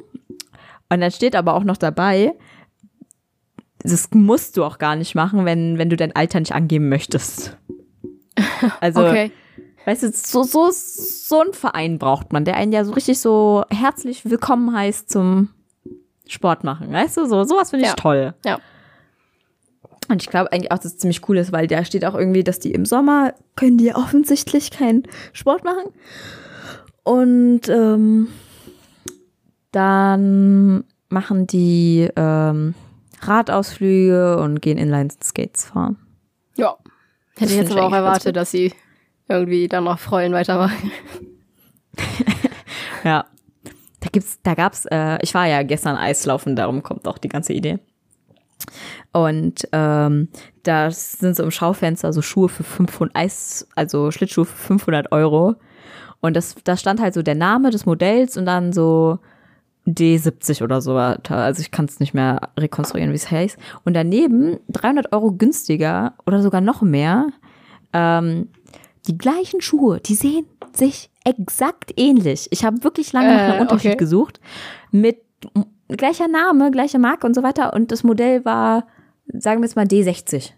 Und 0.90 1.02
dann 1.02 1.12
steht 1.12 1.36
aber 1.36 1.54
auch 1.54 1.64
noch 1.64 1.78
dabei, 1.78 2.34
das 3.80 4.10
musst 4.12 4.58
du 4.58 4.64
auch 4.64 4.80
gar 4.80 4.96
nicht 4.96 5.16
machen, 5.16 5.46
wenn, 5.46 5.78
wenn 5.78 5.90
du 5.90 5.96
dein 5.96 6.16
Alter 6.16 6.40
nicht 6.40 6.54
angeben 6.54 6.90
möchtest. 6.90 7.58
Also, 8.82 9.04
okay. 9.06 9.32
weißt 9.86 10.04
du, 10.04 10.12
so, 10.12 10.44
so, 10.44 10.70
so 10.72 11.42
ein 11.42 11.54
Verein 11.54 11.98
braucht 11.98 12.34
man, 12.34 12.46
der 12.46 12.56
einen 12.56 12.72
ja 12.72 12.86
so 12.86 12.92
richtig 12.92 13.20
so 13.20 13.64
herzlich 13.72 14.30
willkommen 14.30 14.76
heißt 14.76 15.10
zum 15.12 15.50
Sport 16.30 16.64
machen. 16.64 16.92
Weißt 16.92 17.18
du, 17.18 17.26
so, 17.26 17.44
sowas 17.44 17.70
finde 17.70 17.86
ich 17.86 17.92
ja. 17.92 17.96
toll. 17.96 18.34
Ja. 18.46 18.60
Und 20.10 20.22
ich 20.22 20.30
glaube 20.30 20.52
eigentlich 20.52 20.72
auch, 20.72 20.78
dass 20.78 20.86
es 20.86 20.98
ziemlich 20.98 21.28
cool 21.28 21.38
ist, 21.38 21.52
weil 21.52 21.68
da 21.68 21.84
steht 21.84 22.06
auch 22.06 22.16
irgendwie, 22.16 22.44
dass 22.44 22.60
die 22.60 22.72
im 22.72 22.86
Sommer 22.86 23.34
können 23.56 23.78
die 23.78 23.94
offensichtlich 23.94 24.72
keinen 24.72 25.04
Sport 25.34 25.64
machen. 25.64 25.92
Und 27.04 27.68
ähm, 27.70 28.30
dann 29.72 30.84
machen 31.10 31.48
die 31.48 32.10
ähm, 32.16 32.74
Radausflüge 33.22 34.38
und 34.38 34.62
gehen 34.62 34.78
Inline-Skates 34.78 35.66
fahren. 35.66 35.98
Ja. 36.56 36.78
Hätte 37.38 37.52
ich 37.52 37.60
jetzt 37.60 37.72
aber 37.72 37.86
auch 37.86 37.94
erwartet, 37.94 38.36
dass 38.36 38.52
sie 38.52 38.74
irgendwie 39.28 39.68
dann 39.68 39.84
noch 39.84 40.00
Freuen 40.00 40.34
weitermachen. 40.34 40.92
ja. 43.04 43.26
Da 44.00 44.10
gibt's, 44.12 44.40
da 44.44 44.54
gab's, 44.54 44.86
äh, 44.86 45.18
ich 45.22 45.34
war 45.34 45.48
ja 45.48 45.64
gestern 45.64 45.96
Eislaufen, 45.96 46.56
darum 46.56 46.84
kommt 46.84 47.08
auch 47.08 47.18
die 47.18 47.30
ganze 47.30 47.54
Idee. 47.54 47.80
Und 49.12 49.68
ähm, 49.72 50.30
da 50.64 50.92
sind 50.92 51.36
so 51.36 51.44
im 51.44 51.52
Schaufenster 51.52 52.14
so 52.14 52.22
Schuhe 52.22 52.50
für 52.50 52.64
500 52.64 53.16
Eis, 53.16 53.68
also 53.76 54.12
Schlittschuhe 54.12 54.46
für 54.46 54.56
500 54.56 55.12
Euro. 55.12 55.56
Und 56.20 56.36
das, 56.36 56.56
da 56.64 56.78
stand 56.78 57.02
halt 57.02 57.14
so 57.14 57.22
der 57.22 57.36
Name 57.36 57.70
des 57.72 57.86
Modells 57.86 58.38
und 58.38 58.46
dann 58.46 58.74
so 58.74 59.20
D70 59.88 60.64
oder 60.64 60.82
so. 60.82 60.96
Also 60.96 61.62
ich 61.62 61.72
kann 61.72 61.86
es 61.86 62.00
nicht 62.00 62.14
mehr 62.14 62.50
rekonstruieren, 62.58 63.12
wie 63.12 63.16
es 63.16 63.32
heißt. 63.32 63.58
Und 63.86 63.94
daneben 63.94 64.60
300 64.70 65.14
Euro 65.14 65.32
günstiger 65.32 66.14
oder 66.26 66.42
sogar 66.42 66.62
noch 66.62 66.82
mehr. 66.82 67.28
Ähm, 67.94 68.50
die 69.08 69.18
gleichen 69.18 69.62
Schuhe, 69.62 70.02
die 70.02 70.16
sehen 70.16 70.46
sich 70.74 71.10
exakt 71.28 71.94
ähnlich. 71.98 72.48
Ich 72.52 72.64
habe 72.64 72.84
wirklich 72.84 73.12
lange 73.12 73.36
nach 73.36 73.42
einem 73.42 73.58
äh, 73.58 73.62
Unterschied 73.62 73.92
okay. 73.92 73.98
gesucht. 73.98 74.40
Mit 74.92 75.22
gleicher 75.90 76.28
Name, 76.28 76.72
gleiche 76.72 77.00
Marke 77.00 77.28
und 77.28 77.34
so 77.34 77.44
weiter. 77.44 77.74
Und 77.74 77.92
das 77.92 78.04
Modell 78.04 78.46
war, 78.46 78.88
sagen 79.28 79.62
wir 79.62 79.68
jetzt 79.68 79.76
mal, 79.76 79.86
D60. 79.86 80.52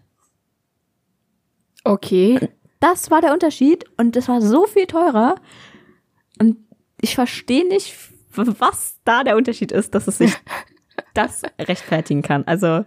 Okay. 1.84 2.50
Das 2.78 3.10
war 3.10 3.20
der 3.20 3.32
Unterschied 3.32 3.84
und 3.98 4.16
das 4.16 4.28
war 4.28 4.40
so 4.40 4.66
viel 4.66 4.86
teurer. 4.86 5.34
Und 6.38 6.56
ich 7.00 7.14
verstehe 7.14 7.66
nicht, 7.66 7.94
was 8.34 8.98
da 9.04 9.24
der 9.24 9.36
Unterschied 9.36 9.72
ist, 9.72 9.94
dass 9.94 10.06
es 10.06 10.18
sich 10.18 10.32
das 11.14 11.42
rechtfertigen 11.58 12.22
kann. 12.22 12.44
Also, 12.44 12.84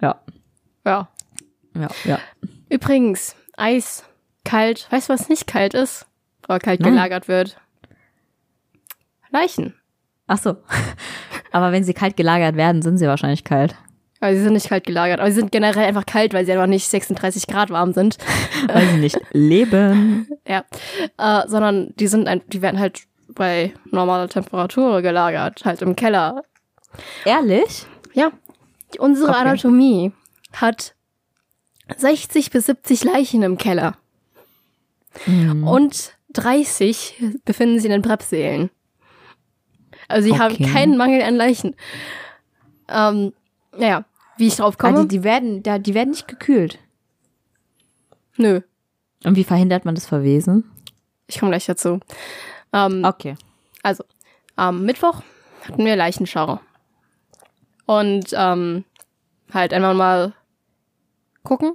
ja. 0.00 0.22
Ja. 0.84 1.08
Ja, 1.74 1.88
ja. 2.04 2.18
Übrigens, 2.70 3.36
Eis, 3.56 4.04
kalt. 4.44 4.86
Weißt 4.90 5.08
du, 5.08 5.12
was 5.12 5.28
nicht 5.28 5.46
kalt 5.46 5.74
ist? 5.74 6.07
Oder 6.48 6.58
kalt 6.58 6.80
Nein. 6.80 6.92
gelagert 6.92 7.28
wird? 7.28 7.60
Leichen. 9.30 9.74
Ach 10.26 10.38
so. 10.38 10.56
Aber 11.52 11.72
wenn 11.72 11.84
sie 11.84 11.94
kalt 11.94 12.16
gelagert 12.16 12.56
werden, 12.56 12.82
sind 12.82 12.98
sie 12.98 13.06
wahrscheinlich 13.06 13.44
kalt. 13.44 13.74
Aber 14.20 14.34
sie 14.34 14.42
sind 14.42 14.54
nicht 14.54 14.68
kalt 14.68 14.84
gelagert, 14.84 15.20
aber 15.20 15.30
sie 15.30 15.36
sind 15.36 15.52
generell 15.52 15.84
einfach 15.84 16.04
kalt, 16.04 16.34
weil 16.34 16.44
sie 16.44 16.50
einfach 16.50 16.66
nicht 16.66 16.88
36 16.88 17.46
Grad 17.46 17.70
warm 17.70 17.92
sind. 17.92 18.18
Weil 18.66 18.88
sie 18.88 18.96
nicht 18.96 19.20
leben. 19.32 20.26
ja. 20.48 20.64
Äh, 21.18 21.46
sondern 21.46 21.94
die 22.00 22.08
sind 22.08 22.26
ein, 22.26 22.42
die 22.48 22.60
werden 22.60 22.80
halt 22.80 23.02
bei 23.28 23.72
normaler 23.92 24.28
Temperatur 24.28 25.02
gelagert, 25.02 25.64
halt 25.64 25.82
im 25.82 25.94
Keller. 25.94 26.42
Ehrlich? 27.24 27.86
Ja. 28.12 28.32
Unsere 28.98 29.30
okay. 29.30 29.40
Anatomie 29.40 30.12
hat 30.52 30.94
60 31.96 32.50
bis 32.50 32.66
70 32.66 33.04
Leichen 33.04 33.44
im 33.44 33.56
Keller. 33.56 33.94
Mhm. 35.26 35.66
Und 35.66 36.17
30 36.38 37.14
befinden 37.44 37.76
sich 37.76 37.86
in 37.86 37.92
den 37.92 38.02
Prepsälen. 38.02 38.70
Also 40.08 40.26
sie 40.26 40.32
okay. 40.32 40.40
haben 40.40 40.72
keinen 40.72 40.96
Mangel 40.96 41.22
an 41.22 41.36
Leichen. 41.36 41.76
Ähm, 42.88 43.32
naja, 43.76 44.04
wie 44.36 44.46
ich 44.46 44.56
drauf 44.56 44.78
komme. 44.78 44.98
Ah, 44.98 45.02
die, 45.02 45.08
die, 45.08 45.24
werden, 45.24 45.62
da, 45.62 45.78
die 45.78 45.94
werden 45.94 46.10
nicht 46.10 46.28
gekühlt. 46.28 46.78
Nö. 48.36 48.60
Und 49.24 49.36
wie 49.36 49.44
verhindert 49.44 49.84
man 49.84 49.94
das 49.94 50.06
Verwesen? 50.06 50.64
Ich 51.26 51.38
komme 51.38 51.50
gleich 51.50 51.66
dazu. 51.66 52.00
Ähm, 52.72 53.04
okay. 53.04 53.34
Also, 53.82 54.04
am 54.56 54.84
Mittwoch 54.84 55.22
hatten 55.66 55.84
wir 55.84 55.96
Leichenschau. 55.96 56.60
Und 57.86 58.28
ähm, 58.32 58.84
halt 59.52 59.72
einfach 59.72 59.94
mal 59.94 60.34
gucken. 61.42 61.72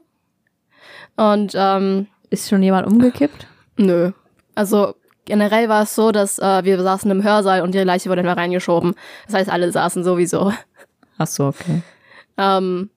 Und 1.16 1.54
ähm, 1.56 2.08
ist 2.30 2.50
schon 2.50 2.64
jemand 2.64 2.88
umgekippt? 2.88 3.48
Nö. 3.78 4.12
Also 4.56 4.96
generell 5.26 5.70
war 5.70 5.84
es 5.84 5.96
so, 5.96 6.12
dass 6.12 6.40
äh, 6.40 6.64
wir 6.64 6.82
saßen 6.82 7.10
im 7.10 7.24
Hörsaal 7.24 7.62
und 7.62 7.74
die 7.74 7.80
Leiche 7.80 8.10
wurde 8.10 8.22
immer 8.22 8.38
reingeschoben. 8.38 8.96
Das 9.26 9.36
heißt, 9.36 9.50
alle 9.50 9.72
saßen 9.72 10.04
sowieso. 10.04 10.54
Ach 11.18 11.28
so, 11.28 11.48
okay. 11.48 11.82
Ähm, 12.38 12.90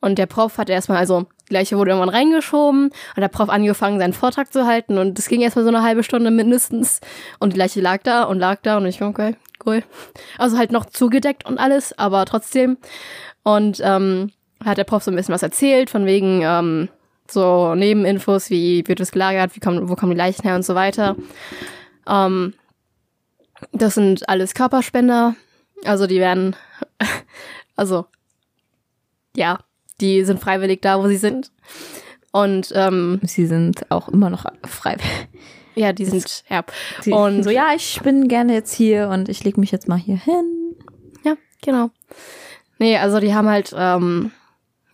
und 0.00 0.18
der 0.18 0.26
Prof 0.26 0.58
hat 0.58 0.68
erstmal, 0.68 0.98
also 0.98 1.26
die 1.48 1.54
Leiche 1.54 1.78
wurde 1.78 1.92
irgendwann 1.92 2.14
reingeschoben 2.14 2.86
und 2.86 3.20
der 3.20 3.28
Prof 3.28 3.48
angefangen, 3.48 3.98
seinen 3.98 4.12
Vortrag 4.12 4.52
zu 4.52 4.66
halten 4.66 4.98
und 4.98 5.18
es 5.18 5.28
ging 5.28 5.40
erstmal 5.40 5.64
so 5.64 5.70
eine 5.70 5.82
halbe 5.82 6.02
Stunde 6.02 6.30
mindestens 6.30 7.00
und 7.38 7.52
die 7.54 7.58
Leiche 7.58 7.80
lag 7.80 8.02
da 8.02 8.24
und 8.24 8.38
lag 8.38 8.60
da 8.62 8.76
und 8.76 8.86
ich, 8.86 9.02
okay, 9.02 9.36
cool. 9.64 9.82
Also 10.38 10.58
halt 10.58 10.72
noch 10.72 10.86
zugedeckt 10.86 11.46
und 11.46 11.58
alles, 11.58 11.96
aber 11.98 12.24
trotzdem. 12.24 12.78
Und 13.42 13.80
ähm, 13.82 14.32
hat 14.64 14.78
der 14.78 14.84
Prof 14.84 15.02
so 15.02 15.10
ein 15.10 15.16
bisschen 15.16 15.34
was 15.34 15.42
erzählt, 15.42 15.90
von 15.90 16.06
wegen 16.06 16.42
ähm, 16.42 16.88
so 17.30 17.74
Nebeninfos, 17.74 18.50
wie 18.50 18.86
wird 18.86 19.00
es 19.00 19.12
gelagert, 19.12 19.54
wie 19.54 19.60
kommen, 19.60 19.88
wo 19.88 19.96
kommen 19.96 20.12
die 20.12 20.18
Leichen 20.18 20.42
her 20.42 20.56
und 20.56 20.64
so 20.64 20.74
weiter. 20.74 21.16
Ähm, 22.06 22.54
das 23.72 23.94
sind 23.94 24.28
alles 24.28 24.54
Körperspender, 24.54 25.34
also 25.84 26.06
die 26.06 26.18
werden, 26.18 26.56
also 27.76 28.06
ja, 29.36 29.58
die 30.00 30.24
sind 30.24 30.40
freiwillig 30.40 30.80
da, 30.82 31.02
wo 31.02 31.08
sie 31.08 31.16
sind. 31.16 31.50
Und 32.32 32.70
ähm, 32.74 33.20
sie 33.22 33.46
sind 33.46 33.90
auch 33.90 34.08
immer 34.08 34.28
noch 34.28 34.44
freiwillig. 34.64 35.28
Ja, 35.74 35.92
die 35.92 36.06
sind, 36.06 36.42
ja. 36.48 36.64
Die, 37.04 37.12
und 37.12 37.42
so, 37.42 37.50
ja, 37.50 37.72
ich 37.74 38.00
bin 38.02 38.28
gerne 38.28 38.54
jetzt 38.54 38.74
hier 38.74 39.08
und 39.08 39.28
ich 39.28 39.44
lege 39.44 39.60
mich 39.60 39.70
jetzt 39.70 39.88
mal 39.88 39.98
hier 39.98 40.16
hin. 40.16 40.74
Ja, 41.22 41.36
genau. 41.62 41.90
Nee, 42.78 42.96
also 42.96 43.20
die 43.20 43.34
haben 43.34 43.48
halt 43.48 43.74
ähm, 43.76 44.32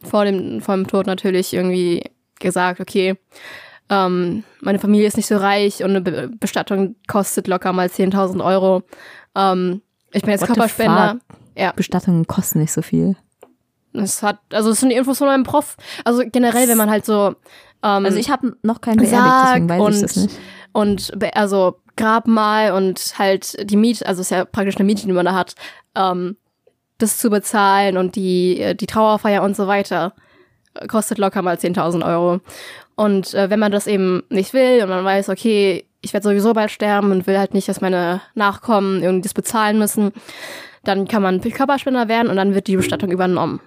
vor, 0.02 0.24
dem, 0.24 0.60
vor 0.60 0.74
dem 0.74 0.86
Tod 0.86 1.06
natürlich 1.06 1.54
irgendwie 1.54 2.02
gesagt, 2.42 2.80
okay, 2.80 3.16
ähm, 3.88 4.44
meine 4.60 4.78
Familie 4.78 5.06
ist 5.06 5.16
nicht 5.16 5.26
so 5.26 5.36
reich 5.36 5.82
und 5.82 5.90
eine 5.90 6.00
Be 6.00 6.30
Bestattung 6.38 6.96
kostet 7.08 7.48
locker 7.48 7.72
mal 7.72 7.88
10.000 7.88 8.44
Euro. 8.44 8.82
Ähm, 9.34 9.82
ich 10.12 10.22
bin 10.22 10.30
jetzt 10.30 10.42
What 10.42 10.48
Körperspender. 10.48 11.18
Ja. 11.56 11.72
Bestattungen 11.72 12.26
kosten 12.26 12.60
nicht 12.60 12.72
so 12.72 12.82
viel. 12.82 13.16
Es 13.92 14.22
hat, 14.22 14.38
also 14.52 14.70
es 14.70 14.80
sind 14.80 14.88
die 14.88 14.96
Infos 14.96 15.18
von 15.18 15.26
meinem 15.26 15.42
Prof. 15.42 15.76
Also 16.04 16.22
generell, 16.24 16.68
wenn 16.68 16.78
man 16.78 16.90
halt 16.90 17.04
so. 17.04 17.34
Ähm, 17.82 18.06
also 18.06 18.16
ich 18.16 18.30
habe 18.30 18.56
noch 18.62 18.80
keinen 18.80 18.98
beerdigt, 18.98 19.44
deswegen 19.46 19.68
weiß 19.68 19.80
und, 19.80 19.94
ich 19.94 20.00
das 20.00 20.16
nicht. 20.16 20.38
Und 20.72 21.12
also 21.34 21.76
Grabmal 21.96 22.72
und 22.72 23.14
halt 23.18 23.70
die 23.70 23.76
Miete, 23.76 24.06
also 24.06 24.20
es 24.20 24.28
ist 24.28 24.30
ja 24.30 24.46
praktisch 24.46 24.76
eine 24.76 24.84
Miete, 24.84 25.06
die 25.06 25.12
man 25.12 25.26
da 25.26 25.34
hat, 25.34 25.54
ähm, 25.94 26.36
das 26.96 27.18
zu 27.18 27.28
bezahlen 27.28 27.98
und 27.98 28.16
die, 28.16 28.74
die 28.76 28.86
Trauerfeier 28.86 29.42
und 29.42 29.56
so 29.56 29.66
weiter, 29.66 30.14
kostet 30.88 31.18
locker 31.18 31.42
mal 31.42 31.56
10.000 31.56 32.06
Euro. 32.06 32.40
Und 32.94 33.34
äh, 33.34 33.50
wenn 33.50 33.60
man 33.60 33.72
das 33.72 33.86
eben 33.86 34.22
nicht 34.28 34.52
will 34.52 34.82
und 34.82 34.88
man 34.88 35.04
weiß, 35.04 35.28
okay, 35.28 35.86
ich 36.00 36.12
werde 36.12 36.28
sowieso 36.28 36.52
bald 36.52 36.70
sterben 36.70 37.10
und 37.10 37.26
will 37.26 37.38
halt 37.38 37.54
nicht, 37.54 37.68
dass 37.68 37.80
meine 37.80 38.20
Nachkommen 38.34 39.02
irgendwie 39.02 39.22
das 39.22 39.34
bezahlen 39.34 39.78
müssen, 39.78 40.12
dann 40.84 41.06
kann 41.06 41.22
man 41.22 41.40
Körperspender 41.40 42.08
werden 42.08 42.28
und 42.28 42.36
dann 42.36 42.54
wird 42.54 42.66
die 42.66 42.76
Bestattung 42.76 43.10
übernommen. 43.10 43.60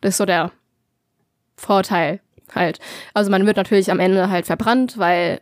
Das 0.00 0.10
ist 0.10 0.18
so 0.18 0.26
der 0.26 0.50
Vorteil 1.56 2.20
halt. 2.54 2.80
Also 3.14 3.30
man 3.30 3.46
wird 3.46 3.56
natürlich 3.56 3.90
am 3.90 4.00
Ende 4.00 4.30
halt 4.30 4.46
verbrannt, 4.46 4.98
weil 4.98 5.40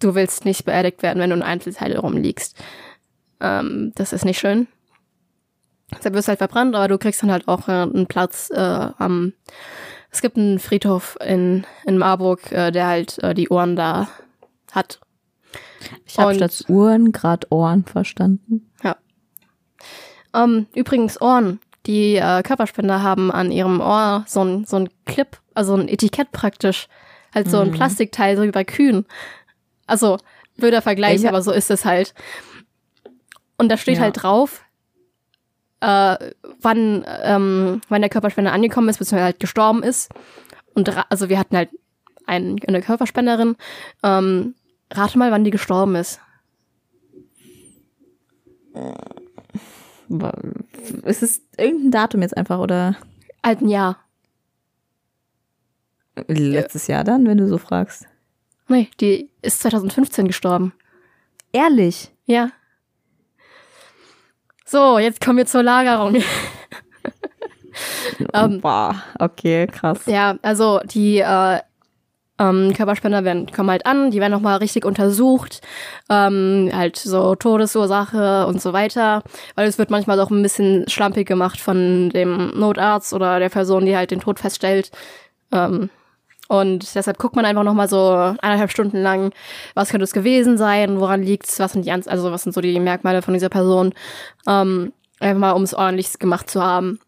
du 0.00 0.14
willst 0.14 0.44
nicht 0.44 0.64
beerdigt 0.64 1.02
werden, 1.02 1.20
wenn 1.20 1.30
du 1.30 1.36
in 1.36 1.42
Einzelteile 1.42 1.98
rumliegst. 1.98 2.56
Ähm, 3.40 3.92
das 3.94 4.12
ist 4.12 4.24
nicht 4.24 4.38
schön. 4.38 4.68
Deshalb 5.96 6.14
wirst 6.14 6.28
du 6.28 6.30
halt 6.30 6.38
verbrannt, 6.38 6.74
aber 6.74 6.88
du 6.88 6.98
kriegst 6.98 7.22
dann 7.22 7.30
halt 7.30 7.48
auch 7.48 7.68
äh, 7.68 7.72
einen 7.72 8.06
Platz 8.06 8.50
äh, 8.50 8.58
am 8.58 9.32
Es 10.10 10.22
gibt 10.22 10.36
einen 10.36 10.58
Friedhof 10.58 11.16
in, 11.24 11.64
in 11.86 11.98
Marburg, 11.98 12.50
äh, 12.52 12.70
der 12.70 12.86
halt 12.86 13.18
äh, 13.22 13.34
die 13.34 13.48
Ohren 13.48 13.76
da 13.76 14.08
hat. 14.72 15.00
Ich 16.06 16.18
habe 16.18 16.34
statt 16.34 16.64
Uhren 16.68 17.12
gerade 17.12 17.46
Ohren 17.50 17.84
verstanden. 17.84 18.70
Ja. 18.82 18.96
Ähm, 20.34 20.66
übrigens 20.74 21.20
Ohren. 21.20 21.60
Die 21.86 22.16
äh, 22.16 22.42
Körperspender 22.42 23.02
haben 23.02 23.32
an 23.32 23.50
ihrem 23.50 23.80
Ohr 23.80 24.24
so 24.28 24.42
ein, 24.44 24.64
so 24.64 24.76
ein 24.76 24.88
Clip, 25.04 25.36
also 25.54 25.74
ein 25.74 25.88
Etikett 25.88 26.30
praktisch. 26.30 26.88
Halt 27.34 27.50
so 27.50 27.58
ein 27.60 27.68
mhm. 27.68 27.74
Plastikteil, 27.74 28.36
so 28.36 28.42
wie 28.42 28.50
bei 28.50 28.62
Kühen. 28.62 29.06
Also, 29.86 30.18
blöder 30.56 30.82
Vergleich, 30.82 31.22
ja. 31.22 31.30
aber 31.30 31.42
so 31.42 31.50
ist 31.50 31.70
es 31.70 31.84
halt. 31.84 32.14
Und 33.56 33.68
da 33.68 33.76
steht 33.76 33.96
ja. 33.96 34.02
halt 34.02 34.22
drauf, 34.22 34.62
äh, 35.82 36.32
wann, 36.60 37.04
ähm, 37.22 37.80
wann 37.88 38.00
der 38.00 38.10
Körperspender 38.10 38.52
angekommen 38.52 38.88
ist, 38.88 38.98
beziehungsweise 38.98 39.24
halt 39.24 39.40
gestorben 39.40 39.82
ist. 39.82 40.10
Und 40.74 40.90
also 41.10 41.28
wir 41.28 41.38
hatten 41.38 41.56
halt 41.56 41.70
einen, 42.24 42.60
eine 42.66 42.80
Körperspenderin. 42.80 43.56
Ähm, 44.02 44.54
rate 44.92 45.18
mal, 45.18 45.32
wann 45.32 45.44
die 45.44 45.50
gestorben 45.50 45.96
ist. 45.96 46.20
Ist 51.04 51.22
es 51.22 51.42
irgendein 51.58 51.90
Datum 51.90 52.22
jetzt 52.22 52.36
einfach 52.36 52.58
oder? 52.58 52.96
Alten 53.42 53.68
Jahr. 53.68 53.98
Letztes 56.28 56.86
Jahr 56.86 57.02
dann, 57.02 57.26
wenn 57.26 57.38
du 57.38 57.48
so 57.48 57.58
fragst. 57.58 58.06
Nee, 58.68 58.88
die 59.00 59.30
ist 59.42 59.60
2015 59.60 60.28
gestorben. 60.28 60.72
Ehrlich? 61.52 62.12
Ja. 62.24 62.52
So, 64.72 64.98
jetzt 64.98 65.20
kommen 65.20 65.36
wir 65.36 65.44
zur 65.44 65.62
Lagerung. 65.62 66.16
ähm, 68.32 68.62
Boah, 68.62 69.02
okay, 69.18 69.66
krass. 69.66 70.06
Ja, 70.06 70.38
also 70.40 70.80
die 70.82 71.18
äh, 71.18 71.58
ähm, 72.38 72.72
Körperspender 72.74 73.22
werden, 73.22 73.52
kommen 73.52 73.68
halt 73.68 73.84
an, 73.84 74.10
die 74.10 74.18
werden 74.18 74.32
nochmal 74.32 74.56
richtig 74.56 74.86
untersucht, 74.86 75.60
ähm, 76.08 76.70
halt 76.72 76.96
so 76.96 77.34
Todesursache 77.34 78.46
und 78.46 78.62
so 78.62 78.72
weiter, 78.72 79.22
weil 79.56 79.68
es 79.68 79.76
wird 79.76 79.90
manchmal 79.90 80.18
auch 80.18 80.30
ein 80.30 80.42
bisschen 80.42 80.88
schlampig 80.88 81.28
gemacht 81.28 81.60
von 81.60 82.08
dem 82.08 82.58
Notarzt 82.58 83.12
oder 83.12 83.40
der 83.40 83.50
Person, 83.50 83.84
die 83.84 83.94
halt 83.94 84.10
den 84.10 84.20
Tod 84.20 84.40
feststellt. 84.40 84.90
Ähm, 85.52 85.90
und 86.52 86.94
deshalb 86.94 87.16
guckt 87.16 87.34
man 87.34 87.46
einfach 87.46 87.62
nochmal 87.62 87.88
so 87.88 88.10
eineinhalb 88.12 88.70
Stunden 88.70 88.98
lang, 88.98 89.32
was 89.72 89.88
könnte 89.88 90.04
es 90.04 90.12
gewesen 90.12 90.58
sein, 90.58 91.00
woran 91.00 91.22
liegt's, 91.22 91.58
was 91.58 91.72
sind 91.72 91.86
die, 91.86 91.90
also 91.90 92.30
was 92.30 92.42
sind 92.42 92.52
so 92.52 92.60
die 92.60 92.78
Merkmale 92.78 93.22
von 93.22 93.32
dieser 93.32 93.48
Person, 93.48 93.94
ähm, 94.46 94.92
einfach 95.18 95.40
mal, 95.40 95.52
um 95.52 95.62
es 95.62 95.72
ordentlich 95.72 96.18
gemacht 96.18 96.50
zu 96.50 96.62
haben. 96.62 97.00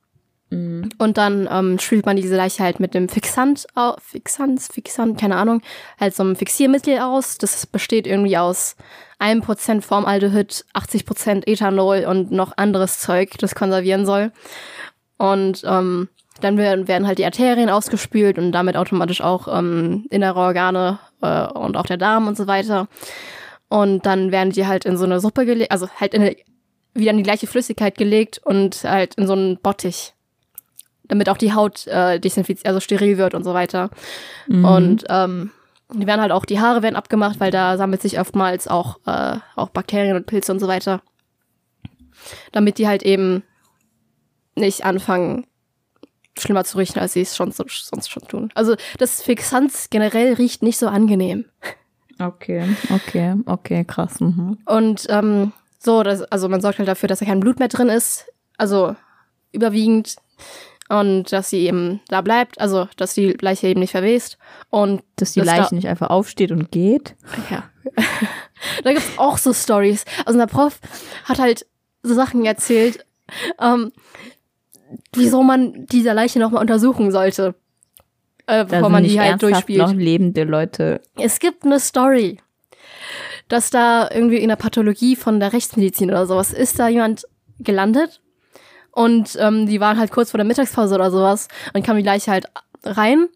Mhm. 0.48 0.88
Und 0.96 1.18
dann 1.18 1.46
ähm, 1.52 1.78
spült 1.78 2.06
man 2.06 2.16
diese 2.16 2.34
Leiche 2.36 2.62
halt 2.62 2.80
mit 2.80 2.94
dem 2.94 3.10
Fixant, 3.10 3.66
äh, 3.76 3.92
Fixant, 4.00 4.62
Fixant, 4.62 5.20
keine 5.20 5.36
Ahnung, 5.36 5.60
halt 6.00 6.16
so 6.16 6.22
einem 6.22 6.36
Fixiermittel 6.36 7.00
aus. 7.00 7.36
Das 7.36 7.66
besteht 7.66 8.06
irgendwie 8.06 8.38
aus 8.38 8.76
1% 9.20 9.82
Formaldehyd, 9.82 10.64
80% 10.72 11.46
Ethanol 11.46 12.06
und 12.06 12.30
noch 12.30 12.56
anderes 12.56 12.98
Zeug, 12.98 13.32
das 13.36 13.54
konservieren 13.54 14.06
soll. 14.06 14.32
Und 15.18 15.64
ähm, 15.66 16.08
dann 16.40 16.56
werden, 16.56 16.88
werden 16.88 17.06
halt 17.06 17.18
die 17.18 17.24
Arterien 17.24 17.70
ausgespült 17.70 18.38
und 18.38 18.52
damit 18.52 18.76
automatisch 18.76 19.20
auch 19.20 19.46
ähm, 19.48 20.06
innere 20.10 20.38
Organe 20.38 20.98
äh, 21.22 21.46
und 21.46 21.76
auch 21.76 21.86
der 21.86 21.96
Darm 21.96 22.26
und 22.26 22.36
so 22.36 22.46
weiter. 22.46 22.88
Und 23.68 24.04
dann 24.06 24.32
werden 24.32 24.52
die 24.52 24.66
halt 24.66 24.84
in 24.84 24.96
so 24.96 25.04
eine 25.04 25.20
Suppe 25.20 25.46
gelegt, 25.46 25.70
also 25.70 25.88
halt 26.00 26.14
in 26.14 26.22
eine, 26.22 26.36
wieder 26.92 27.10
in 27.10 27.16
die 27.16 27.22
gleiche 27.22 27.46
Flüssigkeit 27.46 27.96
gelegt 27.96 28.40
und 28.44 28.84
halt 28.84 29.14
in 29.14 29.26
so 29.26 29.32
einen 29.32 29.58
Bottich. 29.58 30.14
Damit 31.06 31.28
auch 31.28 31.36
die 31.36 31.52
Haut 31.52 31.86
äh, 31.86 32.18
desinfiziert, 32.18 32.66
also 32.66 32.80
steril 32.80 33.18
wird 33.18 33.34
und 33.34 33.44
so 33.44 33.52
weiter. 33.52 33.90
Mhm. 34.46 34.64
Und 34.64 35.04
ähm, 35.08 35.50
die 35.92 36.06
werden 36.06 36.20
halt 36.20 36.32
auch, 36.32 36.44
die 36.44 36.60
Haare 36.60 36.82
werden 36.82 36.96
abgemacht, 36.96 37.40
weil 37.40 37.50
da 37.50 37.76
sammelt 37.76 38.02
sich 38.02 38.18
oftmals 38.18 38.68
auch, 38.68 38.98
äh, 39.06 39.36
auch 39.54 39.68
Bakterien 39.68 40.16
und 40.16 40.26
Pilze 40.26 40.50
und 40.50 40.60
so 40.60 40.68
weiter. 40.68 41.02
Damit 42.52 42.78
die 42.78 42.88
halt 42.88 43.02
eben 43.02 43.42
nicht 44.56 44.84
anfangen, 44.84 45.46
schlimmer 46.38 46.64
zu 46.64 46.78
riechen, 46.78 46.98
als 46.98 47.12
sie 47.12 47.22
es 47.22 47.36
schon 47.36 47.52
so, 47.52 47.64
sonst 47.68 48.10
schon 48.10 48.26
tun. 48.28 48.50
Also 48.54 48.76
das 48.98 49.22
Fixanz 49.22 49.88
generell 49.90 50.34
riecht 50.34 50.62
nicht 50.62 50.78
so 50.78 50.88
angenehm. 50.88 51.44
Okay, 52.18 52.64
okay, 52.90 53.34
okay, 53.46 53.84
krass. 53.84 54.20
Mhm. 54.20 54.58
Und 54.66 55.06
ähm, 55.08 55.52
so, 55.78 56.02
das, 56.02 56.22
also 56.22 56.48
man 56.48 56.60
sorgt 56.60 56.78
halt 56.78 56.88
dafür, 56.88 57.08
dass 57.08 57.18
da 57.18 57.26
kein 57.26 57.40
Blut 57.40 57.58
mehr 57.58 57.68
drin 57.68 57.88
ist. 57.88 58.26
Also 58.56 58.96
überwiegend. 59.52 60.16
Und 60.88 61.32
dass 61.32 61.50
sie 61.50 61.66
eben 61.66 62.00
da 62.08 62.20
bleibt, 62.20 62.60
also 62.60 62.88
dass 62.96 63.14
die 63.14 63.32
Leiche 63.40 63.68
eben 63.68 63.80
nicht 63.80 63.92
verwest. 63.92 64.38
Und 64.70 65.02
dass 65.16 65.32
die 65.32 65.40
Leiche 65.40 65.68
da 65.70 65.74
nicht 65.74 65.88
einfach 65.88 66.10
aufsteht 66.10 66.52
und 66.52 66.70
geht. 66.70 67.16
Ja. 67.50 67.64
da 68.84 68.92
gibt's 68.92 69.18
auch 69.18 69.38
so 69.38 69.52
Stories. 69.52 70.04
Also 70.24 70.38
unser 70.38 70.46
Prof 70.46 70.80
hat 71.24 71.38
halt 71.38 71.66
so 72.02 72.14
Sachen 72.14 72.44
erzählt. 72.44 73.04
Ähm, 73.60 73.92
wieso 75.14 75.42
man 75.42 75.86
diese 75.86 76.12
Leiche 76.12 76.38
nochmal 76.38 76.60
untersuchen 76.60 77.10
sollte. 77.10 77.54
Äh, 78.46 78.66
bevor 78.66 78.90
man 78.90 79.04
die 79.04 79.18
halt 79.18 79.42
durchspielt. 79.42 79.78
noch 79.78 79.94
lebende 79.94 80.44
Leute. 80.44 81.00
Es 81.16 81.38
gibt 81.38 81.64
eine 81.64 81.80
Story, 81.80 82.40
dass 83.48 83.70
da 83.70 84.08
irgendwie 84.10 84.36
in 84.36 84.48
der 84.48 84.56
Pathologie 84.56 85.16
von 85.16 85.40
der 85.40 85.54
Rechtsmedizin 85.54 86.10
oder 86.10 86.26
sowas 86.26 86.52
ist 86.52 86.78
da 86.78 86.88
jemand 86.88 87.24
gelandet 87.58 88.20
und 88.90 89.36
ähm, 89.40 89.66
die 89.66 89.80
waren 89.80 89.98
halt 89.98 90.10
kurz 90.10 90.30
vor 90.30 90.38
der 90.38 90.46
Mittagspause 90.46 90.94
oder 90.94 91.10
sowas 91.10 91.48
und 91.72 91.86
kam 91.86 91.96
die 91.96 92.02
Leiche 92.02 92.30
halt 92.30 92.46
rein 92.84 93.22
und 93.22 93.30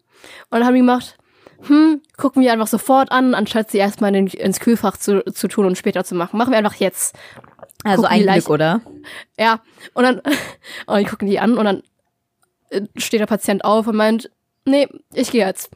dann 0.51 0.65
haben 0.65 0.75
die 0.75 0.81
gemacht, 0.81 1.17
hm, 1.67 2.01
gucken 2.17 2.41
wir 2.41 2.53
einfach 2.53 2.67
sofort 2.67 3.11
an, 3.11 3.33
anstatt 3.33 3.71
sie 3.71 3.79
erstmal 3.79 4.15
in, 4.15 4.27
ins 4.27 4.59
Kühlfach 4.59 4.97
zu, 4.97 5.23
zu 5.25 5.47
tun 5.47 5.65
und 5.65 5.77
später 5.77 6.03
zu 6.03 6.15
machen. 6.15 6.37
Machen 6.37 6.51
wir 6.51 6.57
einfach 6.57 6.75
jetzt. 6.75 7.15
Also 7.83 8.03
ein 8.03 8.23
Glück, 8.23 8.49
oder? 8.49 8.81
Ja. 9.37 9.61
Und 9.93 10.03
dann, 10.03 10.19
und 10.19 10.33
dann 10.87 11.05
gucken 11.05 11.27
die 11.27 11.39
an 11.39 11.57
und 11.57 11.65
dann 11.65 11.83
äh, 12.69 12.81
steht 12.97 13.21
der 13.21 13.25
Patient 13.25 13.63
auf 13.63 13.87
und 13.87 13.95
meint, 13.95 14.29
nee, 14.65 14.87
ich 15.13 15.31
gehe 15.31 15.45
jetzt. 15.45 15.71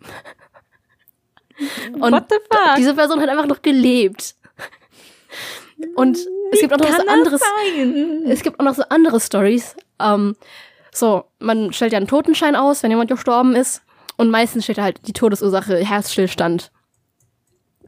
Und 1.93 2.11
What 2.11 2.25
the 2.29 2.37
fuck? 2.51 2.75
diese 2.77 2.93
Person 2.95 3.21
hat 3.21 3.29
einfach 3.29 3.45
noch 3.45 3.61
gelebt. 3.61 4.35
Und 5.95 6.17
es 6.51 6.61
gibt 6.61 6.73
auch 6.73 6.77
noch 6.77 6.95
so 6.95 7.07
anderes. 7.07 7.41
Es 8.27 8.41
gibt 8.41 8.59
auch 8.59 8.63
noch 8.63 8.75
so 8.75 8.83
andere 8.89 9.19
Stories. 9.19 9.75
Ähm, 9.99 10.35
so, 10.91 11.25
man 11.39 11.73
stellt 11.73 11.91
ja 11.91 11.97
einen 11.97 12.07
Totenschein 12.07 12.55
aus, 12.55 12.83
wenn 12.83 12.91
jemand 12.91 13.09
gestorben 13.09 13.55
ist. 13.55 13.81
Und 14.17 14.29
meistens 14.29 14.63
steht 14.63 14.77
da 14.77 14.83
halt 14.83 15.07
die 15.07 15.13
Todesursache 15.13 15.77
Herzstillstand. 15.77 16.71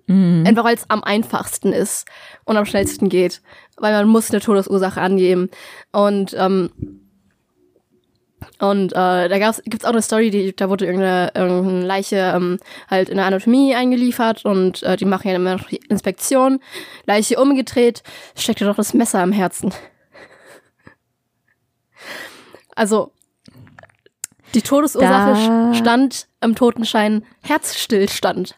Mhm. 0.07 0.43
Einfach 0.47 0.63
weil 0.63 0.75
es 0.75 0.89
am 0.89 1.03
einfachsten 1.03 1.73
ist 1.73 2.07
und 2.43 2.57
am 2.57 2.65
schnellsten 2.65 3.09
geht. 3.09 3.41
Weil 3.77 3.93
man 3.93 4.07
muss 4.07 4.31
eine 4.31 4.39
Todesursache 4.39 5.01
angeben. 5.01 5.49
Und 5.91 6.35
ähm, 6.37 6.69
und 8.59 8.93
äh, 8.93 9.27
da 9.27 9.39
gab's, 9.39 9.61
gibt's 9.65 9.85
auch 9.85 9.91
eine 9.91 10.01
Story, 10.01 10.29
die, 10.29 10.55
da 10.55 10.69
wurde 10.69 10.85
irgendeine, 10.85 11.31
irgendeine 11.35 11.85
Leiche 11.85 12.33
ähm, 12.35 12.59
halt 12.89 13.09
in 13.09 13.17
der 13.17 13.25
Anatomie 13.25 13.75
eingeliefert 13.75 14.45
und 14.45 14.81
äh, 14.83 14.95
die 14.95 15.05
machen 15.05 15.27
ja 15.27 15.35
immer 15.35 15.57
noch 15.57 15.67
die 15.67 15.81
Inspektion. 15.89 16.59
Leiche 17.05 17.39
umgedreht, 17.39 18.03
steckte 18.37 18.65
doch 18.65 18.75
das 18.75 18.93
Messer 18.93 19.19
am 19.19 19.31
Herzen. 19.31 19.73
Also, 22.75 23.11
die 24.53 24.61
Todesursache 24.61 25.33
da. 25.33 25.73
stand 25.73 26.27
im 26.41 26.55
Totenschein 26.55 27.25
Herzstillstand. 27.41 28.55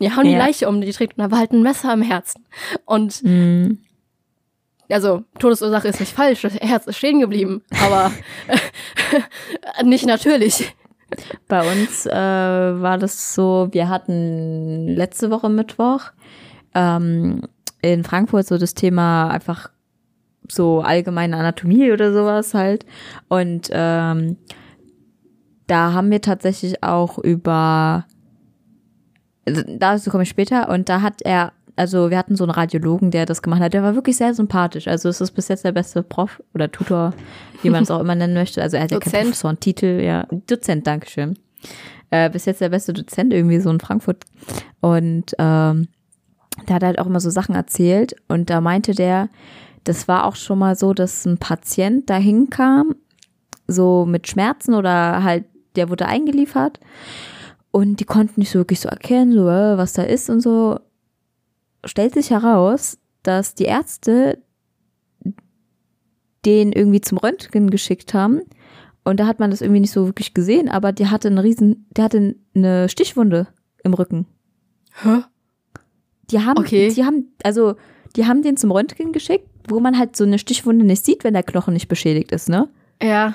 Die 0.00 0.10
hauen 0.10 0.26
ja. 0.26 0.32
die 0.32 0.38
Leiche 0.38 0.68
um, 0.68 0.80
die 0.80 0.92
trägt 0.92 1.18
und 1.18 1.24
da 1.24 1.30
war 1.30 1.38
halt 1.38 1.52
ein 1.52 1.62
Messer 1.62 1.92
am 1.92 2.02
Herzen. 2.02 2.44
Und 2.84 3.22
mhm. 3.24 3.78
also 4.90 5.24
Todesursache 5.38 5.88
ist 5.88 6.00
nicht 6.00 6.12
falsch, 6.12 6.42
das 6.42 6.54
Herz 6.54 6.86
ist 6.86 6.96
stehen 6.96 7.20
geblieben, 7.20 7.62
aber 7.82 8.12
nicht 9.84 10.06
natürlich. 10.06 10.74
Bei 11.46 11.70
uns 11.70 12.04
äh, 12.06 12.12
war 12.12 12.98
das 12.98 13.34
so, 13.34 13.68
wir 13.70 13.88
hatten 13.88 14.88
letzte 14.88 15.30
Woche 15.30 15.48
Mittwoch 15.48 16.10
ähm, 16.74 17.42
in 17.80 18.04
Frankfurt 18.04 18.46
so 18.46 18.58
das 18.58 18.74
Thema 18.74 19.28
einfach 19.28 19.70
so 20.48 20.80
allgemeine 20.80 21.36
Anatomie 21.36 21.92
oder 21.92 22.12
sowas 22.12 22.54
halt. 22.54 22.84
Und 23.28 23.68
ähm, 23.72 24.36
da 25.66 25.92
haben 25.92 26.10
wir 26.10 26.20
tatsächlich 26.20 26.82
auch 26.82 27.18
über 27.18 28.06
dazu 29.46 30.10
komme 30.10 30.24
ich 30.24 30.28
später. 30.28 30.68
Und 30.68 30.88
da 30.88 31.02
hat 31.02 31.22
er, 31.22 31.52
also 31.76 32.10
wir 32.10 32.18
hatten 32.18 32.36
so 32.36 32.44
einen 32.44 32.50
Radiologen, 32.50 33.10
der 33.10 33.26
das 33.26 33.42
gemacht 33.42 33.60
hat. 33.60 33.74
Der 33.74 33.82
war 33.82 33.94
wirklich 33.94 34.16
sehr 34.16 34.34
sympathisch. 34.34 34.88
Also 34.88 35.08
es 35.08 35.20
ist 35.20 35.32
bis 35.32 35.48
jetzt 35.48 35.64
der 35.64 35.72
beste 35.72 36.02
Prof 36.02 36.42
oder 36.54 36.70
Tutor, 36.70 37.14
wie 37.62 37.70
man 37.70 37.82
es 37.82 37.90
auch 37.90 38.00
immer 38.00 38.14
nennen 38.14 38.34
möchte. 38.34 38.62
Also 38.62 38.76
er 38.76 38.84
hat 38.84 38.90
ja 38.90 38.98
keinen 38.98 39.26
Professorentitel, 39.26 40.00
ja. 40.00 40.26
Dozent, 40.46 40.86
Dankeschön. 40.86 41.38
Äh, 42.10 42.30
bis 42.30 42.44
jetzt 42.44 42.60
der 42.60 42.68
beste 42.68 42.92
Dozent 42.92 43.32
irgendwie 43.32 43.60
so 43.60 43.70
in 43.70 43.80
Frankfurt. 43.80 44.24
Und 44.80 45.34
ähm, 45.38 45.88
der 46.68 46.76
hat 46.76 46.82
halt 46.82 46.98
auch 46.98 47.06
immer 47.06 47.20
so 47.20 47.30
Sachen 47.30 47.54
erzählt. 47.54 48.14
Und 48.28 48.50
da 48.50 48.60
meinte 48.60 48.94
der, 48.94 49.28
das 49.84 50.08
war 50.08 50.24
auch 50.24 50.36
schon 50.36 50.58
mal 50.58 50.76
so, 50.76 50.94
dass 50.94 51.24
ein 51.24 51.38
Patient 51.38 52.08
dahin 52.10 52.50
kam, 52.50 52.94
so 53.68 54.06
mit 54.06 54.28
Schmerzen 54.28 54.74
oder 54.74 55.22
halt 55.22 55.44
der 55.76 55.90
wurde 55.90 56.06
eingeliefert 56.06 56.80
und 57.76 58.00
die 58.00 58.04
konnten 58.06 58.40
nicht 58.40 58.50
so 58.50 58.58
wirklich 58.58 58.80
so 58.80 58.88
erkennen, 58.88 59.32
so, 59.34 59.48
äh, 59.50 59.76
was 59.76 59.92
da 59.92 60.02
ist 60.02 60.30
und 60.30 60.40
so. 60.40 60.80
Stellt 61.84 62.14
sich 62.14 62.30
heraus, 62.30 62.96
dass 63.22 63.54
die 63.54 63.64
Ärzte 63.64 64.42
den 66.46 66.72
irgendwie 66.72 67.00
zum 67.02 67.18
Röntgen 67.18 67.68
geschickt 67.70 68.14
haben 68.14 68.40
und 69.04 69.20
da 69.20 69.26
hat 69.26 69.40
man 69.40 69.50
das 69.50 69.60
irgendwie 69.60 69.80
nicht 69.80 69.90
so 69.92 70.06
wirklich 70.06 70.32
gesehen, 70.32 70.68
aber 70.70 70.92
der 70.92 71.10
hatte 71.10 71.28
eine 71.28 71.42
riesen, 71.42 71.86
der 71.96 72.04
hatte 72.04 72.36
eine 72.54 72.88
Stichwunde 72.88 73.48
im 73.84 73.92
Rücken. 73.94 74.26
Hä? 75.02 75.22
Die 76.30 76.40
haben, 76.40 76.58
Okay. 76.58 76.92
die 76.94 77.04
haben, 77.04 77.32
also 77.44 77.74
die 78.16 78.26
haben 78.26 78.42
den 78.42 78.56
zum 78.56 78.70
Röntgen 78.70 79.12
geschickt, 79.12 79.48
wo 79.68 79.80
man 79.80 79.98
halt 79.98 80.16
so 80.16 80.24
eine 80.24 80.38
Stichwunde 80.38 80.84
nicht 80.86 81.04
sieht, 81.04 81.24
wenn 81.24 81.34
der 81.34 81.42
Knochen 81.42 81.74
nicht 81.74 81.88
beschädigt 81.88 82.32
ist, 82.32 82.48
ne? 82.48 82.68
Ja. 83.02 83.34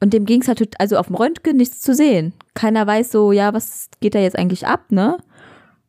Und 0.00 0.12
dem 0.14 0.26
ging 0.26 0.40
es 0.42 0.48
halt, 0.48 0.80
also 0.80 0.96
auf 0.96 1.06
dem 1.08 1.16
Röntgen 1.16 1.56
nichts 1.56 1.80
zu 1.80 1.94
sehen. 1.94 2.32
Keiner 2.54 2.86
weiß 2.86 3.10
so, 3.10 3.32
ja, 3.32 3.52
was 3.52 3.88
geht 4.00 4.14
da 4.14 4.20
jetzt 4.20 4.38
eigentlich 4.38 4.66
ab, 4.66 4.90
ne? 4.90 5.18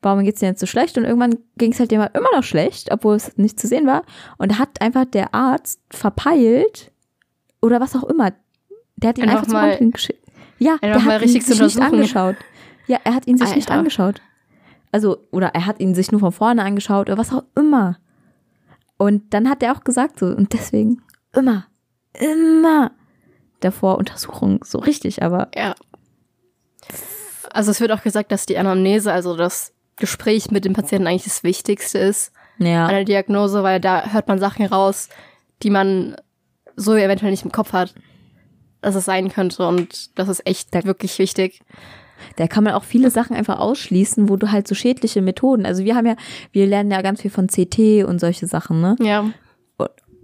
Warum 0.01 0.24
geht's 0.24 0.39
dir 0.39 0.47
jetzt 0.47 0.62
so 0.62 0.66
schlecht? 0.66 0.97
Und 0.97 1.03
irgendwann 1.03 1.38
ging 1.57 1.74
es 1.74 1.80
halt 1.80 1.91
dem 1.91 1.99
halt 2.01 2.16
immer 2.16 2.30
noch 2.34 2.43
schlecht, 2.43 2.91
obwohl 2.91 3.16
es 3.16 3.38
nicht 3.38 3.60
zu 3.60 3.68
sehen 3.68 3.86
war. 3.86 4.03
Und 4.38 4.57
hat 4.57 4.82
einfach 4.82 5.05
der 5.05 5.34
Arzt 5.36 5.80
verpeilt 5.91 6.91
oder 7.62 7.80
was 7.82 7.95
auch 7.95 8.05
immer. 8.05 8.32
Der 8.95 9.10
hat 9.10 9.18
ihn 9.18 9.26
Einfach 9.26 9.36
einfach, 9.39 9.47
zum 9.47 9.53
mal- 9.53 9.70
Röntgen 9.70 9.91
geschickt. 9.91 10.26
Ja, 10.57 10.78
der 10.82 11.03
hat 11.05 11.22
ihn 11.22 11.30
sich 11.41 11.60
nicht 11.60 11.80
angeschaut. 11.82 12.36
Ja, 12.88 12.97
er 13.03 13.14
hat 13.16 13.28
ihn 13.28 13.38
sich 13.38 13.55
nicht 13.55 13.70
Alter. 13.70 13.80
angeschaut. 13.80 14.22
Also, 14.91 15.18
oder 15.32 15.49
er 15.49 15.66
hat 15.66 15.80
ihn 15.80 15.93
sich 15.95 16.12
nur 16.12 16.20
von 16.20 16.32
vorne 16.32 16.64
angeschaut 16.64 17.07
oder 17.10 17.18
was 17.18 17.32
auch 17.32 17.43
immer. 17.55 17.97
Und 18.97 19.34
dann 19.34 19.49
hat 19.49 19.62
er 19.64 19.74
auch 19.76 19.84
gesagt 19.84 20.20
so, 20.20 20.26
und 20.26 20.51
deswegen 20.53 21.01
immer, 21.34 21.68
immer 22.20 22.91
davor 23.60 23.97
Untersuchung, 23.97 24.64
so 24.64 24.80
richtig, 24.80 25.24
aber 25.24 25.49
Ja. 25.55 25.76
Also 27.51 27.72
es 27.72 27.82
wird 27.82 27.91
auch 27.91 28.03
gesagt, 28.03 28.32
dass 28.32 28.45
die 28.45 28.57
Anamnese, 28.57 29.12
also 29.12 29.36
das 29.36 29.74
Gespräch 29.95 30.51
mit 30.51 30.66
dem 30.66 30.74
Patienten 30.74 31.07
eigentlich 31.07 31.24
das 31.24 31.43
Wichtigste 31.43 31.97
ist 31.97 32.32
ja, 32.57 32.86
an 32.86 32.93
der 32.93 33.05
Diagnose, 33.05 33.64
weil 33.64 33.80
da 33.80 34.12
hört 34.12 34.28
man 34.28 34.39
Sachen 34.39 34.66
raus, 34.66 35.10
die 35.64 35.70
man 35.70 36.16
so 36.76 36.95
eventuell 36.95 37.32
nicht 37.32 37.43
im 37.43 37.51
Kopf 37.51 37.74
hat, 37.74 37.93
dass 38.82 38.95
es 38.95 39.05
sein 39.05 39.30
könnte 39.30 39.68
und 39.68 40.18
das 40.18 40.30
ist 40.30 40.45
echt 40.45 40.74
wirklich 40.86 41.18
wichtig. 41.20 41.62
da 42.36 42.47
kann 42.47 42.64
man 42.64 42.74
auch 42.74 42.84
viele 42.84 43.12
Sachen 43.12 43.36
einfach 43.36 43.60
ausschließen, 43.60 44.30
wo 44.30 44.36
du 44.36 44.51
halt 44.51 44.68
so 44.68 44.76
schädliche 44.76 45.22
Methoden, 45.22 45.66
also 45.66 45.84
wir 45.84 45.95
haben 45.95 46.05
ja, 46.05 46.16
wir 46.51 46.68
lernen 46.68 46.91
ja 46.91 47.01
ganz 47.01 47.22
viel 47.22 47.32
von 47.32 47.47
CT 47.47 48.05
und 48.05 48.20
solche 48.20 48.47
Sachen, 48.47 48.82
ne? 48.82 48.95
Ja. 49.01 49.30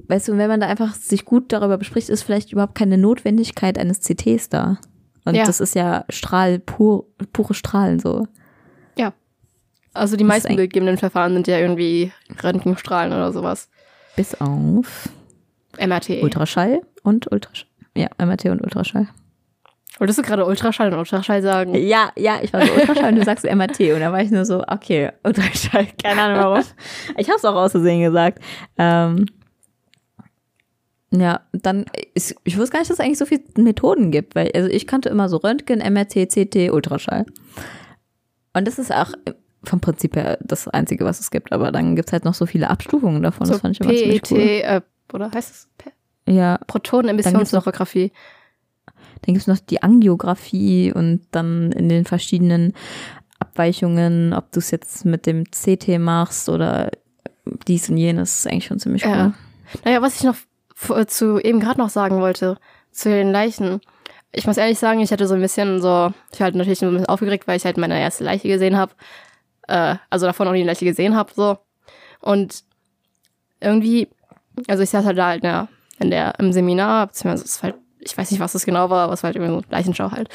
Weißt 0.07 0.27
du, 0.27 0.37
wenn 0.37 0.47
man 0.49 0.59
da 0.59 0.67
einfach 0.67 0.93
sich 0.93 1.25
gut 1.25 1.51
darüber 1.51 1.77
bespricht, 1.77 2.09
ist 2.09 2.23
vielleicht 2.23 2.51
überhaupt 2.51 2.75
keine 2.75 2.97
Notwendigkeit 2.97 3.77
eines 3.77 4.01
CTs 4.01 4.49
da. 4.49 4.77
Und 5.25 5.35
Ja. 5.35 5.45
das 5.45 5.59
ist 5.59 5.73
ja 5.75 6.05
Strahl, 6.09 6.59
pur, 6.59 7.05
pure 7.33 7.53
Strahlen 7.55 7.99
so. 7.99 8.27
Ja. 8.97 9.13
Also 9.93 10.15
die 10.17 10.23
Das 10.23 10.27
meisten 10.29 10.55
bildgebenden 10.55 10.97
Verfahren 10.97 11.33
sind 11.33 11.47
ja 11.47 11.57
irgendwie 11.57 12.11
Röntgenstrahlen 12.43 13.13
oder 13.13 13.31
sowas. 13.33 13.69
Bis 14.15 14.39
auf 14.39 15.09
MRT. 15.79 16.21
Ultraschall 16.21 16.81
und 17.03 17.31
Ultraschall. 17.31 17.67
Ja, 17.95 18.07
MRT 18.23 18.45
und 18.45 18.61
Ultraschall. 18.61 19.07
Wolltest 19.97 20.19
du 20.19 20.23
gerade 20.23 20.45
Ultraschall 20.45 20.91
und 20.91 20.99
Ultraschall 20.99 21.41
sagen? 21.41 21.73
Ja, 21.75 22.11
ja, 22.17 22.39
ich 22.41 22.51
war 22.51 22.65
so 22.65 22.73
Ultraschall 22.73 23.13
und 23.13 23.15
du 23.15 23.23
sagst 23.23 23.45
MRT 23.45 23.79
und 23.93 24.01
da 24.01 24.11
war 24.11 24.21
ich 24.21 24.29
nur 24.29 24.43
so, 24.45 24.61
okay, 24.67 25.11
Ultraschall, 25.23 25.87
keine 26.03 26.21
Ahnung 26.21 26.37
warum. 26.43 26.63
Ich 27.17 27.29
habe 27.29 27.37
es 27.37 27.45
auch 27.45 27.55
aus 27.55 27.71
Versehen 27.71 28.01
gesagt. 28.01 28.39
Ähm, 28.77 29.25
ja, 31.19 31.41
dann, 31.51 31.85
ist, 32.13 32.35
ich 32.43 32.57
wusste 32.57 32.73
gar 32.73 32.79
nicht, 32.79 32.89
dass 32.89 32.99
es 32.99 33.03
eigentlich 33.05 33.17
so 33.17 33.25
viele 33.25 33.43
Methoden 33.57 34.11
gibt, 34.11 34.35
weil 34.35 34.51
also 34.53 34.69
ich 34.69 34.87
kannte 34.87 35.09
immer 35.09 35.29
so 35.29 35.37
Röntgen, 35.37 35.79
MRT, 35.79 36.29
CT, 36.29 36.71
Ultraschall. 36.71 37.25
Und 38.53 38.67
das 38.67 38.79
ist 38.79 38.93
auch 38.93 39.11
vom 39.63 39.79
Prinzip 39.81 40.15
her 40.15 40.37
das 40.41 40.67
Einzige, 40.67 41.05
was 41.05 41.19
es 41.19 41.31
gibt, 41.31 41.51
aber 41.51 41.71
dann 41.71 41.95
gibt 41.95 42.09
es 42.09 42.13
halt 42.13 42.23
noch 42.25 42.33
so 42.35 42.45
viele 42.45 42.69
Abstufungen 42.69 43.21
davon, 43.23 43.47
das 43.47 43.57
So 43.57 43.61
fand 43.61 43.75
ich 43.75 43.81
immer 43.81 43.95
ziemlich 43.95 44.21
PET, 44.21 44.31
cool. 44.31 44.39
äh, 44.39 44.81
oder 45.13 45.31
heißt 45.31 45.51
es? 45.51 45.67
P- 45.77 46.31
Ja, 46.31 46.59
Protonenemissionstomographie. 46.67 48.11
Dann 49.21 49.33
gibt 49.33 49.37
es 49.41 49.47
noch 49.47 49.57
die 49.59 49.81
Angiografie 49.81 50.91
und 50.93 51.21
dann 51.31 51.71
in 51.71 51.89
den 51.89 52.05
verschiedenen 52.05 52.73
Abweichungen, 53.39 54.33
ob 54.33 54.51
du 54.51 54.59
es 54.59 54.71
jetzt 54.71 55.05
mit 55.05 55.25
dem 55.25 55.45
CT 55.45 55.99
machst 55.99 56.47
oder 56.49 56.91
dies 57.67 57.89
und 57.89 57.97
jenes, 57.97 58.39
ist 58.39 58.47
eigentlich 58.47 58.65
schon 58.65 58.79
ziemlich 58.79 59.03
cool. 59.05 59.11
Ja. 59.11 59.33
Naja, 59.83 60.01
was 60.01 60.15
ich 60.17 60.23
noch 60.23 60.35
zu 60.75 61.39
eben 61.39 61.59
gerade 61.59 61.79
noch 61.79 61.89
sagen 61.89 62.21
wollte, 62.21 62.57
zu 62.91 63.09
den 63.09 63.31
Leichen. 63.31 63.81
Ich 64.31 64.45
muss 64.45 64.57
ehrlich 64.57 64.79
sagen, 64.79 64.99
ich 64.99 65.11
hatte 65.11 65.27
so 65.27 65.35
ein 65.35 65.41
bisschen 65.41 65.81
so, 65.81 66.13
ich 66.31 66.39
war 66.39 66.45
halt 66.45 66.55
natürlich 66.55 66.81
ein 66.83 66.91
bisschen 66.91 67.07
aufgeregt, 67.07 67.47
weil 67.47 67.57
ich 67.57 67.65
halt 67.65 67.77
meine 67.77 67.99
erste 67.99 68.23
Leiche 68.23 68.47
gesehen 68.47 68.77
habe. 68.77 68.93
Äh, 69.67 69.95
also 70.09 70.25
davon 70.25 70.47
nie 70.51 70.59
eine 70.59 70.65
Leiche 70.65 70.85
gesehen 70.85 71.15
habe, 71.15 71.31
so. 71.33 71.57
Und 72.19 72.63
irgendwie, 73.61 74.09
also 74.67 74.83
ich 74.83 74.89
saß 74.89 75.05
halt 75.05 75.17
da 75.17 75.27
halt 75.27 75.43
in 75.43 75.49
der, 75.49 75.67
in 75.99 76.11
der 76.11 76.39
im 76.39 76.51
Seminar, 76.51 77.07
beziehungsweise 77.07 77.45
es 77.45 77.63
war 77.63 77.71
halt, 77.71 77.81
ich 77.99 78.17
weiß 78.17 78.31
nicht, 78.31 78.39
was 78.39 78.53
das 78.53 78.65
genau 78.65 78.89
war, 78.89 79.05
aber 79.05 79.13
es 79.13 79.23
war 79.23 79.29
halt 79.29 79.37
irgendwie 79.37 79.61
so 79.61 79.63
Leichenschau 79.69 80.11
halt. 80.11 80.29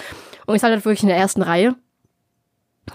Und 0.47 0.55
ich 0.55 0.62
saß 0.62 0.70
halt 0.70 0.84
wirklich 0.84 1.03
in 1.03 1.09
der 1.09 1.18
ersten 1.18 1.43
Reihe, 1.43 1.76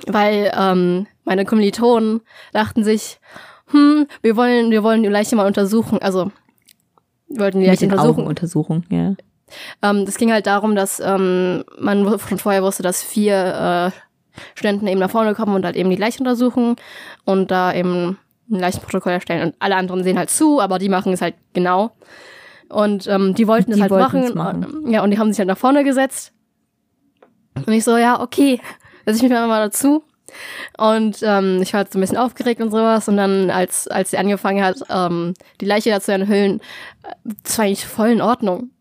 weil 0.07 0.51
ähm, 0.57 1.07
meine 1.23 1.45
Kommilitonen 1.45 2.21
dachten 2.51 2.83
sich, 2.83 3.19
hm, 3.67 4.07
wir 4.21 4.35
wollen, 4.35 4.71
wir 4.71 4.83
wollen 4.83 5.03
die 5.03 5.09
Leiche 5.09 5.35
mal 5.35 5.47
untersuchen. 5.47 5.99
Also 5.99 6.31
wollten 7.29 7.59
die 7.59 7.65
Mit 7.65 7.67
Leiche 7.67 7.87
den 7.87 7.91
untersuchen. 7.91 8.19
Augenuntersuchung, 8.19 8.83
ja. 8.89 9.15
Ähm, 9.81 10.05
das 10.05 10.17
ging 10.17 10.31
halt 10.31 10.47
darum, 10.47 10.75
dass 10.75 10.99
ähm, 10.99 11.63
man 11.79 12.19
schon 12.19 12.39
vorher 12.39 12.63
wusste, 12.63 12.83
dass 12.83 13.03
vier 13.03 13.91
äh, 13.93 14.39
Studenten 14.55 14.87
eben 14.87 14.99
nach 14.99 15.09
vorne 15.09 15.35
kommen 15.35 15.55
und 15.55 15.65
halt 15.65 15.75
eben 15.75 15.89
die 15.89 15.95
Leiche 15.95 16.19
untersuchen 16.19 16.75
und 17.23 17.51
da 17.51 17.73
eben 17.73 18.17
ein 18.49 18.59
Leichenprotokoll 18.59 19.13
erstellen. 19.13 19.47
Und 19.47 19.55
alle 19.59 19.75
anderen 19.75 20.03
sehen 20.03 20.17
halt 20.17 20.29
zu, 20.29 20.59
aber 20.59 20.79
die 20.79 20.89
machen 20.89 21.13
es 21.13 21.21
halt 21.21 21.35
genau. 21.53 21.91
Und 22.69 23.07
ähm, 23.07 23.35
die 23.35 23.47
wollten 23.47 23.71
es 23.71 23.81
halt 23.81 23.91
wollten's 23.91 24.33
machen. 24.33 24.61
machen. 24.61 24.91
Ja, 24.91 25.03
und 25.03 25.11
die 25.11 25.19
haben 25.19 25.31
sich 25.31 25.39
halt 25.39 25.47
nach 25.47 25.57
vorne 25.57 25.83
gesetzt. 25.83 26.33
Und 27.55 27.71
ich 27.71 27.83
so, 27.83 27.97
ja, 27.97 28.19
okay, 28.19 28.59
setze 29.05 29.17
ich 29.17 29.23
mich 29.23 29.31
mal 29.31 29.61
dazu. 29.61 30.03
Und 30.77 31.19
ähm, 31.21 31.61
ich 31.61 31.73
war 31.73 31.79
halt 31.79 31.91
so 31.93 31.97
ein 31.97 32.01
bisschen 32.01 32.17
aufgeregt 32.17 32.61
und 32.61 32.71
sowas. 32.71 33.07
Und 33.07 33.17
dann, 33.17 33.49
als, 33.49 33.87
als 33.87 34.11
sie 34.11 34.17
angefangen 34.17 34.63
hat, 34.63 34.77
ähm, 34.89 35.33
die 35.61 35.65
Leiche 35.65 35.89
dazu 35.89 36.11
enthüllen, 36.11 36.59
äh, 37.03 37.13
das 37.43 37.57
war 37.57 37.65
eigentlich 37.65 37.85
voll 37.85 38.09
in 38.09 38.21
Ordnung. 38.21 38.71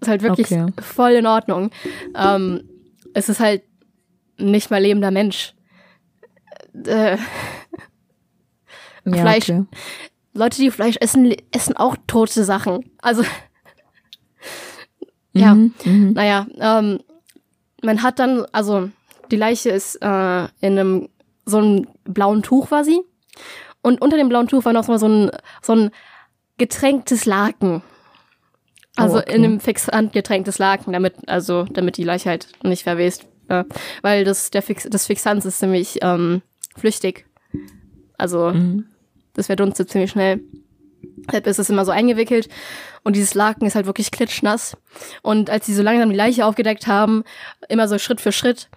Ist 0.00 0.08
halt 0.08 0.22
wirklich 0.22 0.46
Okay. 0.50 0.66
voll 0.80 1.12
in 1.12 1.26
Ordnung. 1.26 1.70
Ähm, 2.16 2.68
es 3.14 3.28
ist 3.28 3.40
halt 3.40 3.62
nicht 4.38 4.70
mal 4.70 4.80
lebender 4.80 5.10
Mensch. 5.10 5.54
Äh, 6.86 7.16
ja 9.04 9.12
Fleisch. 9.12 9.50
Okay. 9.50 9.64
Leute, 10.32 10.58
die 10.58 10.70
Fleisch 10.70 10.96
essen, 11.00 11.34
essen 11.50 11.76
auch 11.76 11.96
tote 12.06 12.44
Sachen. 12.44 12.88
Also, 13.02 13.22
ja, 15.32 15.54
Mhm, 15.54 15.74
mhm. 15.84 16.12
naja, 16.12 16.46
ähm, 16.58 17.00
man 17.82 18.02
hat 18.02 18.18
dann, 18.18 18.44
also 18.52 18.90
die 19.30 19.36
Leiche 19.36 19.70
ist 19.70 19.96
äh, 19.96 20.44
in 20.60 20.78
einem 20.78 21.08
so 21.46 21.58
einem 21.58 21.88
blauen 22.04 22.42
Tuch 22.42 22.70
war 22.70 22.84
sie. 22.84 23.00
Und 23.82 24.02
unter 24.02 24.16
dem 24.16 24.28
blauen 24.28 24.46
Tuch 24.48 24.64
war 24.64 24.72
noch 24.72 24.84
so 24.84 24.92
ein, 25.08 25.30
so 25.62 25.74
ein 25.74 25.90
getränktes 26.58 27.24
Laken. 27.24 27.82
Also 28.96 29.16
Oh, 29.16 29.20
okay. 29.20 29.36
in 29.36 29.44
einem 29.44 29.60
Fixant 29.60 30.12
getränktes 30.12 30.58
Laken, 30.58 30.92
damit, 30.92 31.14
also, 31.28 31.64
damit 31.64 31.96
die 31.96 32.04
Leiche 32.04 32.28
halt 32.28 32.48
nicht 32.62 32.82
verwest. 32.82 33.26
Ja. 33.48 33.64
Weil 34.02 34.24
das, 34.24 34.50
der 34.50 34.62
Fix, 34.62 34.86
das 34.90 35.06
Fixant 35.06 35.44
ist 35.44 35.58
ziemlich 35.58 35.98
ähm, 36.02 36.42
flüchtig. 36.76 37.26
Also, 38.18 38.50
Mhm. 38.50 38.86
das 39.34 39.46
verdunstet 39.46 39.88
ziemlich 39.90 40.10
schnell. 40.10 40.40
Deshalb 41.26 41.46
ist 41.46 41.58
es 41.58 41.70
immer 41.70 41.84
so 41.86 41.92
eingewickelt 41.92 42.48
und 43.04 43.16
dieses 43.16 43.32
Laken 43.34 43.66
ist 43.66 43.74
halt 43.74 43.86
wirklich 43.86 44.10
klitschnass. 44.10 44.76
Und 45.22 45.48
als 45.48 45.64
sie 45.66 45.74
so 45.74 45.82
langsam 45.82 46.10
die 46.10 46.16
Leiche 46.16 46.44
aufgedeckt 46.44 46.86
haben, 46.86 47.24
immer 47.68 47.88
so 47.88 47.98
Schritt 47.98 48.20
für 48.20 48.32
Schritt, 48.32 48.68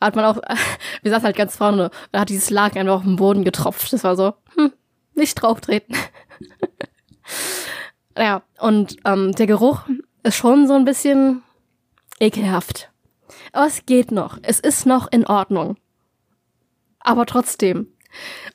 hat 0.00 0.16
man 0.16 0.24
auch, 0.24 0.36
wir 1.02 1.10
saßen 1.10 1.24
halt 1.24 1.36
ganz 1.36 1.56
vorne, 1.56 1.90
da 2.12 2.20
hat 2.20 2.28
dieses 2.28 2.50
Laken 2.50 2.78
einfach 2.78 2.96
auf 2.96 3.02
den 3.02 3.16
Boden 3.16 3.44
getropft. 3.44 3.92
Das 3.92 4.04
war 4.04 4.16
so, 4.16 4.34
hm, 4.54 4.72
nicht 5.14 5.34
drauf 5.34 5.60
treten. 5.60 5.94
ja, 8.16 8.42
und 8.58 8.96
ähm, 9.04 9.32
der 9.32 9.46
Geruch 9.46 9.82
ist 10.22 10.36
schon 10.36 10.66
so 10.66 10.74
ein 10.74 10.84
bisschen 10.84 11.42
ekelhaft. 12.18 12.90
Aber 13.52 13.66
es 13.66 13.86
geht 13.86 14.12
noch. 14.12 14.38
Es 14.42 14.60
ist 14.60 14.86
noch 14.86 15.10
in 15.10 15.26
Ordnung. 15.26 15.76
Aber 17.00 17.26
trotzdem. 17.26 17.88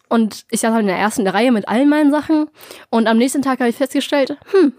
Und 0.09 0.45
ich 0.49 0.59
saß 0.59 0.71
halt 0.71 0.81
in 0.81 0.87
der 0.87 0.97
ersten 0.97 1.27
Reihe 1.27 1.51
mit 1.51 1.67
all 1.67 1.85
meinen 1.85 2.11
Sachen. 2.11 2.49
Und 2.89 3.07
am 3.07 3.17
nächsten 3.17 3.41
Tag 3.41 3.59
habe 3.59 3.69
ich 3.69 3.77
festgestellt, 3.77 4.37
hm, 4.51 4.73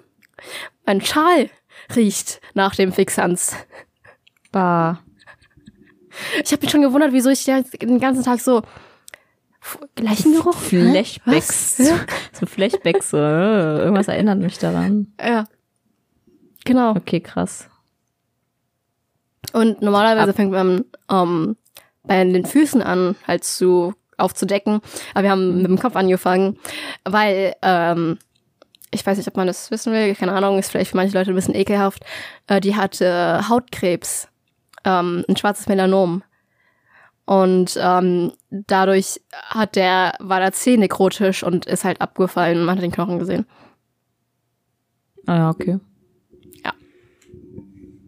mein 0.84 1.00
Schal 1.00 1.50
riecht 1.94 2.40
nach 2.54 2.74
dem 2.74 2.92
Fixanz. 2.92 3.56
Bah. 4.52 5.00
Ich 6.44 6.52
habe 6.52 6.62
mich 6.62 6.70
schon 6.70 6.82
gewundert, 6.82 7.12
wieso 7.12 7.30
ich 7.30 7.44
den 7.44 8.00
ganzen 8.00 8.24
Tag 8.24 8.40
so 8.40 8.62
F- 9.60 9.78
Leichengeruch? 9.98 10.54
Flashbacks. 10.56 11.76
So 12.32 12.46
Flashbacks. 12.46 13.10
So. 13.10 13.16
äh, 13.18 13.78
Irgendwas 13.80 14.08
erinnert 14.08 14.38
mich 14.38 14.58
daran. 14.58 15.12
Ja. 15.20 15.44
Genau. 16.64 16.90
Okay, 16.96 17.20
krass. 17.20 17.68
Und 19.52 19.80
normalerweise 19.82 20.30
Ab 20.30 20.36
fängt 20.36 20.52
man 20.52 20.84
ähm, 21.10 21.56
bei 22.04 22.22
den 22.24 22.44
Füßen 22.46 22.82
an, 22.82 23.16
halt 23.26 23.44
zu 23.44 23.94
aufzudecken. 24.16 24.80
Aber 25.14 25.22
wir 25.24 25.30
haben 25.30 25.58
mit 25.58 25.66
dem 25.66 25.78
Kopf 25.78 25.96
angefangen, 25.96 26.58
weil 27.04 27.54
ähm, 27.62 28.18
ich 28.90 29.04
weiß 29.04 29.18
nicht, 29.18 29.28
ob 29.28 29.36
man 29.36 29.46
das 29.46 29.70
wissen 29.70 29.92
will, 29.92 30.14
keine 30.14 30.32
Ahnung, 30.32 30.58
ist 30.58 30.70
vielleicht 30.70 30.90
für 30.90 30.96
manche 30.96 31.16
Leute 31.16 31.30
ein 31.30 31.34
bisschen 31.36 31.54
ekelhaft. 31.54 32.02
Äh, 32.46 32.60
die 32.60 32.76
hatte 32.76 33.48
Hautkrebs, 33.48 34.28
ähm, 34.86 35.24
ein 35.28 35.36
schwarzes 35.36 35.68
Melanom. 35.68 36.22
Und 37.26 37.76
ähm, 37.82 38.32
dadurch 38.50 39.20
hat 39.32 39.74
der, 39.74 40.14
war 40.20 40.38
der 40.38 40.52
Zeh 40.52 40.76
nekrotisch 40.76 41.42
und 41.42 41.66
ist 41.66 41.84
halt 41.84 42.00
abgefallen 42.00 42.60
und 42.60 42.64
man 42.64 42.76
hat 42.76 42.84
den 42.84 42.92
Knochen 42.92 43.18
gesehen. 43.18 43.46
Ah 45.26 45.36
ja, 45.36 45.50
okay. 45.50 45.80
Ja. 46.64 46.72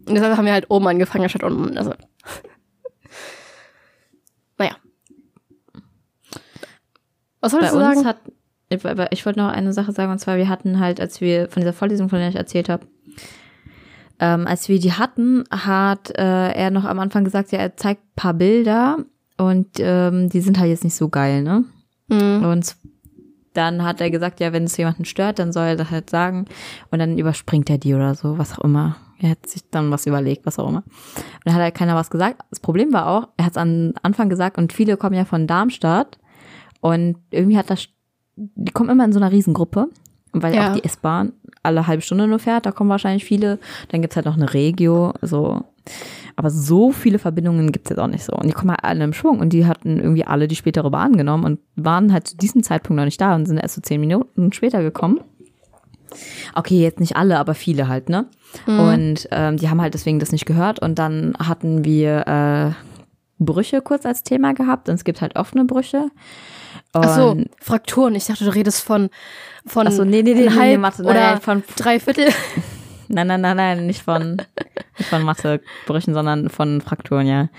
Und 0.07 0.15
deshalb 0.15 0.37
haben 0.37 0.45
wir 0.45 0.53
halt 0.53 0.69
oben 0.69 0.87
angefangen, 0.87 1.27
statt 1.27 1.43
unten. 1.43 1.77
Also. 1.77 1.93
naja. 4.57 4.77
Was 7.41 7.51
solltest 7.51 7.73
du 7.73 7.79
sagen? 7.79 8.05
Hat, 8.05 8.21
ich 8.69 9.25
wollte 9.25 9.39
noch 9.39 9.51
eine 9.51 9.73
Sache 9.73 9.91
sagen, 9.91 10.13
und 10.13 10.19
zwar, 10.19 10.37
wir 10.37 10.47
hatten 10.47 10.79
halt, 10.79 11.01
als 11.01 11.19
wir 11.19 11.49
von 11.49 11.59
dieser 11.59 11.73
Vorlesung, 11.73 12.07
von 12.07 12.19
der 12.19 12.29
ich 12.29 12.35
erzählt 12.35 12.69
habe, 12.69 12.87
ähm, 14.19 14.47
als 14.47 14.69
wir 14.69 14.79
die 14.79 14.93
hatten, 14.93 15.43
hat 15.49 16.11
äh, 16.17 16.51
er 16.51 16.71
noch 16.71 16.85
am 16.85 16.99
Anfang 16.99 17.23
gesagt, 17.23 17.51
ja, 17.51 17.59
er 17.59 17.77
zeigt 17.77 18.15
paar 18.15 18.33
Bilder 18.33 18.97
und 19.37 19.67
ähm, 19.79 20.29
die 20.29 20.41
sind 20.41 20.59
halt 20.59 20.69
jetzt 20.69 20.83
nicht 20.83 20.95
so 20.95 21.09
geil, 21.09 21.43
ne? 21.43 21.63
Mhm. 22.09 22.43
Und 22.43 22.75
dann 23.53 23.83
hat 23.83 24.01
er 24.01 24.11
gesagt, 24.11 24.39
ja, 24.39 24.53
wenn 24.53 24.65
es 24.65 24.77
jemanden 24.77 25.05
stört, 25.05 25.39
dann 25.39 25.51
soll 25.51 25.65
er 25.65 25.75
das 25.75 25.89
halt 25.89 26.09
sagen. 26.09 26.45
Und 26.91 26.99
dann 26.99 27.17
überspringt 27.17 27.69
er 27.69 27.77
die 27.77 27.93
oder 27.93 28.15
so, 28.15 28.37
was 28.37 28.57
auch 28.57 28.63
immer. 28.63 28.97
Er 29.19 29.31
hat 29.31 29.47
sich 29.47 29.69
dann 29.69 29.91
was 29.91 30.05
überlegt, 30.05 30.45
was 30.45 30.59
auch 30.59 30.69
immer. 30.69 30.83
Und 30.85 31.45
dann 31.45 31.55
hat 31.55 31.61
halt 31.61 31.75
keiner 31.75 31.95
was 31.95 32.09
gesagt. 32.09 32.41
Das 32.49 32.59
Problem 32.59 32.93
war 32.93 33.07
auch, 33.07 33.27
er 33.37 33.45
hat 33.45 33.53
es 33.53 33.57
am 33.57 33.93
Anfang 34.01 34.29
gesagt 34.29 34.57
und 34.57 34.71
viele 34.71 34.97
kommen 34.97 35.15
ja 35.15 35.25
von 35.25 35.47
Darmstadt 35.47 36.19
und 36.79 37.17
irgendwie 37.31 37.57
hat 37.57 37.69
das, 37.69 37.87
die 38.35 38.71
kommen 38.71 38.89
immer 38.89 39.05
in 39.05 39.13
so 39.13 39.19
einer 39.19 39.31
Riesengruppe, 39.31 39.89
weil 40.31 40.55
ja. 40.55 40.69
auch 40.69 40.75
die 40.75 40.83
S-Bahn 40.83 41.33
alle 41.63 41.87
halbe 41.87 42.01
Stunde 42.01 42.27
nur 42.27 42.39
fährt, 42.39 42.65
da 42.65 42.71
kommen 42.71 42.89
wahrscheinlich 42.89 43.25
viele. 43.25 43.59
Dann 43.89 44.01
gibt's 44.01 44.15
halt 44.15 44.25
noch 44.25 44.37
eine 44.37 44.53
Regio, 44.53 45.13
so. 45.21 45.61
Aber 46.35 46.49
so 46.49 46.91
viele 46.91 47.19
Verbindungen 47.19 47.71
gibt's 47.71 47.89
jetzt 47.89 47.99
auch 47.99 48.07
nicht 48.07 48.23
so. 48.23 48.33
Und 48.33 48.47
die 48.47 48.53
kommen 48.53 48.71
halt 48.71 48.83
alle 48.83 49.03
im 49.03 49.13
Schwung 49.13 49.39
und 49.39 49.51
die 49.51 49.65
hatten 49.65 49.99
irgendwie 49.99 50.25
alle 50.25 50.47
die 50.47 50.55
spätere 50.55 50.89
Bahn 50.89 51.17
genommen 51.17 51.43
und 51.43 51.59
waren 51.75 52.13
halt 52.13 52.27
zu 52.27 52.37
diesem 52.37 52.63
Zeitpunkt 52.63 52.97
noch 52.97 53.05
nicht 53.05 53.19
da 53.19 53.35
und 53.35 53.45
sind 53.45 53.57
erst 53.57 53.75
so 53.75 53.81
zehn 53.81 53.99
Minuten 53.99 54.53
später 54.53 54.81
gekommen. 54.81 55.19
Okay, 56.55 56.81
jetzt 56.81 56.99
nicht 56.99 57.15
alle, 57.15 57.37
aber 57.37 57.53
viele 57.53 57.87
halt, 57.87 58.09
ne? 58.09 58.25
Mhm. 58.65 58.79
Und 58.79 59.27
ähm, 59.31 59.57
die 59.57 59.69
haben 59.69 59.81
halt 59.81 59.93
deswegen 59.93 60.19
das 60.19 60.31
nicht 60.31 60.45
gehört. 60.45 60.79
Und 60.79 60.97
dann 60.97 61.35
hatten 61.39 61.83
wir 61.83 62.27
äh, 62.27 62.71
Brüche 63.39 63.81
kurz 63.81 64.05
als 64.05 64.23
Thema 64.23 64.53
gehabt 64.53 64.89
und 64.89 64.95
es 64.95 65.03
gibt 65.03 65.21
halt 65.21 65.35
offene 65.35 65.65
Brüche. 65.65 66.09
Und 66.93 67.05
Ach 67.05 67.15
so, 67.15 67.37
Frakturen. 67.59 68.15
Ich 68.15 68.25
dachte, 68.25 68.45
du 68.45 68.53
redest 68.53 68.81
von 68.81 69.09
von 69.65 69.87
Ach 69.87 69.91
so, 69.91 70.03
nee, 70.03 70.21
nee, 70.21 70.33
nee, 70.33 70.49
halb 70.49 70.59
nee, 70.59 70.77
Mathe, 70.77 71.03
oder 71.03 71.13
nein, 71.13 71.41
von 71.41 71.63
drei 71.75 71.99
Viertel. 71.99 72.29
Nein, 73.11 73.25
nein, 73.25 73.41
nein, 73.41 73.57
nein, 73.57 73.87
nicht 73.87 74.03
von, 74.03 74.37
nicht 74.99 75.09
von 75.09 75.23
Mathebrüchen, 75.23 76.13
sondern 76.13 76.47
von 76.47 76.79
Frakturen, 76.79 77.25
ja. 77.25 77.49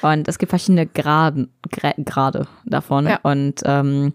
Und 0.00 0.26
es 0.28 0.38
gibt 0.38 0.48
verschiedene 0.48 0.86
Graden, 0.86 1.52
Grade 1.70 2.46
davon. 2.64 3.06
Ja. 3.06 3.20
Und 3.22 3.60
ähm, 3.66 4.14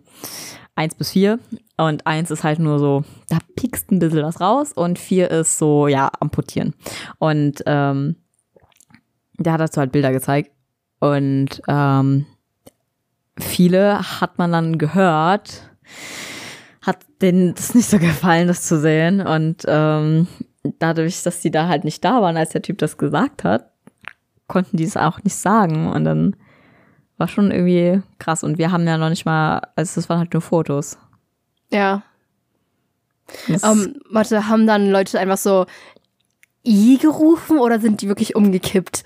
eins 0.73 0.95
bis 0.95 1.11
vier. 1.11 1.37
Und 1.77 2.07
eins 2.07 2.31
ist 2.31 2.43
halt 2.43 2.57
nur 2.57 2.79
so, 2.79 3.03
da 3.29 3.37
piekst 3.55 3.91
ein 3.91 3.99
bisschen 3.99 4.23
was 4.23 4.41
raus. 4.41 4.73
Und 4.73 4.97
vier 4.97 5.29
ist 5.29 5.59
so, 5.59 5.87
ja, 5.87 6.09
amputieren. 6.19 6.73
Und 7.19 7.61
ähm, 7.67 8.15
der 9.37 9.53
hat 9.53 9.61
dazu 9.61 9.79
halt 9.79 9.91
Bilder 9.91 10.11
gezeigt. 10.11 10.51
Und 10.99 11.61
ähm, 11.67 12.25
viele 13.37 13.99
hat 14.21 14.39
man 14.39 14.51
dann 14.51 14.77
gehört, 14.79 15.69
hat 16.89 17.05
denen 17.21 17.53
das 17.55 17.73
nicht 17.73 17.89
so 17.89 17.99
gefallen, 17.99 18.47
das 18.47 18.63
zu 18.63 18.79
sehen. 18.79 19.21
Und 19.21 19.63
ähm, 19.67 20.27
dadurch, 20.79 21.23
dass 21.23 21.41
die 21.41 21.51
da 21.51 21.67
halt 21.67 21.83
nicht 21.83 22.03
da 22.03 22.21
waren, 22.21 22.37
als 22.37 22.49
der 22.49 22.61
Typ 22.61 22.77
das 22.79 22.97
gesagt 22.97 23.43
hat, 23.43 23.71
konnten 24.47 24.77
die 24.77 24.83
es 24.83 24.97
auch 24.97 25.23
nicht 25.23 25.35
sagen. 25.35 25.89
Und 25.91 26.03
dann 26.03 26.35
war 27.17 27.27
schon 27.27 27.51
irgendwie 27.51 28.01
krass. 28.17 28.43
Und 28.43 28.57
wir 28.57 28.71
haben 28.71 28.85
ja 28.87 28.97
noch 28.97 29.09
nicht 29.09 29.25
mal, 29.25 29.61
also 29.75 29.95
das 29.95 30.09
waren 30.09 30.19
halt 30.19 30.33
nur 30.33 30.41
Fotos. 30.41 30.97
Ja. 31.71 32.03
Um, 33.47 33.59
ähm, 33.63 33.95
warte, 34.09 34.47
haben 34.47 34.65
dann 34.65 34.89
Leute 34.89 35.19
einfach 35.19 35.37
so 35.37 35.67
I 36.65 36.97
gerufen 36.97 37.59
oder 37.59 37.79
sind 37.79 38.01
die 38.01 38.07
wirklich 38.07 38.35
umgekippt? 38.35 39.03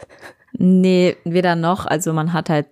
Nee, 0.54 1.18
weder 1.26 1.56
noch. 1.56 1.86
Also 1.86 2.14
man 2.14 2.32
hat 2.32 2.50
halt, 2.50 2.68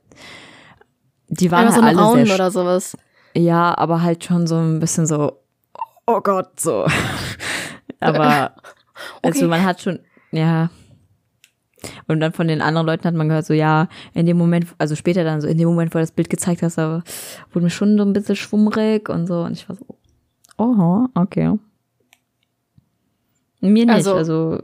die 1.28 1.52
waren 1.52 1.66
halt 1.66 1.76
so 1.76 1.82
alle 1.82 1.98
Raunen 1.98 2.26
sehr 2.26 2.36
oder 2.36 2.52
sowas. 2.52 2.96
Ja, 3.36 3.78
aber 3.78 4.02
halt 4.02 4.24
schon 4.24 4.48
so 4.48 4.58
ein 4.58 4.80
bisschen 4.80 5.06
so, 5.08 5.40
oh 6.08 6.22
Gott, 6.22 6.60
so. 6.60 6.86
aber, 8.00 8.54
okay. 9.18 9.28
also 9.28 9.48
man 9.48 9.64
hat 9.64 9.82
schon, 9.82 10.00
ja. 10.32 10.70
Und 12.08 12.20
dann 12.20 12.34
von 12.34 12.48
den 12.48 12.62
anderen 12.62 12.86
Leuten 12.86 13.06
hat 13.06 13.16
man 13.16 13.28
gehört, 13.28 13.46
so, 13.46 13.54
ja, 13.54 13.88
in 14.14 14.26
dem 14.26 14.38
Moment, 14.38 14.68
also 14.78 14.96
später 14.96 15.24
dann 15.24 15.42
so, 15.42 15.48
in 15.48 15.58
dem 15.58 15.68
Moment, 15.68 15.94
wo 15.94 15.98
du 15.98 16.04
das 16.04 16.12
Bild 16.12 16.30
gezeigt 16.30 16.62
hast, 16.62 16.78
aber 16.78 17.04
wurde 17.52 17.64
mir 17.64 17.70
schon 17.70 17.98
so 17.98 18.04
ein 18.04 18.14
bisschen 18.14 18.36
schwummrig 18.36 19.10
und 19.10 19.28
so. 19.28 19.42
Und 19.42 19.54
ich 19.54 19.68
war 19.68 19.76
so, 19.76 19.86
oh, 20.58 21.08
okay. 21.16 21.58
Mir 23.62 23.86
nicht, 23.86 23.90
also. 23.90 24.16
also 24.16 24.64